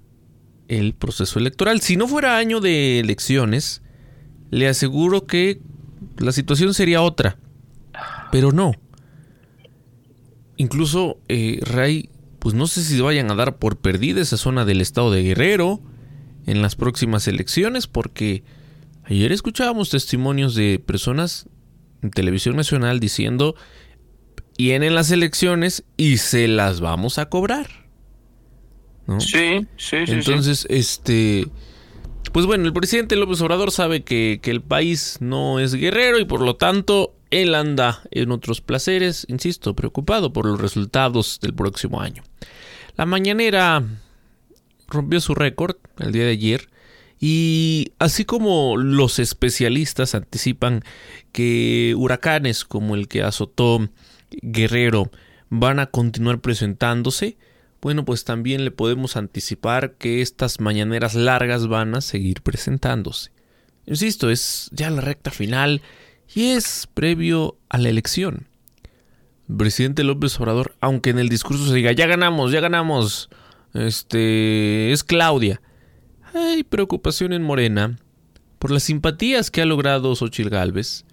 el 0.69 0.93
proceso 0.93 1.37
electoral. 1.37 1.81
Si 1.81 1.97
no 1.97 2.07
fuera 2.07 2.37
año 2.37 2.61
de 2.61 3.01
elecciones, 3.01 3.81
le 4.51 4.69
aseguro 4.69 5.25
que 5.25 5.59
la 6.17 6.31
situación 6.31 6.73
sería 6.73 7.01
otra. 7.01 7.37
Pero 8.31 8.53
no. 8.53 8.71
Incluso 10.55 11.17
eh, 11.27 11.59
Ray, 11.61 12.09
pues 12.39 12.55
no 12.55 12.67
sé 12.67 12.83
si 12.83 12.99
vayan 13.01 13.29
a 13.31 13.35
dar 13.35 13.57
por 13.57 13.77
perdida 13.77 14.21
esa 14.21 14.37
zona 14.37 14.65
del 14.65 14.81
estado 14.81 15.11
de 15.11 15.23
Guerrero. 15.23 15.81
en 16.45 16.61
las 16.61 16.75
próximas 16.75 17.27
elecciones 17.27 17.85
porque 17.85 18.43
ayer 19.03 19.31
escuchábamos 19.31 19.89
testimonios 19.89 20.55
de 20.55 20.79
personas 20.79 21.47
en 22.01 22.09
televisión 22.11 22.55
nacional 22.55 22.99
diciendo 22.99 23.55
vienen 24.57 24.95
las 24.95 25.09
elecciones 25.11 25.83
y 25.95 26.17
se 26.17 26.47
las 26.47 26.81
vamos 26.81 27.17
a 27.17 27.29
cobrar. 27.29 27.67
¿no? 29.07 29.19
Sí, 29.21 29.65
sí, 29.77 30.05
sí. 30.05 30.11
Entonces, 30.11 30.67
este, 30.69 31.47
pues 32.33 32.45
bueno, 32.45 32.65
el 32.65 32.73
presidente 32.73 33.15
López 33.15 33.39
Obrador 33.41 33.71
sabe 33.71 34.03
que, 34.03 34.39
que 34.41 34.51
el 34.51 34.61
país 34.61 35.17
no 35.21 35.59
es 35.59 35.73
guerrero 35.73 36.19
y 36.19 36.25
por 36.25 36.41
lo 36.41 36.57
tanto 36.57 37.15
él 37.31 37.55
anda 37.55 38.01
en 38.11 38.31
otros 38.31 38.61
placeres, 38.61 39.25
insisto, 39.29 39.75
preocupado 39.75 40.33
por 40.33 40.45
los 40.45 40.59
resultados 40.59 41.39
del 41.41 41.53
próximo 41.53 42.01
año. 42.01 42.23
La 42.97 43.05
mañanera 43.05 43.83
rompió 44.87 45.21
su 45.21 45.35
récord 45.35 45.75
el 45.99 46.11
día 46.11 46.25
de 46.25 46.31
ayer 46.31 46.69
y 47.19 47.93
así 47.99 48.25
como 48.25 48.77
los 48.77 49.19
especialistas 49.19 50.15
anticipan 50.15 50.83
que 51.31 51.93
huracanes 51.97 52.65
como 52.65 52.95
el 52.95 53.07
que 53.07 53.23
azotó 53.23 53.89
Guerrero 54.41 55.11
van 55.49 55.79
a 55.79 55.87
continuar 55.87 56.39
presentándose, 56.39 57.37
bueno, 57.81 58.05
pues 58.05 58.23
también 58.23 58.65
le 58.65 58.71
podemos 58.71 59.15
anticipar 59.17 59.93
que 59.93 60.21
estas 60.21 60.59
mañaneras 60.59 61.15
largas 61.15 61.67
van 61.67 61.95
a 61.95 62.01
seguir 62.01 62.41
presentándose. 62.41 63.31
Insisto, 63.85 64.29
es 64.29 64.69
ya 64.71 64.89
la 64.89 65.01
recta 65.01 65.31
final 65.31 65.81
y 66.33 66.51
es 66.51 66.87
previo 66.93 67.57
a 67.69 67.77
la 67.77 67.89
elección. 67.89 68.47
El 69.47 69.57
presidente 69.57 70.03
López 70.03 70.39
Obrador, 70.39 70.75
aunque 70.79 71.09
en 71.09 71.19
el 71.19 71.29
discurso 71.29 71.65
se 71.67 71.73
diga, 71.73 71.91
ya 71.91 72.05
ganamos, 72.05 72.51
ya 72.51 72.59
ganamos, 72.59 73.29
este, 73.73 74.91
es 74.91 75.03
Claudia. 75.03 75.61
Hay 76.33 76.63
preocupación 76.63 77.33
en 77.33 77.41
Morena 77.41 77.97
por 78.59 78.71
las 78.71 78.83
simpatías 78.83 79.49
que 79.49 79.61
ha 79.61 79.65
logrado 79.65 80.15
Xochitl 80.15 80.49
Gálvez. 80.49 81.05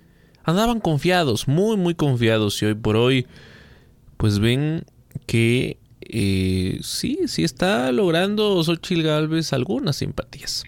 Andaban 0.44 0.80
confiados, 0.80 1.48
muy, 1.48 1.76
muy 1.76 1.94
confiados, 1.94 2.60
y 2.62 2.66
hoy 2.66 2.74
por 2.74 2.96
hoy, 2.96 3.26
pues 4.16 4.38
ven 4.38 4.84
que 5.26 5.78
eh, 6.02 6.78
sí, 6.82 7.20
sí 7.26 7.42
está 7.42 7.90
logrando 7.90 8.62
Xochitl 8.62 9.02
Gálvez 9.02 9.52
algunas 9.52 9.96
simpatías. 9.96 10.64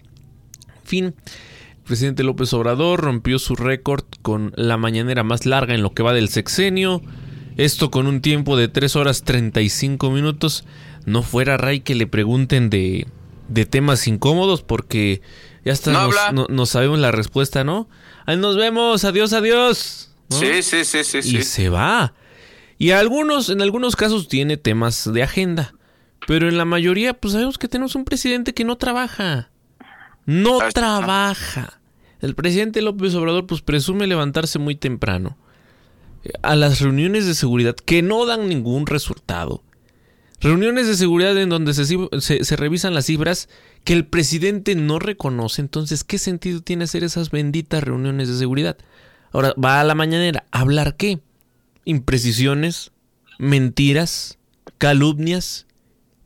En 0.81 0.85
fin, 0.85 1.15
presidente 1.89 2.23
López 2.23 2.53
Obrador 2.53 3.01
rompió 3.01 3.39
su 3.39 3.55
récord 3.55 4.03
con 4.21 4.53
la 4.55 4.77
mañanera 4.77 5.23
más 5.23 5.47
larga 5.47 5.73
en 5.73 5.81
lo 5.81 5.95
que 5.95 6.03
va 6.03 6.13
del 6.13 6.29
sexenio. 6.29 7.01
Esto 7.57 7.89
con 7.89 8.05
un 8.05 8.21
tiempo 8.21 8.55
de 8.55 8.67
3 8.67 8.95
horas 8.95 9.23
35 9.23 10.11
minutos. 10.11 10.65
No 11.07 11.23
fuera 11.23 11.57
Ray 11.57 11.79
que 11.79 11.95
le 11.95 12.05
pregunten 12.05 12.69
de, 12.69 13.07
de 13.47 13.65
temas 13.65 14.07
incómodos 14.07 14.61
porque 14.61 15.23
ya 15.65 15.73
hasta 15.73 15.91
No 15.91 16.45
nos, 16.47 16.69
sabemos 16.69 16.99
la 16.99 17.11
respuesta, 17.11 17.63
¿no? 17.63 17.89
Ahí 18.27 18.37
nos 18.37 18.55
vemos, 18.55 19.03
adiós, 19.03 19.33
adiós. 19.33 20.11
¿no? 20.29 20.37
Sí, 20.37 20.61
sí, 20.61 20.85
sí, 20.85 21.03
sí, 21.03 21.17
y 21.17 21.21
sí. 21.21 21.41
se 21.41 21.69
va. 21.69 22.13
Y 22.77 22.91
algunos, 22.91 23.49
en 23.49 23.63
algunos 23.63 23.95
casos 23.95 24.27
tiene 24.27 24.57
temas 24.57 25.11
de 25.11 25.23
agenda. 25.23 25.73
Pero 26.27 26.47
en 26.47 26.55
la 26.59 26.65
mayoría, 26.65 27.15
pues 27.15 27.33
sabemos 27.33 27.57
que 27.57 27.67
tenemos 27.67 27.95
un 27.95 28.05
presidente 28.05 28.53
que 28.53 28.63
no 28.63 28.77
trabaja. 28.77 29.49
No 30.27 30.59
trabaja. 30.71 31.78
El 32.21 32.35
presidente 32.35 32.81
López 32.81 33.15
Obrador, 33.15 33.47
pues 33.47 33.61
presume 33.61 34.07
levantarse 34.07 34.59
muy 34.59 34.75
temprano. 34.75 35.37
eh, 36.23 36.31
A 36.41 36.55
las 36.55 36.81
reuniones 36.81 37.25
de 37.25 37.33
seguridad 37.33 37.75
que 37.75 38.01
no 38.01 38.25
dan 38.25 38.49
ningún 38.49 38.85
resultado. 38.87 39.63
Reuniones 40.41 40.87
de 40.87 40.95
seguridad 40.95 41.37
en 41.37 41.49
donde 41.49 41.73
se, 41.73 41.85
se- 41.85 42.55
revisan 42.55 42.93
las 42.93 43.05
cifras 43.05 43.49
que 43.83 43.93
el 43.93 44.05
presidente 44.05 44.73
no 44.75 44.97
reconoce. 44.99 45.61
Entonces, 45.61 46.03
¿qué 46.05 46.17
sentido 46.17 46.61
tiene 46.61 46.85
hacer 46.85 47.03
esas 47.03 47.29
benditas 47.29 47.83
reuniones 47.83 48.29
de 48.29 48.37
seguridad? 48.37 48.77
Ahora, 49.31 49.53
va 49.61 49.81
a 49.81 49.83
la 49.83 49.95
mañanera. 49.95 50.45
¿A 50.51 50.61
¿Hablar 50.61 50.95
qué? 50.95 51.19
Imprecisiones, 51.83 52.91
mentiras, 53.37 54.37
calumnias. 54.77 55.67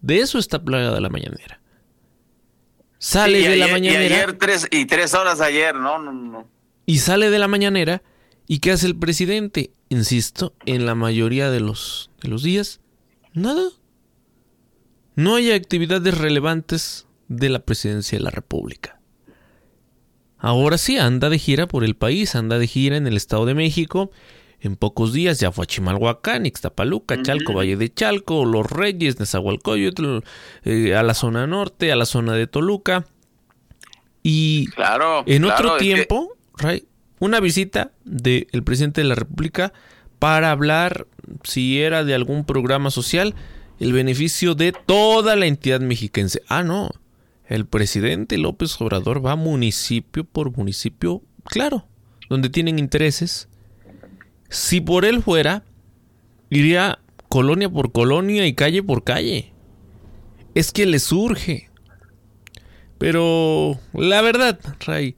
De 0.01 0.19
eso 0.19 0.37
está 0.37 0.63
plagada 0.63 0.99
la 1.01 1.09
mañanera. 1.09 1.59
Sale 3.06 3.41
Sí, 3.41 3.47
de 3.49 3.58
la 3.58 3.68
mañanera 3.68 4.01
Y 4.01 4.14
ayer 4.14 4.38
tres, 4.38 4.66
y 4.72 4.86
tres 4.86 5.14
horas 5.14 5.41
ayer, 5.41 5.76
no, 5.76 5.99
no, 5.99 6.14
no. 6.14 6.47
y 6.86 6.99
sale 6.99 7.30
de 7.30 7.38
la 7.38 7.49
mañanera. 7.49 8.01
¿Y 8.47 8.60
qué 8.60 8.72
hace 8.72 8.88
el 8.88 8.95
presidente? 8.95 9.72
Insisto, 9.89 10.54
en 10.66 10.86
la 10.86 10.95
mayoría 10.95 11.51
de 11.51 11.60
los, 11.60 12.12
de 12.22 12.30
los 12.30 12.43
días, 12.43 12.80
nada. 13.34 13.64
No 15.16 15.36
hay 15.36 15.51
actividades 15.51 16.18
relevantes 16.18 17.06
de 17.28 17.49
la 17.49 17.60
presidencia 17.60 18.18
de 18.18 18.24
la 18.24 18.30
República. 18.32 19.01
Ahora 20.38 20.78
sí, 20.78 20.97
anda 20.97 21.30
de 21.30 21.39
gira 21.39 21.68
por 21.68 21.84
el 21.84 21.95
país, 21.95 22.36
anda 22.36 22.58
de 22.58 22.68
gira 22.68 22.95
en 22.95 23.06
el 23.06 23.18
Estado 23.18 23.45
de 23.45 23.54
México. 23.54 24.12
En 24.66 24.78
pocos 24.78 25.11
días 25.11 25.41
ya 25.41 25.51
fue 25.51 25.64
a 25.64 25.68
Chimalhuacán, 25.68 26.45
Ixtapaluca, 26.45 27.22
Chalco, 27.22 27.53
Valle 27.53 27.76
de 27.76 27.93
Chalco, 27.93 28.45
Los 28.45 28.66
Reyes, 28.72 29.20
Nezahualcóyotl, 29.20 30.20
eh, 30.64 30.95
a 30.95 31.03
la 31.03 31.14
zona 31.14 31.45
norte, 31.47 31.91
a 31.91 31.97
la 31.97 32.05
zona 32.05 32.32
de 32.34 32.47
Toluca. 32.47 33.05
Y 34.24 34.68
Claro. 34.68 35.24
en 35.28 35.43
claro, 35.43 35.55
otro 35.68 35.78
que- 35.78 35.84
tiempo, 35.84 36.30
Ray, 36.57 36.86
una 37.20 37.41
visita 37.41 37.91
del 38.05 38.64
presidente 38.64 39.01
de 39.01 39.07
la 39.09 39.16
República 39.16 39.74
para 40.18 40.51
hablar, 40.51 41.07
si 41.43 41.82
era 41.82 42.05
de 42.05 42.16
algún 42.16 42.45
programa 42.45 42.89
social, 42.89 43.36
el 43.82 43.91
beneficio 43.91 44.55
de 44.55 44.72
toda 44.72 45.36
la 45.36 45.45
entidad 45.45 45.82
mexiquense. 45.82 46.41
Ah, 46.47 46.64
no. 46.64 46.89
El 47.47 47.66
presidente 47.66 48.38
López 48.38 48.80
Obrador 48.80 49.26
va 49.26 49.36
municipio 49.36 50.24
por 50.24 50.55
municipio, 50.55 51.22
claro, 51.43 51.86
donde 52.30 52.49
tienen 52.49 52.80
intereses. 52.80 53.49
Si 54.54 54.82
por 54.82 55.04
él 55.04 55.24
fuera, 55.24 55.64
iría 56.51 56.99
colonia 57.28 57.72
por 57.72 57.91
colonia 57.91 58.45
y 58.45 58.54
calle 58.54 58.84
por 58.84 59.04
calle. 59.04 59.51
Es 60.54 60.72
que 60.72 60.86
le 60.86 60.99
surge. 60.99 61.72
Pero 62.99 63.80
la 63.93 64.22
verdad, 64.22 64.60
Ray, 64.82 65.18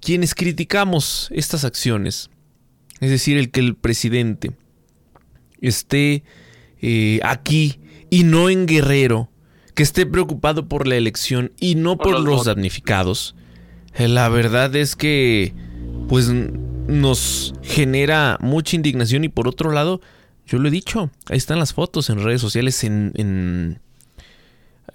quienes 0.00 0.34
criticamos 0.34 1.28
estas 1.30 1.64
acciones, 1.64 2.28
es 2.98 3.10
decir, 3.10 3.38
el 3.38 3.52
que 3.52 3.60
el 3.60 3.76
presidente 3.76 4.50
esté 5.60 6.24
eh, 6.80 7.20
aquí 7.22 7.78
y 8.10 8.24
no 8.24 8.50
en 8.50 8.66
Guerrero, 8.66 9.30
que 9.76 9.84
esté 9.84 10.06
preocupado 10.06 10.68
por 10.68 10.88
la 10.88 10.96
elección 10.96 11.52
y 11.60 11.76
no 11.76 11.96
Por 11.98 12.14
por, 12.14 12.20
los 12.20 12.46
damnificados, 12.46 13.36
eh, 13.94 14.08
la 14.08 14.28
verdad 14.28 14.74
es 14.74 14.96
que 14.96 15.54
pues 16.08 16.32
nos 16.88 17.54
genera 17.62 18.38
mucha 18.40 18.76
indignación 18.76 19.24
y 19.24 19.28
por 19.28 19.48
otro 19.48 19.70
lado, 19.70 20.00
yo 20.46 20.58
lo 20.58 20.68
he 20.68 20.70
dicho, 20.70 21.10
ahí 21.28 21.38
están 21.38 21.58
las 21.58 21.72
fotos 21.72 22.10
en 22.10 22.22
redes 22.22 22.40
sociales 22.40 22.82
en, 22.84 23.12
en- 23.16 23.80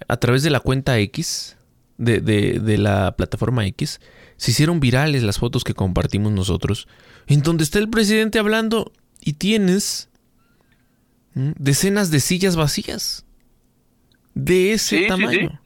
a 0.06 0.16
través 0.18 0.42
de 0.42 0.50
la 0.50 0.60
cuenta 0.60 0.98
X, 0.98 1.56
de, 1.96 2.20
de- 2.20 2.60
de 2.60 2.78
la 2.78 3.16
plataforma 3.16 3.66
X, 3.66 4.00
se 4.36 4.52
hicieron 4.52 4.78
virales 4.80 5.22
las 5.24 5.38
fotos 5.38 5.64
que 5.64 5.74
compartimos 5.74 6.32
nosotros, 6.32 6.86
en 7.26 7.42
donde 7.42 7.64
está 7.64 7.78
el 7.80 7.88
presidente 7.90 8.38
hablando 8.38 8.92
y 9.20 9.32
tienes 9.34 10.08
decenas 11.34 12.10
de 12.10 12.20
sillas 12.20 12.56
vacías 12.56 13.24
de 14.34 14.72
ese 14.72 14.96
Sí, 14.98 15.02
sí, 15.02 15.08
tamaño. 15.08 15.50
sí. 15.50 15.58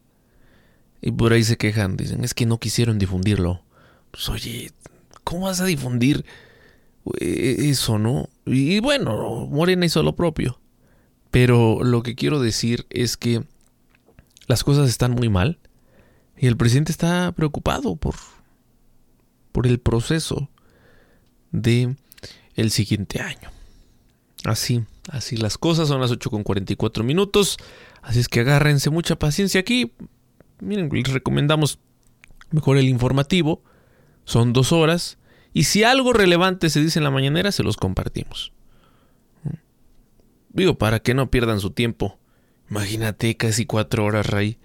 Y 1.08 1.10
por 1.12 1.32
ahí 1.32 1.42
se 1.44 1.56
quejan, 1.56 1.96
dicen, 1.96 2.24
es 2.24 2.32
que 2.32 2.46
no 2.46 2.58
quisieron 2.58 2.98
difundirlo. 2.98 3.62
Pues 4.10 4.28
oye, 4.28 4.70
¿cómo 5.24 5.46
vas 5.46 5.60
a 5.60 5.66
difundir 5.66 6.24
eh, 7.20 7.56
eso, 7.58 7.98
no? 7.98 8.28
Y 8.46 8.80
bueno, 8.80 9.46
Morena 9.46 9.86
hizo 9.86 10.02
lo 10.02 10.14
propio. 10.16 10.58
Pero 11.30 11.82
lo 11.82 12.02
que 12.02 12.14
quiero 12.14 12.40
decir 12.40 12.86
es 12.90 13.16
que 13.16 13.42
las 14.46 14.64
cosas 14.64 14.88
están 14.88 15.12
muy 15.12 15.30
mal 15.30 15.58
y 16.36 16.46
el 16.46 16.56
presidente 16.56 16.92
está 16.92 17.32
preocupado 17.32 17.96
por, 17.96 18.16
por 19.50 19.66
el 19.66 19.78
proceso 19.78 20.50
de 21.50 21.96
el 22.54 22.70
siguiente 22.70 23.20
año. 23.20 23.50
Así, 24.44 24.84
así 25.08 25.36
las 25.36 25.56
cosas, 25.56 25.88
son 25.88 26.00
las 26.00 26.10
8 26.10 26.30
con 26.30 26.42
44 26.42 27.04
minutos. 27.04 27.56
Así 28.02 28.18
es 28.18 28.28
que 28.28 28.40
agárrense 28.40 28.90
mucha 28.90 29.16
paciencia 29.16 29.60
aquí. 29.60 29.92
Miren, 30.60 30.90
les 30.92 31.12
recomendamos 31.12 31.78
mejor 32.50 32.76
el 32.76 32.88
informativo. 32.88 33.62
Son 34.24 34.52
dos 34.52 34.72
horas. 34.72 35.18
Y 35.52 35.64
si 35.64 35.84
algo 35.84 36.12
relevante 36.12 36.70
se 36.70 36.80
dice 36.80 36.98
en 36.98 37.04
la 37.04 37.10
mañanera, 37.10 37.52
se 37.52 37.62
los 37.62 37.76
compartimos. 37.76 38.52
Digo, 40.50 40.76
para 40.76 41.00
que 41.00 41.14
no 41.14 41.30
pierdan 41.30 41.60
su 41.60 41.70
tiempo. 41.70 42.18
Imagínate 42.70 43.36
casi 43.36 43.66
cuatro 43.66 44.04
horas, 44.04 44.26
Ray. 44.26 44.58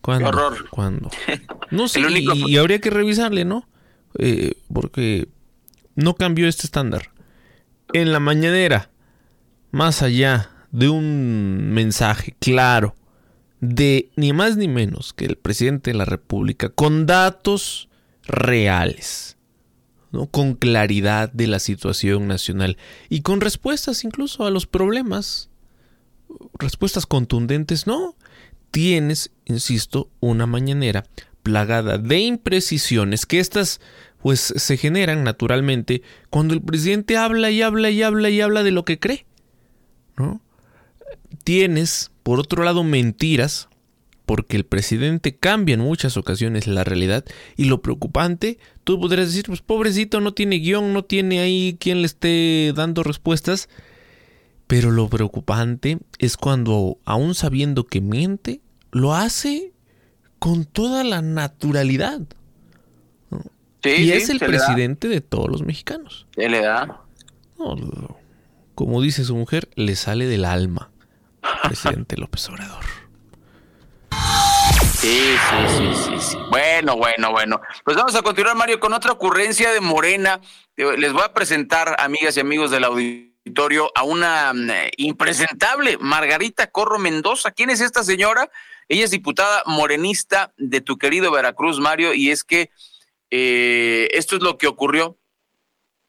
¿Cuándo? 0.00 0.30
Qué 0.30 0.36
horror. 0.36 0.68
¿Cuándo? 0.70 1.10
No 1.70 1.88
sé, 1.88 2.00
El 2.00 2.06
único- 2.06 2.34
y, 2.34 2.52
y 2.52 2.56
habría 2.58 2.78
que 2.78 2.90
revisarle, 2.90 3.44
¿no? 3.44 3.66
Eh, 4.18 4.52
porque 4.72 5.28
no 5.96 6.14
cambió 6.14 6.46
este 6.46 6.66
estándar. 6.66 7.10
En 7.92 8.12
la 8.12 8.20
mañanera, 8.20 8.90
más 9.72 10.02
allá 10.02 10.50
de 10.70 10.88
un 10.88 11.70
mensaje 11.72 12.36
claro 12.38 12.94
de 13.60 14.10
ni 14.14 14.32
más 14.32 14.56
ni 14.56 14.68
menos 14.68 15.14
que 15.14 15.24
el 15.24 15.36
presidente 15.36 15.90
de 15.90 15.96
la 15.98 16.04
República, 16.04 16.68
con 16.68 17.06
datos 17.06 17.88
reales, 18.26 19.36
¿no? 20.12 20.26
con 20.26 20.54
claridad 20.54 21.32
de 21.32 21.46
la 21.46 21.58
situación 21.58 22.26
nacional 22.26 22.76
y 23.08 23.22
con 23.22 23.40
respuestas 23.40 24.04
incluso 24.04 24.44
a 24.44 24.50
los 24.50 24.66
problemas, 24.66 25.50
respuestas 26.58 27.06
contundentes, 27.06 27.86
no. 27.86 28.16
Tienes, 28.70 29.30
insisto, 29.44 30.10
una 30.18 30.46
mañanera 30.46 31.04
plagada 31.44 31.98
de 31.98 32.18
imprecisiones 32.20 33.26
que 33.26 33.38
estas 33.38 33.80
pues 34.20 34.40
se 34.40 34.76
generan 34.78 35.22
naturalmente 35.22 36.02
cuando 36.30 36.54
el 36.54 36.62
presidente 36.62 37.18
habla 37.18 37.50
y 37.50 37.60
habla 37.60 37.90
y 37.90 38.02
habla 38.02 38.30
y 38.30 38.40
habla 38.40 38.62
de 38.62 38.70
lo 38.70 38.84
que 38.84 38.98
cree. 38.98 39.26
¿no? 40.16 40.40
Tienes, 41.44 42.10
por 42.22 42.40
otro 42.40 42.64
lado, 42.64 42.84
mentiras, 42.84 43.68
porque 44.26 44.56
el 44.56 44.64
presidente 44.64 45.36
cambia 45.36 45.74
en 45.74 45.80
muchas 45.80 46.16
ocasiones 46.16 46.66
la 46.66 46.84
realidad 46.84 47.24
y 47.56 47.64
lo 47.64 47.82
preocupante, 47.82 48.58
tú 48.82 48.98
podrías 48.98 49.28
decir, 49.28 49.44
pues 49.46 49.60
pobrecito, 49.60 50.20
no 50.20 50.32
tiene 50.32 50.56
guion, 50.56 50.92
no 50.92 51.04
tiene 51.04 51.40
ahí 51.40 51.76
quien 51.78 52.00
le 52.00 52.06
esté 52.06 52.72
dando 52.74 53.02
respuestas, 53.02 53.68
pero 54.66 54.90
lo 54.90 55.08
preocupante 55.08 55.98
es 56.18 56.36
cuando, 56.36 56.98
aún 57.04 57.34
sabiendo 57.34 57.84
que 57.84 58.00
miente, 58.00 58.60
lo 58.92 59.14
hace 59.14 59.72
con 60.38 60.64
toda 60.64 61.04
la 61.04 61.20
naturalidad. 61.20 62.22
y 63.84 64.10
es 64.10 64.30
el 64.30 64.38
presidente 64.38 65.08
de 65.08 65.20
todos 65.20 65.50
los 65.50 65.62
mexicanos. 65.62 66.26
¿Qué 66.32 66.48
le 66.48 66.62
da? 66.62 67.00
como 68.74 69.00
dice 69.00 69.24
su 69.24 69.36
mujer, 69.36 69.70
le 69.76 69.94
sale 69.94 70.26
del 70.26 70.44
alma. 70.44 70.90
Presidente 71.62 72.16
López 72.16 72.48
Obrador. 72.48 73.03
Sí, 75.04 75.36
sí, 75.36 75.76
sí, 75.76 75.94
sí, 75.94 76.20
sí. 76.30 76.38
Bueno, 76.48 76.96
bueno, 76.96 77.30
bueno. 77.30 77.60
Pues 77.84 77.94
vamos 77.94 78.14
a 78.14 78.22
continuar, 78.22 78.56
Mario, 78.56 78.80
con 78.80 78.94
otra 78.94 79.12
ocurrencia 79.12 79.70
de 79.70 79.82
Morena. 79.82 80.40
Les 80.76 81.12
voy 81.12 81.20
a 81.22 81.34
presentar, 81.34 81.94
amigas 81.98 82.38
y 82.38 82.40
amigos 82.40 82.70
del 82.70 82.84
auditorio, 82.84 83.92
a 83.94 84.02
una 84.02 84.54
mm, 84.54 84.70
impresentable 84.96 85.98
Margarita 85.98 86.68
Corro 86.68 86.98
Mendoza. 86.98 87.50
¿Quién 87.50 87.68
es 87.68 87.82
esta 87.82 88.02
señora? 88.02 88.50
Ella 88.88 89.04
es 89.04 89.10
diputada 89.10 89.62
morenista 89.66 90.54
de 90.56 90.80
tu 90.80 90.96
querido 90.96 91.30
Veracruz, 91.30 91.80
Mario, 91.80 92.14
y 92.14 92.30
es 92.30 92.42
que 92.42 92.70
eh, 93.30 94.08
esto 94.12 94.36
es 94.36 94.42
lo 94.42 94.56
que 94.56 94.68
ocurrió. 94.68 95.18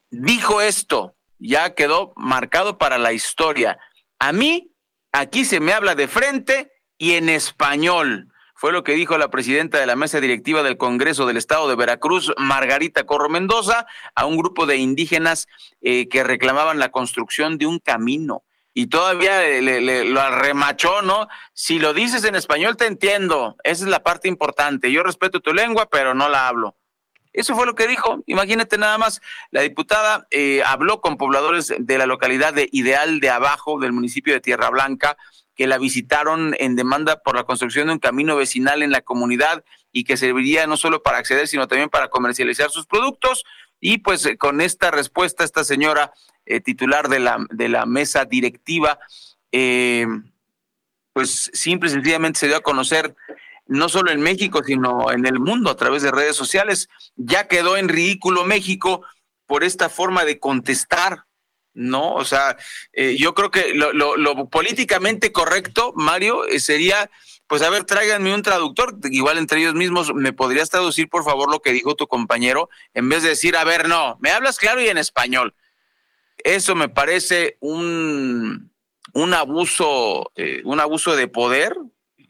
Dijo 0.10 0.62
esto, 0.62 1.18
ya 1.38 1.76
quedó 1.76 2.14
marcado 2.16 2.78
para 2.78 2.98
la 2.98 3.12
historia. 3.12 3.78
A 4.20 4.32
mí, 4.32 4.72
aquí 5.12 5.44
se 5.44 5.60
me 5.60 5.74
habla 5.74 5.96
de 5.96 6.08
frente 6.08 6.72
y 6.98 7.16
en 7.16 7.28
español. 7.28 8.32
Fue 8.66 8.72
lo 8.72 8.84
que 8.84 8.94
dijo 8.94 9.16
la 9.20 9.30
presidenta 9.30 9.78
de 9.78 9.86
la 9.86 9.96
mesa 9.96 10.20
directiva 10.20 10.64
del 10.64 10.76
Congreso 10.76 11.28
del 11.28 11.38
Estado 11.38 11.70
de 11.70 11.76
Veracruz, 11.76 12.34
Margarita 12.36 13.06
Corro 13.06 13.30
Mendoza, 13.30 13.86
a 14.16 14.26
un 14.26 14.38
grupo 14.38 14.66
de 14.66 14.78
indígenas 14.78 15.48
eh, 15.82 16.10
que 16.10 16.24
reclamaban 16.24 16.80
la 16.80 16.90
construcción 16.90 17.60
de 17.60 17.68
un 17.68 17.78
camino 17.78 18.42
y 18.74 18.88
todavía 18.88 19.40
le, 19.42 20.06
lo 20.06 20.20
arremachó, 20.20 21.04
¿no? 21.04 21.28
Si 21.54 21.78
lo 21.78 21.94
dices 21.94 22.24
en 22.24 22.34
español 22.34 22.76
te 22.76 22.88
entiendo, 22.88 23.56
esa 23.64 23.84
es 23.84 23.90
la 23.92 24.02
parte 24.02 24.30
importante. 24.30 24.92
Yo 24.92 25.04
respeto 25.04 25.42
tu 25.42 25.54
lengua, 25.54 25.88
pero 25.88 26.16
no 26.16 26.28
la 26.28 26.48
hablo. 26.48 26.76
Eso 27.34 27.54
fue 27.54 27.68
lo 27.68 27.76
que 27.76 27.86
dijo. 27.86 28.24
Imagínate 28.26 28.80
nada 28.80 28.98
más, 28.98 29.22
la 29.52 29.62
diputada 29.62 30.26
eh, 30.32 30.64
habló 30.66 31.02
con 31.02 31.18
pobladores 31.18 31.72
de 31.78 31.98
la 32.00 32.08
localidad 32.08 32.52
de 32.52 32.68
Ideal 32.72 33.20
de 33.20 33.30
Abajo, 33.30 33.80
del 33.80 33.92
municipio 33.92 34.34
de 34.34 34.42
Tierra 34.42 34.72
Blanca, 34.72 35.18
que 35.56 35.68
la 35.68 35.78
visitaron 35.78 36.56
en 36.60 36.76
demanda 36.76 37.22
por 37.24 37.36
la 37.36 37.46
construcción 37.46 37.88
de 37.88 37.94
un 37.94 38.00
camino 38.00 38.36
vecinal 38.36 38.84
en 38.84 38.92
la 38.92 39.02
comunidad 39.02 39.64
y 39.92 40.04
que 40.04 40.18
serviría 40.18 40.68
no 40.68 40.78
solo 40.78 41.02
para 41.02 41.18
acceder, 41.18 41.48
sino 41.48 41.68
también 41.68 41.90
para 41.90 42.10
comercializar 42.10 42.70
sus 42.70 42.86
productos. 42.86 43.46
Y 43.80 44.00
pues 44.00 44.26
eh, 44.26 44.38
con 44.38 44.62
esta 44.62 44.92
respuesta, 44.92 45.44
esta 45.44 45.64
señora 45.64 46.14
eh, 46.46 46.60
titular 46.60 47.08
de 47.08 47.20
la, 47.20 47.46
de 47.50 47.70
la 47.70 47.86
mesa 47.86 48.26
directiva, 48.26 49.00
eh, 49.52 50.06
pues 51.14 51.50
simple 51.54 51.90
y 51.90 51.94
sencillamente 51.94 52.40
se 52.40 52.48
dio 52.48 52.58
a 52.58 52.62
conocer 52.62 53.16
no 53.68 53.90
solo 53.90 54.12
en 54.12 54.22
México, 54.22 54.62
sino 54.64 55.12
en 55.12 55.26
el 55.26 55.40
mundo 55.40 55.70
a 55.70 55.76
través 55.76 56.04
de 56.04 56.12
redes 56.12 56.36
sociales. 56.36 56.90
Ya 57.16 57.48
quedó 57.48 57.78
en 57.78 57.90
ridículo 57.90 58.44
México 58.44 59.04
por 59.48 59.64
esta 59.64 59.90
forma 59.90 60.26
de 60.26 60.40
contestar, 60.40 61.26
¿no? 61.76 62.16
O 62.16 62.26
sea, 62.26 62.58
eh, 62.94 63.16
yo 63.20 63.36
creo 63.36 63.52
que 63.52 63.74
lo, 63.74 64.50
políticamente 64.50 65.32
correcto, 65.32 65.94
Mario, 65.96 66.42
sería, 66.58 67.12
pues 67.48 67.62
a 67.62 67.70
ver, 67.70 67.84
tráiganme 67.84 68.34
un 68.34 68.42
traductor, 68.42 68.98
igual 69.12 69.38
entre 69.38 69.60
ellos 69.60 69.76
mismos, 69.76 70.14
¿me 70.16 70.34
podrías 70.34 70.70
traducir 70.70 71.10
por 71.10 71.24
favor 71.24 71.52
lo 71.52 71.62
que 71.62 71.74
dijo 71.74 71.96
tu 71.96 72.08
compañero? 72.08 72.70
En 72.94 73.10
vez 73.10 73.22
de 73.22 73.30
decir, 73.30 73.56
a 73.56 73.64
ver, 73.64 73.88
no, 73.88 74.18
me 74.22 74.32
hablas 74.32 74.58
claro 74.58 74.82
y 74.82 74.88
en 74.88 74.98
español. 74.98 75.54
Eso 76.44 76.76
me 76.76 76.90
parece 76.90 77.58
un, 77.60 78.72
un 79.14 79.34
abuso, 79.34 80.32
eh, 80.36 80.62
un 80.66 80.80
abuso 80.80 81.16
de 81.16 81.28
poder. 81.28 81.76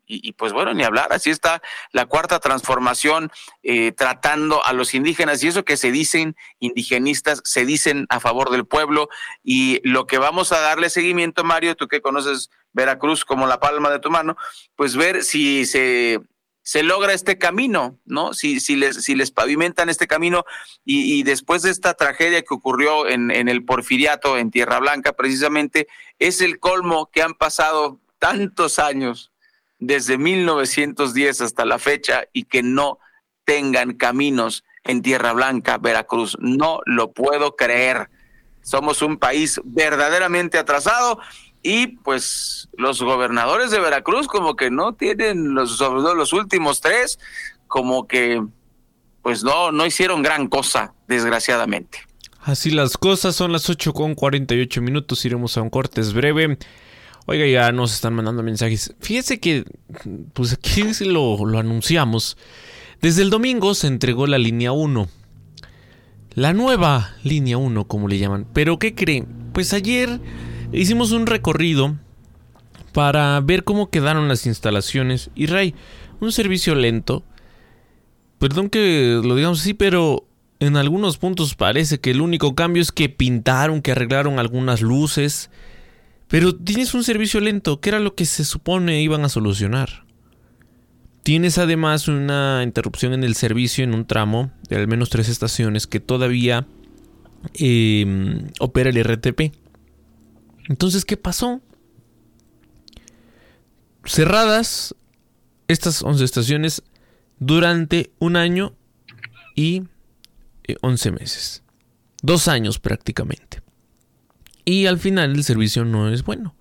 Y, 0.07 0.33
pues 0.33 0.53
bueno, 0.53 0.73
ni 0.73 0.83
hablar, 0.83 1.11
así 1.11 1.29
está 1.29 1.61
la 1.91 2.05
cuarta 2.05 2.39
transformación 2.39 3.31
eh, 3.63 3.91
tratando 3.91 4.63
a 4.65 4.73
los 4.73 4.93
indígenas 4.93 5.43
y 5.43 5.47
eso 5.47 5.65
que 5.65 5.77
se 5.77 5.91
dicen 5.91 6.35
indigenistas, 6.59 7.41
se 7.43 7.65
dicen 7.65 8.05
a 8.09 8.19
favor 8.19 8.51
del 8.51 8.65
pueblo 8.65 9.09
y 9.43 9.81
lo 9.87 10.05
que 10.05 10.17
vamos 10.17 10.51
a 10.51 10.59
darle 10.59 10.89
seguimiento, 10.89 11.43
Mario, 11.43 11.75
tú 11.75 11.87
que 11.87 12.01
conoces 12.01 12.49
Veracruz 12.73 13.25
como 13.25 13.47
la 13.47 13.59
palma 13.59 13.89
de 13.89 13.99
tu 13.99 14.11
mano, 14.11 14.37
pues 14.75 14.95
ver 14.95 15.23
si 15.23 15.65
se 15.65 16.19
se 16.65 16.81
logra 16.81 17.13
este 17.13 17.37
camino, 17.37 17.99
¿no? 18.05 18.33
Si, 18.33 18.59
si, 18.59 18.75
les, 18.75 19.03
si 19.03 19.13
les 19.13 19.29
pavimentan 19.29 19.87
este 19.87 20.07
camino 20.07 20.45
y, 20.83 21.21
después 21.21 21.61
de 21.61 21.69
esta 21.69 21.93
tragedia 21.93 22.41
que 22.41 22.55
ocurrió 22.55 23.07
en, 23.07 23.29
en, 23.29 23.49
el 23.49 23.63
Porfiriato, 23.63 24.35
en 24.39 24.49
Tierra 24.49 24.79
Blanca, 24.79 25.13
precisamente, 25.13 25.87
es 26.17 26.41
el 26.41 26.59
colmo 26.59 27.11
que 27.13 27.21
han 27.21 27.35
pasado 27.35 27.99
tantos 28.17 28.79
años, 28.79 29.31
desde 29.79 30.17
1910 30.17 31.41
hasta 31.41 31.65
la 31.65 31.79
fecha, 31.79 32.25
y 32.33 32.43
que 32.43 32.63
no 32.63 32.99
tengan 33.45 33.93
caminos 33.93 34.63
en 34.83 35.01
Tierra 35.01 35.33
Blanca, 35.33 35.77
Veracruz. 35.77 36.37
No 36.39 36.79
lo 36.85 37.11
puedo 37.11 37.55
creer. 37.55 38.09
Somos 38.61 39.01
un 39.01 39.17
país 39.17 39.61
verdaderamente 39.63 40.57
atrasado 40.57 41.19
y 41.65 41.87
pues 41.87 42.69
los 42.77 43.01
gobernadores 43.01 43.71
de 43.71 43.79
Veracruz 43.79 44.27
como 44.27 44.55
que 44.55 44.69
no 44.69 44.93
tienen 44.93 45.55
los 45.55 45.77
sobre 45.77 46.01
todo 46.01 46.13
los 46.13 46.31
últimos 46.31 46.79
tres 46.79 47.17
como 47.65 48.07
que 48.07 48.43
pues 49.23 49.43
no 49.43 49.71
no 49.71 49.87
hicieron 49.87 50.21
gran 50.21 50.47
cosa 50.47 50.93
desgraciadamente 51.07 51.99
así 52.43 52.69
las 52.69 52.97
cosas 52.97 53.35
son 53.35 53.51
las 53.51 53.67
8 53.67 53.93
con 53.93 54.13
48 54.13 54.79
minutos 54.83 55.25
iremos 55.25 55.57
a 55.57 55.63
un 55.63 55.71
cortes 55.71 56.13
breve 56.13 56.59
oiga 57.25 57.45
ya 57.45 57.71
nos 57.71 57.93
están 57.93 58.13
mandando 58.13 58.43
mensajes 58.43 58.93
fíjese 58.99 59.39
que 59.39 59.65
pues 60.33 60.53
aquí 60.53 60.83
lo, 61.05 61.45
lo 61.45 61.59
anunciamos 61.59 62.37
desde 63.01 63.21
el 63.21 63.29
domingo 63.29 63.73
se 63.73 63.87
entregó 63.87 64.27
la 64.27 64.37
línea 64.37 64.71
1 64.71 65.07
la 66.35 66.53
nueva 66.53 67.15
línea 67.23 67.57
1 67.57 67.87
como 67.87 68.07
le 68.07 68.17
llaman 68.17 68.47
pero 68.53 68.79
qué 68.79 68.95
creen 68.95 69.27
pues 69.53 69.73
ayer 69.73 70.19
hicimos 70.71 71.11
un 71.11 71.25
recorrido 71.25 71.95
para 72.95 73.41
ver 73.41 73.65
cómo 73.65 73.89
quedaron 73.89 74.29
las 74.29 74.45
instalaciones. 74.45 75.29
Y 75.35 75.47
Ray, 75.47 75.75
un 76.21 76.31
servicio 76.31 76.75
lento. 76.75 77.23
Perdón 78.39 78.69
que 78.69 79.19
lo 79.21 79.35
digamos 79.35 79.59
así, 79.59 79.73
pero 79.73 80.25
en 80.61 80.77
algunos 80.77 81.17
puntos 81.17 81.55
parece 81.55 81.99
que 81.99 82.11
el 82.11 82.21
único 82.21 82.55
cambio 82.55 82.81
es 82.81 82.93
que 82.93 83.09
pintaron, 83.09 83.81
que 83.81 83.91
arreglaron 83.91 84.39
algunas 84.39 84.81
luces. 84.81 85.49
Pero 86.27 86.55
tienes 86.55 86.93
un 86.93 87.03
servicio 87.03 87.39
lento, 87.39 87.79
que 87.79 87.89
era 87.89 87.99
lo 87.99 88.15
que 88.15 88.25
se 88.25 88.45
supone 88.45 89.01
iban 89.01 89.23
a 89.25 89.29
solucionar. 89.29 90.05
Tienes 91.23 91.57
además 91.57 92.07
una 92.07 92.61
interrupción 92.63 93.13
en 93.13 93.23
el 93.23 93.35
servicio 93.35 93.83
en 93.83 93.93
un 93.93 94.05
tramo 94.05 94.51
de 94.69 94.75
al 94.75 94.87
menos 94.87 95.09
tres 95.09 95.27
estaciones 95.29 95.87
que 95.87 95.99
todavía 95.99 96.67
em, 97.55 98.49
opera 98.59 98.89
el 98.89 99.03
RTP. 99.03 99.55
Entonces, 100.69 101.05
¿qué 101.05 101.17
pasó? 101.17 101.61
Cerradas 104.03 104.95
estas 105.67 106.03
11 106.03 106.23
estaciones 106.23 106.83
durante 107.39 108.11
un 108.19 108.35
año 108.35 108.75
y 109.55 109.83
11 110.81 111.09
eh, 111.09 111.11
meses. 111.11 111.63
Dos 112.21 112.47
años 112.47 112.79
prácticamente. 112.79 113.64
Y 114.65 114.87
al 114.87 114.99
final 114.99 115.31
el 115.31 115.43
servicio 115.43 115.85
no 115.85 116.11
es 116.11 116.23
bueno. 116.23 116.55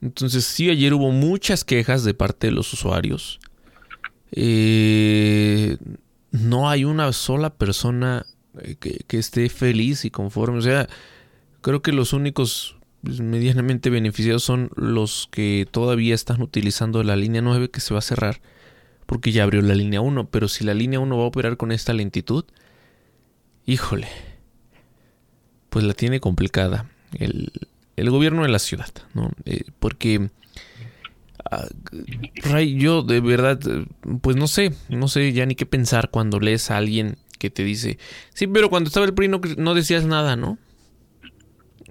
Entonces 0.00 0.44
sí, 0.44 0.70
ayer 0.70 0.94
hubo 0.94 1.10
muchas 1.10 1.64
quejas 1.64 2.04
de 2.04 2.14
parte 2.14 2.48
de 2.48 2.52
los 2.52 2.72
usuarios. 2.72 3.40
Eh, 4.32 5.76
no 6.30 6.68
hay 6.68 6.84
una 6.84 7.12
sola 7.12 7.54
persona 7.54 8.26
eh, 8.60 8.76
que, 8.78 9.00
que, 9.06 9.18
esté 9.18 9.48
feliz 9.48 10.04
y 10.04 10.10
conforme. 10.10 10.58
O 10.58 10.62
sea, 10.62 10.88
creo 11.60 11.82
que 11.82 11.92
los 11.92 12.12
únicos 12.12 12.76
pues, 13.02 13.20
medianamente 13.20 13.90
beneficiados 13.90 14.42
son 14.42 14.70
los 14.76 15.28
que 15.30 15.66
todavía 15.70 16.14
están 16.14 16.42
utilizando 16.42 17.02
la 17.02 17.16
línea 17.16 17.42
9 17.42 17.70
que 17.70 17.80
se 17.80 17.94
va 17.94 17.98
a 17.98 18.02
cerrar 18.02 18.40
porque 19.08 19.32
ya 19.32 19.44
abrió 19.44 19.62
la 19.62 19.74
línea 19.74 20.02
1, 20.02 20.28
pero 20.28 20.48
si 20.48 20.64
la 20.64 20.74
línea 20.74 21.00
1 21.00 21.16
va 21.16 21.24
a 21.24 21.28
operar 21.28 21.56
con 21.56 21.72
esta 21.72 21.94
lentitud, 21.94 22.44
híjole, 23.64 24.06
pues 25.70 25.84
la 25.84 25.94
tiene 25.94 26.20
complicada 26.20 26.86
el, 27.18 27.50
gobierno 27.96 28.42
de 28.42 28.48
la 28.48 28.58
ciudad, 28.58 28.90
¿no? 29.14 29.30
Eh, 29.44 29.64
porque 29.78 30.30
ah, 31.50 31.66
Ray, 32.36 32.76
yo 32.76 33.02
de 33.02 33.20
verdad, 33.20 33.58
pues 34.20 34.36
no 34.36 34.46
sé, 34.46 34.72
no 34.88 35.08
sé 35.08 35.32
ya 35.32 35.46
ni 35.46 35.54
qué 35.54 35.66
pensar 35.66 36.10
cuando 36.10 36.40
lees 36.40 36.70
a 36.70 36.76
alguien 36.76 37.18
que 37.38 37.50
te 37.50 37.64
dice, 37.64 37.98
sí, 38.34 38.46
pero 38.46 38.70
cuando 38.70 38.88
estaba 38.88 39.06
el 39.06 39.14
PRI 39.14 39.28
no, 39.28 39.74
decías 39.74 40.04
nada, 40.04 40.36
¿no? 40.36 40.58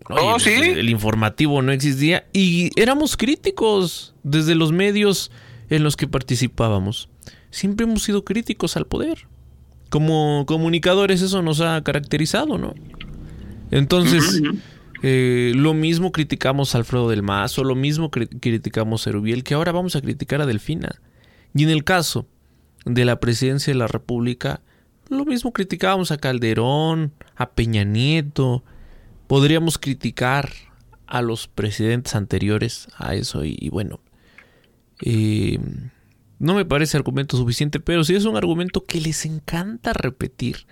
oh, 0.10 0.40
sí. 0.40 0.52
El 0.52 0.90
informativo 0.90 1.62
no 1.62 1.72
existía 1.72 2.28
y 2.34 2.72
éramos 2.80 3.18
críticos 3.18 4.14
desde 4.24 4.56
los 4.56 4.72
medios 4.72 5.32
en 5.70 5.84
los 5.84 5.98
que 5.98 6.08
participábamos. 6.08 7.10
Siempre 7.50 7.86
hemos 7.86 8.04
sido 8.04 8.24
críticos 8.24 8.78
al 8.78 8.88
poder. 8.88 9.28
Como 9.90 10.46
comunicadores 10.46 11.22
eso 11.22 11.42
nos 11.42 11.62
ha 11.62 11.82
caracterizado, 11.82 12.58
¿no? 12.58 12.74
Entonces, 13.72 14.41
eh, 15.03 15.53
lo 15.55 15.74
mismo 15.74 16.11
criticamos 16.11 16.74
a 16.74 16.80
Alfredo 16.80 17.09
del 17.09 17.24
Mazo, 17.24 17.63
lo 17.63 17.76
mismo 17.76 18.09
criticamos 18.11 19.05
a 19.05 19.09
Erubiel, 19.09 19.43
que 19.43 19.53
ahora 19.53 19.72
vamos 19.72 19.95
a 19.95 20.01
criticar 20.01 20.41
a 20.41 20.45
Delfina. 20.45 21.01
Y 21.53 21.63
en 21.63 21.70
el 21.70 21.84
caso 21.84 22.28
de 22.86 23.05
la 23.05 23.20
presidencia 23.20 23.74
de 23.74 23.80
la 23.80 23.88
República, 23.88 24.61
lo 25.09 25.26
mismo 25.26 25.53
criticábamos 25.53 26.11
a 26.11 26.18
Calderón, 26.18 27.13
a 27.36 27.49
Peña 27.51 27.84
Nieto. 27.84 28.63
Podríamos 29.28 29.78
criticar 29.78 30.49
a 31.05 31.22
los 31.22 31.47
presidentes 31.47 32.15
anteriores 32.15 32.88
a 32.97 33.15
eso 33.15 33.45
y 33.45 33.70
bueno, 33.70 34.01
eh, 35.01 35.59
no 36.39 36.53
me 36.53 36.65
parece 36.65 36.97
argumento 36.97 37.38
suficiente, 37.38 37.80
pero 37.80 38.03
sí 38.03 38.15
es 38.15 38.26
un 38.26 38.38
argumento 38.38 38.84
que 38.84 39.01
les 39.01 39.26
encanta 39.26 39.93
repetir 39.93 40.68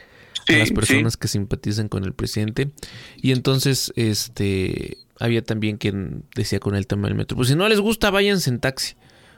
a 0.48 0.58
las 0.58 0.72
personas 0.72 1.18
que 1.18 1.28
simpatizan 1.28 1.90
con 1.90 2.04
el 2.04 2.14
presidente. 2.14 2.72
Y 3.18 3.32
entonces, 3.32 3.92
este, 3.96 4.98
había 5.20 5.44
también 5.44 5.78
quien 5.78 6.24
decía 6.36 6.60
con 6.60 6.76
el 6.76 6.88
tema 6.88 7.08
del 7.08 7.16
metro, 7.16 7.38
pues 7.38 7.50
si 7.50 7.56
no 7.56 7.68
les 7.68 7.80
gusta, 7.80 8.12
váyanse 8.12 8.50
en 8.50 8.60
taxi. 8.60 8.96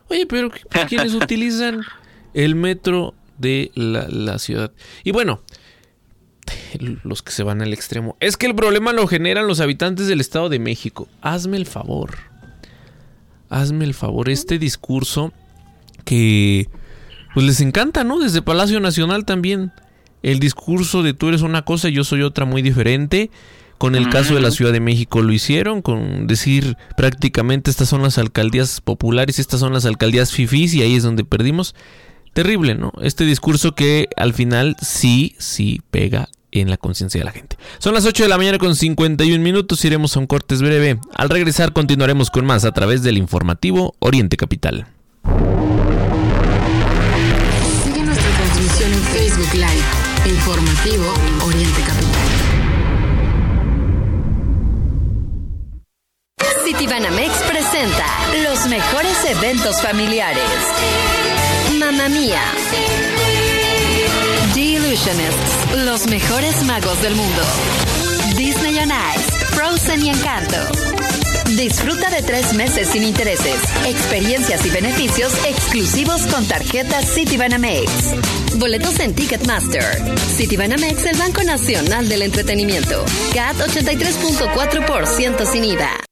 Oye, 0.10 0.26
pero 0.26 0.52
¿quiénes 0.88 1.14
utilizan 1.16 1.82
el 2.34 2.56
metro 2.56 3.14
de 3.38 3.72
la, 3.76 4.08
la 4.08 4.40
ciudad? 4.40 4.72
Y 5.04 5.12
bueno, 5.12 5.42
los 7.04 7.22
que 7.22 7.32
se 7.32 7.44
van 7.44 7.62
al 7.62 7.74
extremo. 7.74 8.16
Es 8.20 8.38
que 8.38 8.46
el 8.48 8.56
problema 8.56 8.94
lo 8.94 9.08
generan 9.08 9.48
los 9.48 9.60
habitantes 9.60 10.08
del 10.08 10.22
Estado 10.22 10.50
de 10.50 10.60
México. 10.60 11.08
Hazme 11.22 11.58
el 11.58 11.66
favor 11.66 12.16
hazme 13.50 13.86
el 13.86 13.94
favor, 13.94 14.30
este 14.30 14.60
discurso 14.60 15.34
que 16.06 16.70
pues 17.34 17.46
les 17.46 17.62
encanta, 17.62 18.04
¿no? 18.04 18.20
Desde 18.20 18.42
Palacio 18.42 18.80
Nacional 18.80 19.26
también. 19.26 19.72
El 20.24 20.40
discurso 20.40 21.04
de 21.04 21.14
tú 21.14 21.30
eres 21.30 21.42
una 21.42 21.64
cosa 21.64 21.90
y 21.90 21.94
yo 21.94 22.04
soy 22.04 22.22
otra 22.22 22.46
muy 22.46 22.62
diferente. 22.62 23.30
Con 23.78 23.96
el 23.96 24.10
caso 24.10 24.34
de 24.34 24.42
la 24.42 24.50
Ciudad 24.50 24.72
de 24.72 24.80
México 24.80 25.22
lo 25.22 25.32
hicieron, 25.32 25.84
con 25.84 26.26
decir 26.26 26.78
prácticamente 26.96 27.70
estas 27.70 27.88
son 27.88 28.02
las 28.02 28.18
alcaldías 28.18 28.82
populares, 28.82 29.38
estas 29.38 29.60
son 29.60 29.72
las 29.72 29.86
alcaldías 29.86 30.32
fifís 30.32 30.74
y 30.74 30.82
ahí 30.82 30.96
es 30.96 31.04
donde 31.04 31.24
perdimos. 31.24 31.76
Terrible, 32.34 32.74
¿no? 32.74 32.92
Este 33.02 33.24
discurso 33.24 33.76
que 33.76 34.10
al 34.18 34.34
final 34.34 34.76
sí, 34.82 35.36
sí 35.38 35.82
pega 35.92 36.28
en 36.52 36.70
la 36.70 36.78
conciencia 36.78 37.20
de 37.20 37.26
la 37.26 37.32
gente. 37.32 37.58
Son 37.80 37.94
las 37.94 38.06
8 38.06 38.24
de 38.24 38.30
la 38.30 38.38
mañana 38.38 38.58
con 38.58 38.76
51 38.76 39.44
minutos, 39.44 39.84
iremos 39.86 40.16
a 40.16 40.20
un 40.20 40.28
cortes 40.28 40.62
breve. 40.62 41.00
Al 41.14 41.30
regresar 41.30 41.74
continuaremos 41.74 42.30
con 42.30 42.46
más 42.46 42.66
a 42.66 42.72
través 42.72 43.04
del 43.04 43.18
informativo 43.18 43.96
Oriente 44.00 44.38
Capital. 44.38 44.88
Sigue 47.84 48.04
nuestra 48.04 48.30
transmisión 48.38 48.94
en 48.94 49.02
Facebook 49.04 49.54
Live, 49.54 49.84
informativo 50.28 51.14
Oriente 51.46 51.82
Capital. 51.82 52.28
Citibanamex 56.66 57.34
presenta 57.44 58.06
los 58.44 58.68
mejores 58.68 59.26
eventos 59.26 59.82
familiares. 59.82 60.44
Mamma 61.80 62.10
Mía 62.10 62.42
los 65.86 66.08
mejores 66.08 66.64
magos 66.66 67.02
del 67.02 67.16
mundo. 67.16 67.42
Disney 68.36 68.80
on 68.80 68.90
Ice, 68.90 69.46
Frozen 69.54 70.04
y 70.04 70.10
Encanto. 70.10 70.97
Disfruta 71.56 72.10
de 72.10 72.22
tres 72.22 72.54
meses 72.54 72.90
sin 72.90 73.04
intereses, 73.04 73.56
experiencias 73.86 74.66
y 74.66 74.70
beneficios 74.70 75.34
exclusivos 75.46 76.28
con 76.28 76.46
tarjetas 76.46 77.06
Citibanamex. 77.14 78.16
Boletos 78.58 79.00
en 79.00 79.16
Ticketmaster. 79.16 79.84
Citibanamex, 80.36 81.06
el 81.06 81.18
Banco 81.18 81.44
Nacional 81.44 82.10
del 82.10 82.24
Entretenimiento. 82.24 83.06
CAT 83.34 83.58
83.4% 83.58 85.46
sin 85.46 85.64
IVA. 85.64 86.08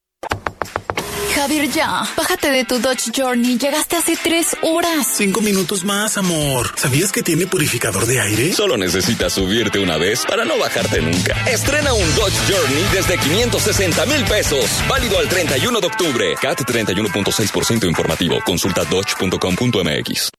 Javier, 1.36 1.70
ya. 1.70 2.04
Bájate 2.16 2.50
de 2.50 2.64
tu 2.64 2.80
Dodge 2.80 3.12
Journey. 3.14 3.58
Llegaste 3.58 3.98
hace 3.98 4.18
tres 4.22 4.56
horas. 4.62 5.06
Cinco 5.18 5.42
minutos 5.42 5.84
más, 5.84 6.18
amor. 6.18 6.72
¿Sabías 6.78 7.12
que 7.12 7.24
tiene 7.24 7.46
purificador 7.46 8.06
de 8.06 8.22
aire? 8.22 8.54
Solo 8.54 8.78
necesitas 8.78 9.34
subirte 9.34 9.80
una 9.80 9.98
vez 9.98 10.26
para 10.26 10.46
no 10.46 10.58
bajarte 10.58 11.02
nunca. 11.02 11.34
Estrena 11.46 11.94
un 11.94 12.16
Dodge 12.16 12.40
Journey 12.48 12.86
desde 12.94 13.18
560 13.18 14.06
mil 14.06 14.24
pesos. 14.24 14.66
Válido 14.88 15.20
al 15.20 15.28
31 15.28 15.82
de 15.82 15.88
octubre. 15.88 16.36
CAT 16.42 16.62
31.6% 16.62 17.86
informativo. 17.86 18.40
Consulta 18.46 18.86
dodge.com.mx. 18.86 20.30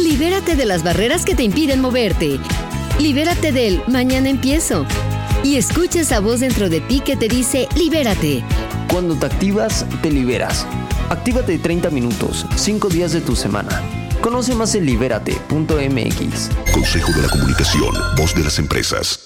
Libérate 0.00 0.54
de 0.54 0.66
las 0.66 0.84
barreras 0.84 1.24
que 1.24 1.34
te 1.34 1.42
impiden 1.42 1.80
moverte. 1.80 2.38
Libérate 3.00 3.50
del 3.50 3.82
mañana 3.88 4.28
empiezo. 4.28 4.86
Y 5.42 5.56
escucha 5.56 6.00
esa 6.00 6.20
voz 6.20 6.40
dentro 6.40 6.68
de 6.68 6.80
ti 6.80 7.00
que 7.00 7.16
te 7.16 7.28
dice 7.28 7.68
libérate. 7.74 8.44
Cuando 8.96 9.14
te 9.14 9.26
activas, 9.26 9.84
te 10.00 10.10
liberas. 10.10 10.66
Actívate 11.10 11.58
30 11.58 11.90
minutos, 11.90 12.46
5 12.56 12.88
días 12.88 13.12
de 13.12 13.20
tu 13.20 13.36
semana. 13.36 13.82
Conoce 14.22 14.54
más 14.54 14.74
en 14.74 14.86
libérate.mx. 14.86 16.48
Consejo 16.72 17.12
de 17.12 17.20
la 17.20 17.28
Comunicación, 17.28 17.94
voz 18.16 18.34
de 18.34 18.44
las 18.44 18.58
empresas. 18.58 19.25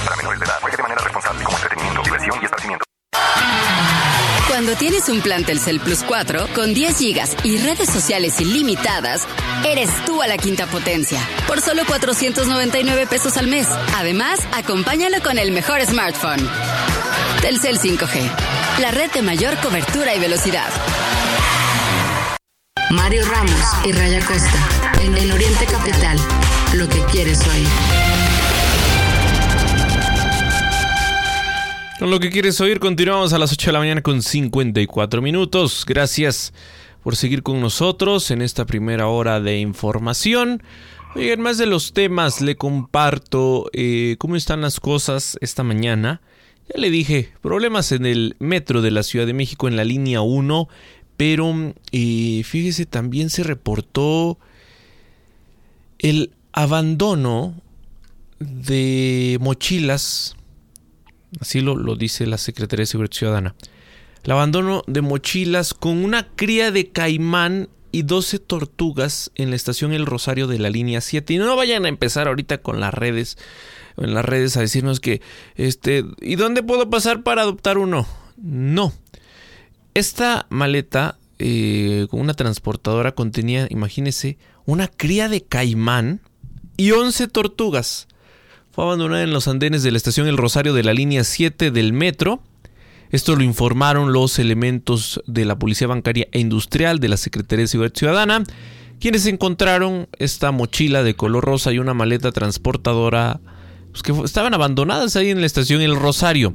Cuando 4.61 4.77
tienes 4.77 5.09
un 5.09 5.21
plan 5.21 5.43
Telcel 5.43 5.79
Plus 5.79 6.03
4 6.03 6.49
con 6.53 6.71
10 6.75 6.95
gigas 6.95 7.35
y 7.43 7.57
redes 7.57 7.89
sociales 7.89 8.39
ilimitadas, 8.39 9.27
eres 9.65 9.89
tú 10.05 10.21
a 10.21 10.27
la 10.27 10.37
quinta 10.37 10.67
potencia 10.67 11.19
por 11.47 11.61
solo 11.61 11.83
499 11.83 13.07
pesos 13.07 13.37
al 13.37 13.47
mes. 13.47 13.67
Además, 13.95 14.39
acompáñalo 14.53 15.19
con 15.23 15.39
el 15.39 15.51
mejor 15.51 15.83
smartphone. 15.83 16.47
Telcel 17.41 17.79
5G, 17.79 18.29
la 18.81 18.91
red 18.91 19.09
de 19.09 19.23
mayor 19.23 19.57
cobertura 19.61 20.13
y 20.13 20.19
velocidad. 20.19 20.69
Mario 22.91 23.25
Ramos 23.25 23.65
y 23.83 23.93
Raya 23.93 24.23
Costa, 24.23 25.01
en 25.01 25.17
el 25.17 25.31
Oriente 25.31 25.65
Capital, 25.65 26.19
lo 26.75 26.87
que 26.87 26.99
quieres 27.05 27.39
oír. 27.47 28.10
Con 32.01 32.09
lo 32.09 32.19
que 32.19 32.31
quieres 32.31 32.59
oír, 32.59 32.79
continuamos 32.79 33.31
a 33.31 33.37
las 33.37 33.53
8 33.53 33.67
de 33.67 33.73
la 33.73 33.77
mañana 33.77 34.01
con 34.01 34.23
54 34.23 35.21
minutos. 35.21 35.85
Gracias 35.85 36.51
por 37.03 37.15
seguir 37.15 37.43
con 37.43 37.61
nosotros 37.61 38.31
en 38.31 38.41
esta 38.41 38.65
primera 38.65 39.05
hora 39.05 39.39
de 39.39 39.59
información. 39.59 40.63
Oigan, 41.13 41.41
más 41.41 41.59
de 41.59 41.67
los 41.67 41.93
temas 41.93 42.41
le 42.41 42.55
comparto 42.55 43.69
eh, 43.73 44.15
cómo 44.17 44.35
están 44.35 44.61
las 44.61 44.79
cosas 44.79 45.37
esta 45.41 45.61
mañana. 45.61 46.21
Ya 46.73 46.81
le 46.81 46.89
dije, 46.89 47.33
problemas 47.39 47.91
en 47.91 48.07
el 48.07 48.35
metro 48.39 48.81
de 48.81 48.89
la 48.89 49.03
Ciudad 49.03 49.27
de 49.27 49.35
México 49.35 49.67
en 49.67 49.75
la 49.75 49.83
línea 49.83 50.21
1, 50.21 50.69
pero 51.17 51.75
eh, 51.91 52.41
fíjese, 52.43 52.87
también 52.87 53.29
se 53.29 53.43
reportó 53.43 54.39
el 55.99 56.33
abandono 56.51 57.61
de 58.39 59.37
mochilas, 59.39 60.35
así 61.39 61.61
lo, 61.61 61.75
lo 61.75 61.95
dice 61.95 62.25
la 62.25 62.37
Secretaría 62.37 62.83
de 62.83 62.87
Seguridad 62.87 63.13
Ciudadana, 63.13 63.55
el 64.23 64.31
abandono 64.31 64.83
de 64.87 65.01
mochilas 65.01 65.73
con 65.73 66.03
una 66.03 66.27
cría 66.27 66.71
de 66.71 66.89
caimán 66.89 67.69
y 67.91 68.03
12 68.03 68.39
tortugas 68.39 69.31
en 69.35 69.49
la 69.49 69.55
estación 69.55 69.93
El 69.93 70.05
Rosario 70.05 70.47
de 70.47 70.59
la 70.59 70.69
línea 70.69 71.01
7. 71.01 71.33
Y 71.33 71.37
no 71.37 71.55
vayan 71.55 71.85
a 71.85 71.89
empezar 71.89 72.27
ahorita 72.27 72.59
con 72.59 72.79
las 72.79 72.93
redes, 72.93 73.37
en 73.97 74.13
las 74.13 74.25
redes 74.25 74.55
a 74.57 74.61
decirnos 74.61 74.99
que, 74.99 75.21
este, 75.55 76.05
¿y 76.21 76.35
dónde 76.35 76.63
puedo 76.63 76.89
pasar 76.89 77.23
para 77.23 77.41
adoptar 77.41 77.77
uno? 77.77 78.07
No. 78.37 78.93
Esta 79.93 80.45
maleta 80.49 81.17
eh, 81.39 82.07
con 82.09 82.21
una 82.21 82.33
transportadora 82.33 83.13
contenía, 83.13 83.67
imagínese, 83.69 84.37
una 84.65 84.87
cría 84.87 85.27
de 85.27 85.41
caimán 85.41 86.21
y 86.77 86.91
11 86.91 87.27
tortugas. 87.27 88.07
Fue 88.71 88.85
abandonada 88.85 89.23
en 89.23 89.33
los 89.33 89.49
andenes 89.49 89.83
de 89.83 89.91
la 89.91 89.97
estación 89.97 90.27
El 90.27 90.37
Rosario 90.37 90.73
de 90.73 90.83
la 90.83 90.93
línea 90.93 91.25
7 91.25 91.71
del 91.71 91.91
metro. 91.91 92.41
Esto 93.09 93.35
lo 93.35 93.43
informaron 93.43 94.13
los 94.13 94.39
elementos 94.39 95.21
de 95.27 95.43
la 95.43 95.59
Policía 95.59 95.87
Bancaria 95.87 96.29
e 96.31 96.39
Industrial 96.39 96.99
de 96.99 97.09
la 97.09 97.17
Secretaría 97.17 97.63
de 97.63 97.67
Seguridad 97.67 97.93
Ciudadana, 97.93 98.43
quienes 99.01 99.25
encontraron 99.25 100.07
esta 100.19 100.53
mochila 100.53 101.03
de 101.03 101.15
color 101.15 101.43
rosa 101.43 101.73
y 101.73 101.79
una 101.79 101.93
maleta 101.93 102.31
transportadora 102.31 103.41
pues, 103.91 104.03
que 104.03 104.13
estaban 104.23 104.53
abandonadas 104.53 105.17
ahí 105.17 105.31
en 105.31 105.41
la 105.41 105.47
estación 105.47 105.81
El 105.81 105.97
Rosario. 105.97 106.53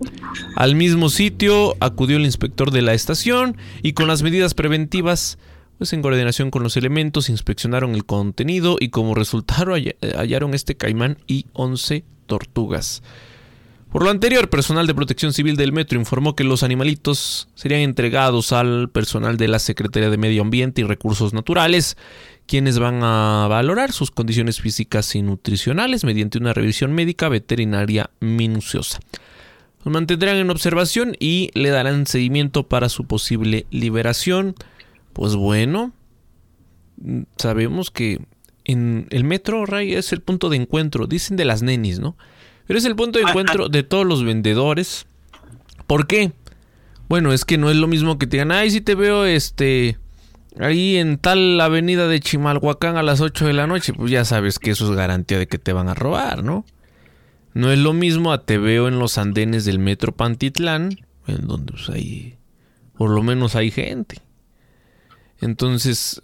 Al 0.54 0.74
mismo 0.74 1.10
sitio 1.10 1.76
acudió 1.80 2.16
el 2.16 2.24
inspector 2.24 2.70
de 2.70 2.80
la 2.80 2.94
estación 2.94 3.58
y 3.82 3.92
con 3.92 4.08
las 4.08 4.22
medidas 4.22 4.54
preventivas, 4.54 5.36
pues 5.78 5.92
en 5.92 6.02
coordinación 6.02 6.50
con 6.50 6.62
los 6.62 6.76
elementos, 6.76 7.28
inspeccionaron 7.28 7.94
el 7.94 8.04
contenido 8.04 8.76
y 8.80 8.88
como 8.88 9.14
resultado 9.14 9.74
hallaron 9.74 10.54
este 10.54 10.76
caimán 10.76 11.18
y 11.26 11.46
11 11.52 12.04
tortugas. 12.26 13.02
Por 13.92 14.02
lo 14.02 14.10
anterior, 14.10 14.50
personal 14.50 14.86
de 14.86 14.94
protección 14.94 15.32
civil 15.32 15.56
del 15.56 15.72
metro 15.72 15.98
informó 15.98 16.36
que 16.36 16.44
los 16.44 16.62
animalitos 16.62 17.48
serían 17.54 17.80
entregados 17.80 18.52
al 18.52 18.90
personal 18.90 19.36
de 19.36 19.48
la 19.48 19.58
Secretaría 19.58 20.10
de 20.10 20.18
Medio 20.18 20.42
Ambiente 20.42 20.82
y 20.82 20.84
Recursos 20.84 21.32
Naturales, 21.32 21.96
quienes 22.46 22.78
van 22.78 23.02
a 23.02 23.46
valorar 23.48 23.92
sus 23.92 24.10
condiciones 24.10 24.60
físicas 24.60 25.14
y 25.14 25.22
nutricionales 25.22 26.04
mediante 26.04 26.36
una 26.36 26.52
revisión 26.52 26.92
médica 26.92 27.28
veterinaria 27.28 28.10
minuciosa. 28.20 28.98
Los 29.84 29.92
mantendrán 29.92 30.36
en 30.36 30.50
observación 30.50 31.16
y 31.18 31.50
le 31.54 31.70
darán 31.70 32.06
seguimiento 32.06 32.64
para 32.64 32.88
su 32.88 33.04
posible 33.04 33.66
liberación. 33.70 34.56
Pues 35.16 35.34
bueno, 35.34 35.94
sabemos 37.38 37.90
que 37.90 38.20
en 38.64 39.06
el 39.08 39.24
metro, 39.24 39.64
Ray, 39.64 39.94
es 39.94 40.12
el 40.12 40.20
punto 40.20 40.50
de 40.50 40.58
encuentro, 40.58 41.06
dicen 41.06 41.38
de 41.38 41.46
las 41.46 41.62
nenis, 41.62 42.00
¿no? 42.00 42.18
Pero 42.66 42.78
es 42.78 42.84
el 42.84 42.96
punto 42.96 43.18
de 43.18 43.24
encuentro 43.24 43.70
de 43.70 43.82
todos 43.82 44.04
los 44.04 44.24
vendedores. 44.24 45.06
¿Por 45.86 46.06
qué? 46.06 46.32
Bueno, 47.08 47.32
es 47.32 47.46
que 47.46 47.56
no 47.56 47.70
es 47.70 47.76
lo 47.76 47.86
mismo 47.86 48.18
que 48.18 48.26
te 48.26 48.36
digan, 48.36 48.52
ay, 48.52 48.70
si 48.70 48.82
te 48.82 48.94
veo 48.94 49.24
este 49.24 49.96
ahí 50.60 50.96
en 50.96 51.16
tal 51.16 51.58
avenida 51.62 52.08
de 52.08 52.20
Chimalhuacán 52.20 52.98
a 52.98 53.02
las 53.02 53.22
8 53.22 53.46
de 53.46 53.54
la 53.54 53.66
noche, 53.66 53.94
pues 53.94 54.10
ya 54.10 54.26
sabes 54.26 54.58
que 54.58 54.72
eso 54.72 54.84
es 54.84 54.94
garantía 54.98 55.38
de 55.38 55.48
que 55.48 55.58
te 55.58 55.72
van 55.72 55.88
a 55.88 55.94
robar, 55.94 56.44
¿no? 56.44 56.66
No 57.54 57.72
es 57.72 57.78
lo 57.78 57.94
mismo 57.94 58.34
a 58.34 58.44
te 58.44 58.58
veo 58.58 58.86
en 58.86 58.98
los 58.98 59.16
andenes 59.16 59.64
del 59.64 59.78
metro 59.78 60.12
Pantitlán, 60.14 60.98
en 61.26 61.46
donde 61.46 61.72
pues, 61.72 61.88
hay, 61.88 62.36
por 62.98 63.08
lo 63.08 63.22
menos 63.22 63.56
hay 63.56 63.70
gente. 63.70 64.25
Entonces, 65.40 66.22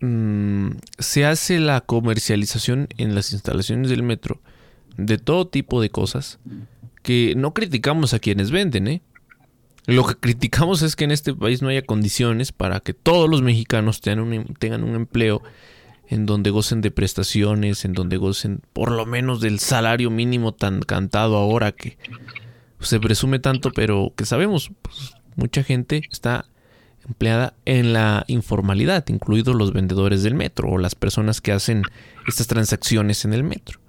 mm, 0.00 0.70
se 0.98 1.24
hace 1.24 1.60
la 1.60 1.80
comercialización 1.80 2.88
en 2.96 3.14
las 3.14 3.32
instalaciones 3.32 3.90
del 3.90 4.02
metro 4.02 4.40
de 4.96 5.18
todo 5.18 5.48
tipo 5.48 5.80
de 5.80 5.90
cosas 5.90 6.38
que 7.02 7.34
no 7.36 7.54
criticamos 7.54 8.14
a 8.14 8.18
quienes 8.18 8.50
venden, 8.50 8.88
¿eh? 8.88 9.02
Lo 9.86 10.06
que 10.06 10.14
criticamos 10.14 10.82
es 10.82 10.94
que 10.94 11.04
en 11.04 11.10
este 11.10 11.34
país 11.34 11.62
no 11.62 11.68
haya 11.68 11.82
condiciones 11.82 12.52
para 12.52 12.80
que 12.80 12.94
todos 12.94 13.28
los 13.28 13.42
mexicanos 13.42 14.00
tengan 14.00 14.20
un, 14.24 14.32
em, 14.34 14.44
tengan 14.58 14.84
un 14.84 14.94
empleo 14.94 15.42
en 16.08 16.26
donde 16.26 16.50
gocen 16.50 16.80
de 16.80 16.90
prestaciones, 16.90 17.84
en 17.84 17.94
donde 17.94 18.16
gocen 18.16 18.60
por 18.72 18.90
lo 18.90 19.06
menos 19.06 19.40
del 19.40 19.58
salario 19.58 20.10
mínimo 20.10 20.52
tan 20.52 20.80
cantado 20.80 21.36
ahora 21.36 21.72
que 21.72 21.98
se 22.80 23.00
presume 23.00 23.38
tanto, 23.38 23.72
pero 23.72 24.12
que 24.16 24.26
sabemos, 24.26 24.70
pues, 24.82 25.14
mucha 25.36 25.62
gente 25.62 26.02
está 26.10 26.46
empleada 27.06 27.54
en 27.64 27.92
la 27.92 28.24
informalidad, 28.28 29.04
incluidos 29.08 29.54
los 29.54 29.72
vendedores 29.72 30.22
del 30.22 30.34
metro 30.34 30.68
o 30.70 30.78
las 30.78 30.94
personas 30.94 31.40
que 31.40 31.52
hacen 31.52 31.82
estas 32.26 32.46
transacciones 32.46 33.24
en 33.24 33.32
el 33.32 33.42
metro. 33.42 33.80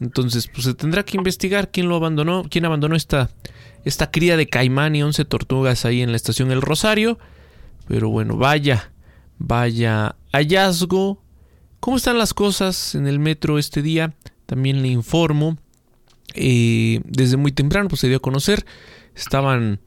Entonces, 0.00 0.48
pues 0.48 0.64
se 0.64 0.74
tendrá 0.74 1.04
que 1.04 1.16
investigar 1.16 1.70
quién 1.70 1.88
lo 1.88 1.96
abandonó, 1.96 2.44
quién 2.50 2.64
abandonó 2.64 2.96
esta, 2.96 3.30
esta 3.84 4.10
cría 4.10 4.36
de 4.36 4.48
caimán 4.48 4.96
y 4.96 5.02
11 5.02 5.24
tortugas 5.24 5.84
ahí 5.84 6.02
en 6.02 6.10
la 6.10 6.16
estación 6.16 6.50
El 6.50 6.60
Rosario. 6.60 7.18
Pero 7.86 8.08
bueno, 8.08 8.36
vaya, 8.36 8.92
vaya 9.38 10.16
hallazgo. 10.32 11.22
¿Cómo 11.80 11.96
están 11.96 12.18
las 12.18 12.34
cosas 12.34 12.94
en 12.94 13.06
el 13.06 13.18
metro 13.18 13.58
este 13.58 13.82
día? 13.82 14.14
También 14.46 14.82
le 14.82 14.88
informo. 14.88 15.58
Eh, 16.34 17.00
desde 17.04 17.36
muy 17.36 17.52
temprano 17.52 17.88
pues, 17.88 18.00
se 18.00 18.08
dio 18.08 18.16
a 18.16 18.20
conocer. 18.20 18.64
Estaban 19.14 19.80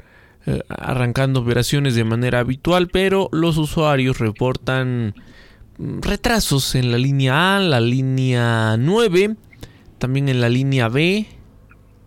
eh, 0.46 0.62
arrancando 0.70 1.42
operaciones 1.42 1.96
de 1.96 2.04
manera 2.04 2.40
habitual, 2.40 2.88
pero 2.88 3.30
los 3.32 3.58
usuarios 3.58 4.20
reportan 4.20 5.16
mm, 5.78 6.02
retrasos 6.02 6.76
en 6.76 6.92
la 6.92 6.98
línea 6.98 7.58
A, 7.58 7.60
la 7.60 7.80
línea 7.80 8.78
9 8.78 9.36
también 9.98 10.30
en 10.30 10.42
la 10.42 10.50
línea 10.50 10.88
B 10.88 11.26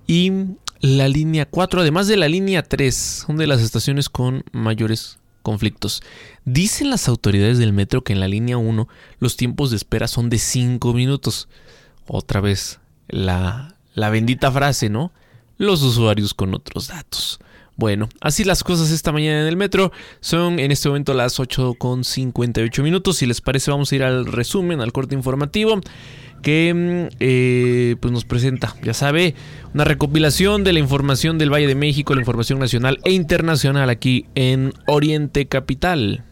y 0.06 0.32
la 0.80 1.08
línea 1.08 1.46
4, 1.46 1.80
además 1.80 2.06
de 2.06 2.16
la 2.16 2.28
línea 2.28 2.62
3, 2.62 2.94
son 3.26 3.36
de 3.36 3.46
las 3.46 3.60
estaciones 3.60 4.08
con 4.08 4.44
mayores 4.52 5.18
conflictos. 5.42 6.02
Dicen 6.44 6.90
las 6.90 7.08
autoridades 7.08 7.58
del 7.58 7.72
metro 7.72 8.04
que 8.04 8.12
en 8.12 8.20
la 8.20 8.28
línea 8.28 8.56
1 8.56 8.88
los 9.18 9.36
tiempos 9.36 9.70
de 9.70 9.76
espera 9.76 10.06
son 10.06 10.28
de 10.30 10.38
5 10.38 10.92
minutos. 10.92 11.48
Otra 12.06 12.40
vez, 12.40 12.78
la, 13.08 13.74
la 13.94 14.10
bendita 14.10 14.52
frase, 14.52 14.88
¿no? 14.88 15.12
Los 15.56 15.82
usuarios 15.82 16.34
con 16.34 16.54
otros 16.54 16.88
datos. 16.88 17.40
Bueno, 17.78 18.08
así 18.20 18.42
las 18.42 18.64
cosas 18.64 18.90
esta 18.90 19.12
mañana 19.12 19.42
en 19.42 19.46
el 19.46 19.56
metro. 19.56 19.92
Son 20.18 20.58
en 20.58 20.72
este 20.72 20.88
momento 20.88 21.14
las 21.14 21.38
8 21.38 21.74
con 21.78 22.02
58 22.02 22.82
minutos. 22.82 23.18
Si 23.18 23.26
les 23.26 23.40
parece, 23.40 23.70
vamos 23.70 23.92
a 23.92 23.94
ir 23.94 24.02
al 24.02 24.26
resumen, 24.26 24.80
al 24.80 24.92
corte 24.92 25.14
informativo 25.14 25.80
que 26.42 26.74
mm, 26.74 27.16
eh, 27.20 27.96
pues 28.00 28.12
nos 28.12 28.24
presenta, 28.24 28.74
ya 28.82 28.94
sabe, 28.94 29.34
una 29.74 29.84
recopilación 29.84 30.64
de 30.64 30.72
la 30.72 30.80
información 30.80 31.38
del 31.38 31.52
Valle 31.52 31.68
de 31.68 31.76
México, 31.76 32.14
la 32.14 32.20
información 32.20 32.58
nacional 32.58 32.98
e 33.04 33.12
internacional 33.12 33.90
aquí 33.90 34.26
en 34.34 34.72
Oriente 34.88 35.46
Capital. 35.46 36.24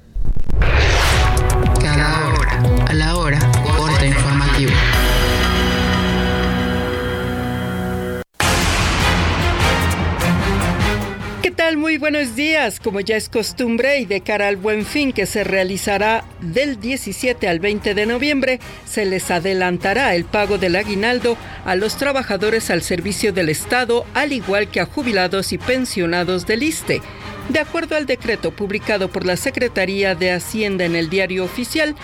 Buenos 11.98 12.36
días. 12.36 12.78
Como 12.78 13.00
ya 13.00 13.16
es 13.16 13.28
costumbre 13.28 14.00
y 14.00 14.04
de 14.04 14.20
cara 14.20 14.48
al 14.48 14.56
buen 14.56 14.84
fin 14.84 15.12
que 15.12 15.24
se 15.24 15.44
realizará 15.44 16.24
del 16.40 16.78
17 16.78 17.48
al 17.48 17.58
20 17.58 17.94
de 17.94 18.06
noviembre, 18.06 18.60
se 18.84 19.06
les 19.06 19.30
adelantará 19.30 20.14
el 20.14 20.24
pago 20.24 20.58
del 20.58 20.76
aguinaldo 20.76 21.38
a 21.64 21.74
los 21.74 21.96
trabajadores 21.96 22.70
al 22.70 22.82
servicio 22.82 23.32
del 23.32 23.48
Estado, 23.48 24.04
al 24.14 24.32
igual 24.32 24.68
que 24.68 24.80
a 24.80 24.86
jubilados 24.86 25.52
y 25.52 25.58
pensionados 25.58 26.46
del 26.46 26.64
ISTE. 26.64 27.00
De 27.48 27.60
acuerdo 27.60 27.96
al 27.96 28.06
decreto 28.06 28.50
publicado 28.50 29.08
por 29.08 29.24
la 29.24 29.36
Secretaría 29.36 30.14
de 30.14 30.32
Hacienda 30.32 30.84
en 30.84 30.96
el 30.96 31.08
Diario 31.08 31.44
Oficial, 31.44 31.94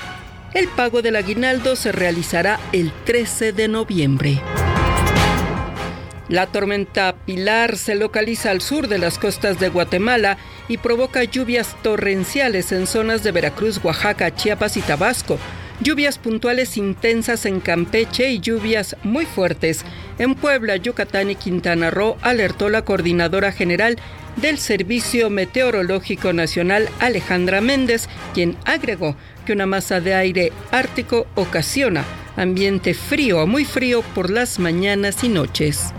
el 0.54 0.68
pago 0.68 1.02
del 1.02 1.16
aguinaldo 1.16 1.76
se 1.76 1.92
realizará 1.92 2.58
el 2.72 2.92
13 3.04 3.52
de 3.52 3.68
noviembre. 3.68 4.40
La 6.32 6.46
tormenta 6.46 7.14
Pilar 7.26 7.76
se 7.76 7.94
localiza 7.94 8.52
al 8.52 8.62
sur 8.62 8.88
de 8.88 8.96
las 8.96 9.18
costas 9.18 9.60
de 9.60 9.68
Guatemala 9.68 10.38
y 10.66 10.78
provoca 10.78 11.24
lluvias 11.24 11.76
torrenciales 11.82 12.72
en 12.72 12.86
zonas 12.86 13.22
de 13.22 13.32
Veracruz, 13.32 13.78
Oaxaca, 13.84 14.34
Chiapas 14.34 14.78
y 14.78 14.80
Tabasco. 14.80 15.38
Lluvias 15.82 16.16
puntuales 16.16 16.78
intensas 16.78 17.44
en 17.44 17.60
Campeche 17.60 18.30
y 18.30 18.40
lluvias 18.40 18.96
muy 19.02 19.26
fuertes. 19.26 19.84
En 20.18 20.34
Puebla, 20.34 20.76
Yucatán 20.76 21.30
y 21.30 21.34
Quintana 21.34 21.90
Roo 21.90 22.16
alertó 22.22 22.70
la 22.70 22.82
coordinadora 22.82 23.52
general 23.52 23.98
del 24.36 24.56
Servicio 24.56 25.28
Meteorológico 25.28 26.32
Nacional, 26.32 26.88
Alejandra 26.98 27.60
Méndez, 27.60 28.08
quien 28.32 28.56
agregó 28.64 29.16
que 29.44 29.52
una 29.52 29.66
masa 29.66 30.00
de 30.00 30.14
aire 30.14 30.50
ártico 30.70 31.26
ocasiona 31.34 32.06
ambiente 32.38 32.94
frío 32.94 33.42
o 33.42 33.46
muy 33.46 33.66
frío 33.66 34.00
por 34.14 34.30
las 34.30 34.58
mañanas 34.58 35.22
y 35.24 35.28
noches. 35.28 35.92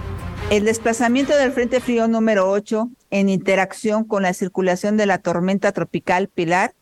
El 0.49 0.65
desplazamiento 0.65 1.35
del 1.35 1.51
Frente 1.51 1.79
Frío 1.79 2.07
número 2.07 2.49
8 2.49 2.89
en 3.09 3.29
interacción 3.29 4.03
con 4.03 4.23
la 4.23 4.33
circulación 4.33 4.97
de 4.97 5.05
la 5.05 5.17
tormenta 5.17 5.71
tropical 5.71 6.27
Pilar, 6.27 6.75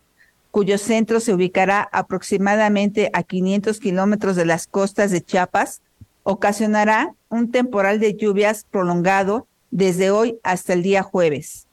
cuyo 0.49 0.77
centro 0.77 1.19
se 1.21 1.33
ubicará 1.33 1.87
aproximadamente 1.93 3.09
a 3.13 3.23
500 3.23 3.79
kilómetros 3.79 4.35
de 4.35 4.45
las 4.45 4.67
costas 4.67 5.11
de 5.11 5.21
Chiapas, 5.21 5.81
ocasionará 6.23 7.15
un 7.29 7.51
temporal 7.51 7.99
de 7.99 8.15
lluvias 8.15 8.65
prolongado 8.69 9.47
desde 9.69 10.11
hoy 10.11 10.37
hasta 10.43 10.73
el 10.73 10.83
día 10.83 11.03
jueves. 11.03 11.67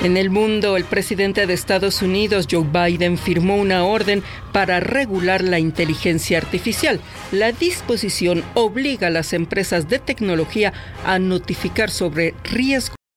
En 0.00 0.16
el 0.16 0.30
mundo, 0.30 0.76
el 0.76 0.84
presidente 0.84 1.44
de 1.48 1.54
Estados 1.54 2.02
Unidos, 2.02 2.46
Joe 2.48 2.64
Biden, 2.64 3.18
firmó 3.18 3.56
una 3.56 3.84
orden 3.84 4.22
para 4.52 4.78
regular 4.78 5.42
la 5.42 5.58
inteligencia 5.58 6.38
artificial. 6.38 7.00
La 7.32 7.50
disposición 7.50 8.44
obliga 8.54 9.08
a 9.08 9.10
las 9.10 9.32
empresas 9.32 9.88
de 9.88 9.98
tecnología 9.98 10.72
a 11.04 11.18
notificar 11.18 11.90
sobre 11.90 12.34
riesgos 12.44 12.97